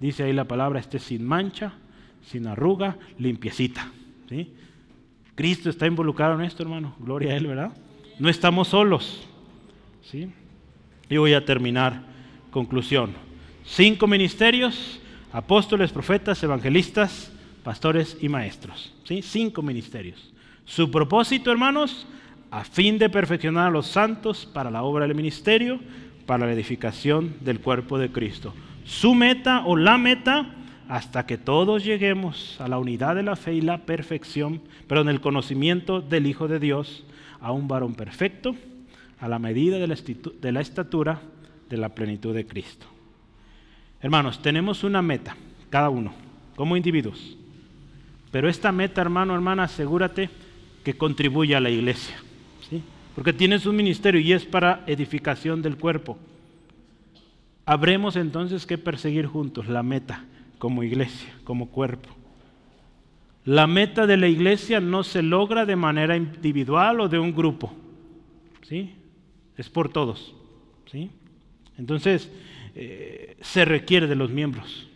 dice 0.00 0.24
ahí 0.24 0.32
la 0.32 0.46
palabra, 0.46 0.80
esté 0.80 0.98
sin 0.98 1.24
mancha, 1.24 1.74
sin 2.26 2.46
arruga, 2.46 2.96
limpiecita. 3.18 3.90
¿sí? 4.28 4.52
Cristo 5.34 5.70
está 5.70 5.86
involucrado 5.86 6.34
en 6.34 6.42
esto, 6.42 6.62
hermano. 6.62 6.94
Gloria 6.98 7.32
a 7.32 7.36
Él, 7.36 7.46
¿verdad? 7.46 7.72
No 8.18 8.28
estamos 8.28 8.68
solos. 8.68 9.26
¿sí? 10.02 10.30
Y 11.08 11.16
voy 11.16 11.32
a 11.32 11.44
terminar. 11.44 12.02
Conclusión. 12.50 13.14
Cinco 13.64 14.06
ministerios, 14.06 15.00
apóstoles, 15.32 15.92
profetas, 15.92 16.42
evangelistas, 16.42 17.32
pastores 17.62 18.16
y 18.20 18.28
maestros. 18.28 18.92
¿sí? 19.04 19.22
Cinco 19.22 19.62
ministerios. 19.62 20.32
Su 20.64 20.90
propósito, 20.90 21.50
hermanos, 21.50 22.06
a 22.50 22.64
fin 22.64 22.98
de 22.98 23.08
perfeccionar 23.08 23.68
a 23.68 23.70
los 23.70 23.86
santos 23.86 24.46
para 24.46 24.70
la 24.70 24.82
obra 24.82 25.06
del 25.06 25.16
ministerio, 25.16 25.80
para 26.26 26.46
la 26.46 26.52
edificación 26.52 27.34
del 27.40 27.60
cuerpo 27.60 27.98
de 27.98 28.10
Cristo. 28.10 28.54
su 28.84 29.14
meta 29.14 29.64
o 29.66 29.76
la 29.76 29.98
meta 29.98 30.54
hasta 30.90 31.24
que 31.24 31.38
todos 31.38 31.84
lleguemos 31.84 32.60
a 32.60 32.66
la 32.66 32.80
unidad 32.80 33.14
de 33.14 33.22
la 33.22 33.36
fe 33.36 33.54
y 33.54 33.60
la 33.60 33.78
perfección, 33.86 34.60
pero 34.88 35.02
en 35.02 35.08
el 35.08 35.20
conocimiento 35.20 36.00
del 36.00 36.26
Hijo 36.26 36.48
de 36.48 36.58
Dios, 36.58 37.04
a 37.40 37.52
un 37.52 37.68
varón 37.68 37.94
perfecto, 37.94 38.56
a 39.20 39.28
la 39.28 39.38
medida 39.38 39.78
de 39.78 39.86
la, 39.86 40.60
estatura 40.60 41.20
de 41.68 41.76
la 41.76 41.90
plenitud 41.90 42.34
de 42.34 42.44
Cristo. 42.44 42.86
Hermanos, 44.00 44.42
tenemos 44.42 44.82
una 44.82 45.00
meta, 45.00 45.36
cada 45.70 45.90
uno, 45.90 46.12
como 46.56 46.76
individuos. 46.76 47.36
Pero 48.32 48.48
esta 48.48 48.72
meta, 48.72 49.00
hermano, 49.00 49.32
hermana, 49.32 49.62
asegúrate 49.62 50.28
que 50.82 50.94
contribuya 50.94 51.58
a 51.58 51.60
la 51.60 51.70
iglesia. 51.70 52.16
¿sí? 52.68 52.82
Porque 53.14 53.32
tienes 53.32 53.64
un 53.64 53.76
ministerio 53.76 54.20
y 54.20 54.32
es 54.32 54.44
para 54.44 54.82
edificación 54.88 55.62
del 55.62 55.76
cuerpo. 55.76 56.18
Habremos 57.64 58.16
entonces 58.16 58.66
que 58.66 58.76
perseguir 58.76 59.26
juntos 59.26 59.68
la 59.68 59.84
meta 59.84 60.24
como 60.60 60.84
iglesia, 60.84 61.34
como 61.42 61.70
cuerpo. 61.70 62.10
La 63.46 63.66
meta 63.66 64.06
de 64.06 64.18
la 64.18 64.28
iglesia 64.28 64.78
no 64.78 65.02
se 65.02 65.22
logra 65.22 65.64
de 65.64 65.74
manera 65.74 66.16
individual 66.16 67.00
o 67.00 67.08
de 67.08 67.18
un 67.18 67.34
grupo. 67.34 67.72
¿Sí? 68.62 68.94
Es 69.56 69.70
por 69.70 69.88
todos. 69.88 70.34
¿Sí? 70.92 71.10
Entonces, 71.78 72.30
eh, 72.74 73.38
se 73.40 73.64
requiere 73.64 74.06
de 74.06 74.14
los 74.14 74.30
miembros. 74.30 74.86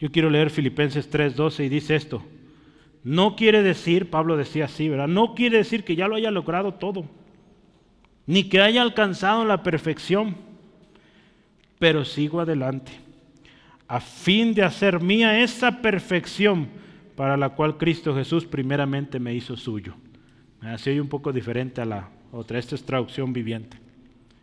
Yo 0.00 0.10
quiero 0.10 0.30
leer 0.30 0.48
Filipenses 0.48 1.10
3:12 1.10 1.66
y 1.66 1.68
dice 1.68 1.96
esto. 1.96 2.22
No 3.04 3.36
quiere 3.36 3.62
decir, 3.62 4.08
Pablo 4.08 4.38
decía 4.38 4.64
así, 4.64 4.88
¿verdad? 4.88 5.06
No 5.06 5.34
quiere 5.34 5.58
decir 5.58 5.84
que 5.84 5.96
ya 5.96 6.08
lo 6.08 6.16
haya 6.16 6.30
logrado 6.30 6.74
todo, 6.74 7.04
ni 8.26 8.44
que 8.44 8.62
haya 8.62 8.80
alcanzado 8.80 9.44
la 9.44 9.62
perfección, 9.62 10.36
pero 11.78 12.06
sigo 12.06 12.40
adelante, 12.40 12.92
a 13.88 14.00
fin 14.00 14.54
de 14.54 14.62
hacer 14.62 15.00
mía 15.00 15.42
esa 15.42 15.80
perfección 15.80 16.68
para 17.16 17.36
la 17.36 17.50
cual 17.50 17.78
Cristo 17.78 18.14
Jesús 18.14 18.44
primeramente 18.44 19.18
me 19.18 19.34
hizo 19.34 19.56
suyo. 19.56 19.94
Así 20.60 20.90
oye 20.90 21.00
un 21.00 21.08
poco 21.08 21.32
diferente 21.32 21.80
a 21.80 21.86
la 21.86 22.10
otra, 22.30 22.58
esta 22.58 22.74
es 22.74 22.84
traducción 22.84 23.32
viviente. 23.32 23.78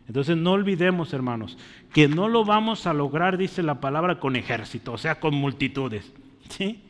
Entonces 0.08 0.36
no 0.36 0.52
olvidemos, 0.52 1.12
hermanos, 1.12 1.56
que 1.92 2.08
no 2.08 2.28
lo 2.28 2.44
vamos 2.44 2.86
a 2.86 2.92
lograr, 2.92 3.38
dice 3.38 3.62
la 3.62 3.80
palabra, 3.80 4.20
con 4.20 4.36
ejército, 4.36 4.92
o 4.92 4.98
sea, 4.98 5.20
con 5.20 5.34
multitudes. 5.34 6.12
¿sí? 6.48 6.80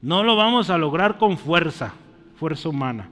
No 0.00 0.22
lo 0.22 0.36
vamos 0.36 0.70
a 0.70 0.78
lograr 0.78 1.18
con 1.18 1.36
fuerza, 1.36 1.94
fuerza 2.36 2.68
humana, 2.68 3.10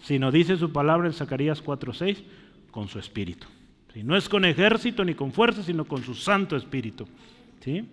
sino 0.00 0.32
dice 0.32 0.56
su 0.56 0.72
palabra 0.72 1.06
en 1.06 1.12
Zacarías 1.12 1.62
4:6, 1.62 2.22
con 2.70 2.88
su 2.88 2.98
espíritu. 2.98 3.46
No 4.02 4.16
es 4.16 4.28
con 4.28 4.44
ejército 4.44 5.04
ni 5.04 5.14
con 5.14 5.32
fuerza, 5.32 5.62
sino 5.62 5.84
con 5.84 6.02
su 6.02 6.14
Santo 6.14 6.56
Espíritu. 6.56 7.06
¿sí? 7.60 7.84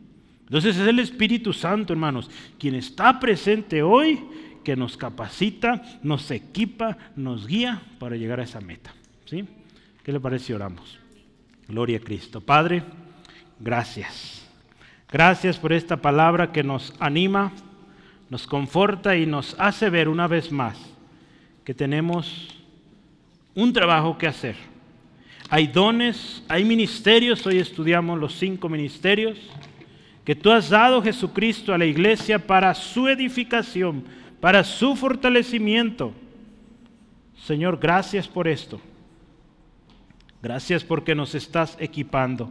Entonces 0.50 0.78
es 0.78 0.88
el 0.88 0.98
Espíritu 0.98 1.54
Santo, 1.54 1.94
hermanos, 1.94 2.28
quien 2.58 2.74
está 2.74 3.20
presente 3.20 3.84
hoy, 3.84 4.20
que 4.64 4.76
nos 4.76 4.98
capacita, 4.98 5.84
nos 6.02 6.32
equipa, 6.32 6.98
nos 7.16 7.46
guía 7.46 7.84
para 8.00 8.16
llegar 8.16 8.40
a 8.40 8.44
esa 8.44 8.60
meta. 8.60 8.92
¿sí? 9.26 9.46
¿Qué 10.04 10.12
le 10.12 10.20
parece 10.20 10.56
oramos? 10.56 10.98
Gloria 11.68 11.98
a 11.98 12.02
Cristo. 12.02 12.42
Padre, 12.42 12.82
gracias. 13.60 14.44
Gracias 15.12 15.60
por 15.60 15.72
esta 15.72 15.98
palabra 15.98 16.52
que 16.52 16.64
nos 16.64 16.96
anima, 17.00 17.52
nos 18.32 18.48
conforta 18.48 19.16
y 19.16 19.28
nos 19.28 19.56
hace 19.60 19.92
ver 19.92 20.10
una 20.10 20.28
vez 20.28 20.52
más 20.52 20.80
que 21.64 21.76
tenemos 21.76 22.48
un 23.54 23.72
trabajo 23.72 24.18
que 24.18 24.26
hacer. 24.26 24.56
Hay 25.52 25.68
dones, 25.68 26.44
hay 26.48 26.66
ministerios, 26.66 27.46
hoy 27.46 27.60
estudiamos 27.60 28.18
los 28.20 28.34
cinco 28.34 28.68
ministerios 28.68 29.38
que 30.24 30.36
tú 30.36 30.52
has 30.52 30.70
dado 30.70 31.02
Jesucristo 31.02 31.74
a 31.74 31.78
la 31.78 31.86
iglesia 31.86 32.46
para 32.46 32.74
su 32.76 33.08
edificación, 33.08 34.04
para 34.40 34.64
su 34.64 34.96
fortalecimiento. 34.96 36.14
Señor, 37.46 37.80
gracias 37.80 38.28
por 38.28 38.48
esto. 38.48 38.80
Gracias 40.42 40.84
porque 40.84 41.16
nos 41.16 41.36
estás 41.36 41.76
equipando. 41.80 42.50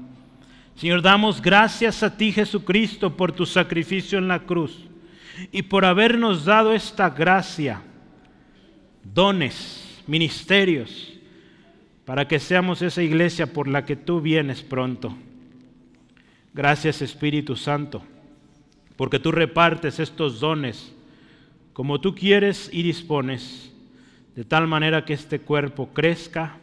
Señor, 0.77 1.03
damos 1.03 1.41
gracias 1.41 2.03
a 2.03 2.17
ti 2.17 2.33
Jesucristo 2.33 3.17
por 3.17 3.33
tu 3.33 3.47
sacrificio 3.47 4.19
en 4.19 4.29
la 4.29 4.41
cruz 4.41 4.85
y 5.51 5.63
por 5.63 5.85
habernos 5.85 6.45
dado 6.45 6.73
esta 6.73 7.11
gracia, 7.11 7.83
dones, 9.03 10.03
ministerios, 10.07 11.15
para 12.05 12.29
que 12.29 12.39
seamos 12.39 12.83
esa 12.83 13.03
iglesia 13.03 13.53
por 13.53 13.69
la 13.69 13.85
que 13.85 13.97
tú 13.97 14.21
vienes 14.21 14.63
pronto. 14.63 15.17
Gracias 16.55 17.03
Espíritu 17.03 17.57
Santo, 17.57 18.03
porque 18.97 19.19
tú 19.19 19.33
repartes 19.33 20.01
estos 20.01 20.41
dones 20.41 20.95
como 21.79 22.01
tú 22.01 22.13
quieres 22.13 22.69
y 22.73 22.83
dispones, 22.83 23.73
de 24.35 24.45
tal 24.45 24.67
manera 24.67 25.05
que 25.05 25.13
este 25.13 25.39
cuerpo 25.39 25.91
crezca 25.95 26.59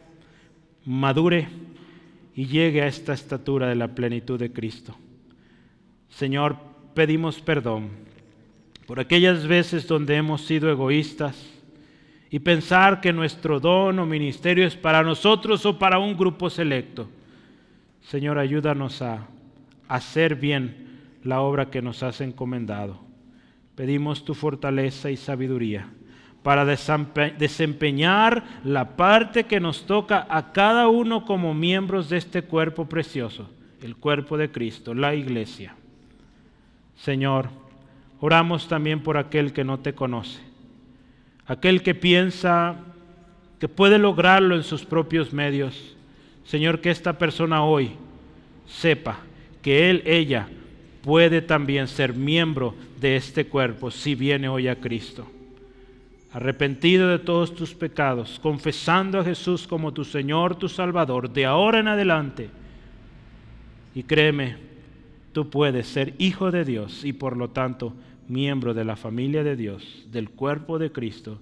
madure 0.84 1.48
y 2.34 2.44
llegue 2.44 2.82
a 2.82 2.86
esta 2.86 3.14
estatura 3.14 3.66
de 3.66 3.76
la 3.76 3.94
plenitud 3.94 4.38
de 4.38 4.52
Cristo. 4.52 4.94
Señor, 6.10 6.58
pedimos 6.92 7.40
perdón 7.40 7.88
por 8.86 9.00
aquellas 9.00 9.46
veces 9.46 9.86
donde 9.86 10.16
hemos 10.16 10.42
sido 10.42 10.70
egoístas 10.70 11.42
y 12.30 12.38
pensar 12.40 13.00
que 13.00 13.14
nuestro 13.14 13.58
don 13.58 13.98
o 13.98 14.04
ministerio 14.04 14.66
es 14.66 14.76
para 14.76 15.02
nosotros 15.02 15.64
o 15.64 15.78
para 15.78 15.98
un 15.98 16.14
grupo 16.14 16.50
selecto. 16.50 17.08
Señor, 18.02 18.38
ayúdanos 18.38 19.00
a 19.00 19.26
hacer 19.88 20.36
bien 20.36 20.86
la 21.22 21.40
obra 21.40 21.70
que 21.70 21.82
nos 21.82 22.02
has 22.02 22.20
encomendado. 22.20 23.00
Pedimos 23.74 24.24
tu 24.24 24.34
fortaleza 24.34 25.10
y 25.10 25.16
sabiduría 25.16 25.88
para 26.42 26.64
desempeñar 26.64 28.44
la 28.62 28.96
parte 28.96 29.44
que 29.44 29.58
nos 29.58 29.84
toca 29.84 30.26
a 30.30 30.52
cada 30.52 30.86
uno 30.86 31.24
como 31.24 31.54
miembros 31.54 32.08
de 32.08 32.18
este 32.18 32.42
cuerpo 32.42 32.88
precioso, 32.88 33.50
el 33.82 33.96
cuerpo 33.96 34.38
de 34.38 34.52
Cristo, 34.52 34.94
la 34.94 35.14
iglesia. 35.16 35.74
Señor, 36.94 37.48
oramos 38.20 38.68
también 38.68 39.02
por 39.02 39.18
aquel 39.18 39.52
que 39.52 39.64
no 39.64 39.80
te 39.80 39.94
conoce, 39.94 40.40
aquel 41.46 41.82
que 41.82 41.96
piensa 41.96 42.76
que 43.58 43.68
puede 43.68 43.98
lograrlo 43.98 44.54
en 44.54 44.62
sus 44.62 44.84
propios 44.84 45.32
medios. 45.32 45.96
Señor, 46.44 46.80
que 46.80 46.90
esta 46.90 47.18
persona 47.18 47.64
hoy 47.64 47.90
sepa 48.66 49.18
que 49.66 49.90
él, 49.90 50.04
ella, 50.06 50.46
puede 51.02 51.42
también 51.42 51.88
ser 51.88 52.14
miembro 52.14 52.76
de 53.00 53.16
este 53.16 53.46
cuerpo 53.46 53.90
si 53.90 54.14
viene 54.14 54.48
hoy 54.48 54.68
a 54.68 54.76
Cristo 54.76 55.26
arrepentido 56.36 57.08
de 57.08 57.18
todos 57.18 57.54
tus 57.54 57.74
pecados, 57.74 58.38
confesando 58.42 59.18
a 59.18 59.24
Jesús 59.24 59.66
como 59.66 59.94
tu 59.94 60.04
Señor, 60.04 60.54
tu 60.54 60.68
Salvador, 60.68 61.32
de 61.32 61.46
ahora 61.46 61.78
en 61.78 61.88
adelante. 61.88 62.50
Y 63.94 64.02
créeme, 64.02 64.58
tú 65.32 65.48
puedes 65.48 65.86
ser 65.86 66.14
hijo 66.18 66.50
de 66.50 66.66
Dios 66.66 67.06
y 67.06 67.14
por 67.14 67.38
lo 67.38 67.48
tanto 67.48 67.94
miembro 68.28 68.74
de 68.74 68.84
la 68.84 68.96
familia 68.96 69.42
de 69.44 69.56
Dios, 69.56 70.06
del 70.12 70.28
cuerpo 70.28 70.78
de 70.78 70.92
Cristo, 70.92 71.40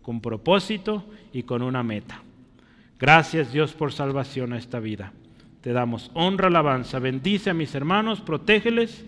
con 0.00 0.20
propósito 0.20 1.04
y 1.32 1.42
con 1.42 1.60
una 1.60 1.82
meta. 1.82 2.22
Gracias 3.00 3.52
Dios 3.52 3.72
por 3.72 3.92
salvación 3.92 4.52
a 4.52 4.58
esta 4.58 4.78
vida. 4.78 5.12
Te 5.66 5.72
damos 5.72 6.12
honra, 6.14 6.46
alabanza, 6.46 7.00
bendice 7.00 7.50
a 7.50 7.52
mis 7.52 7.74
hermanos, 7.74 8.20
protégeles 8.20 9.04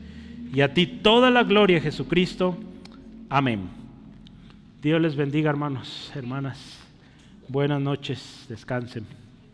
y 0.52 0.60
a 0.62 0.74
ti 0.74 0.88
toda 0.88 1.30
la 1.30 1.44
gloria, 1.44 1.80
Jesucristo. 1.80 2.56
Amén. 3.28 3.68
Dios 4.82 5.00
les 5.00 5.14
bendiga, 5.14 5.50
hermanos, 5.50 6.10
hermanas. 6.16 6.58
Buenas 7.46 7.80
noches, 7.80 8.44
descansen. 8.48 9.06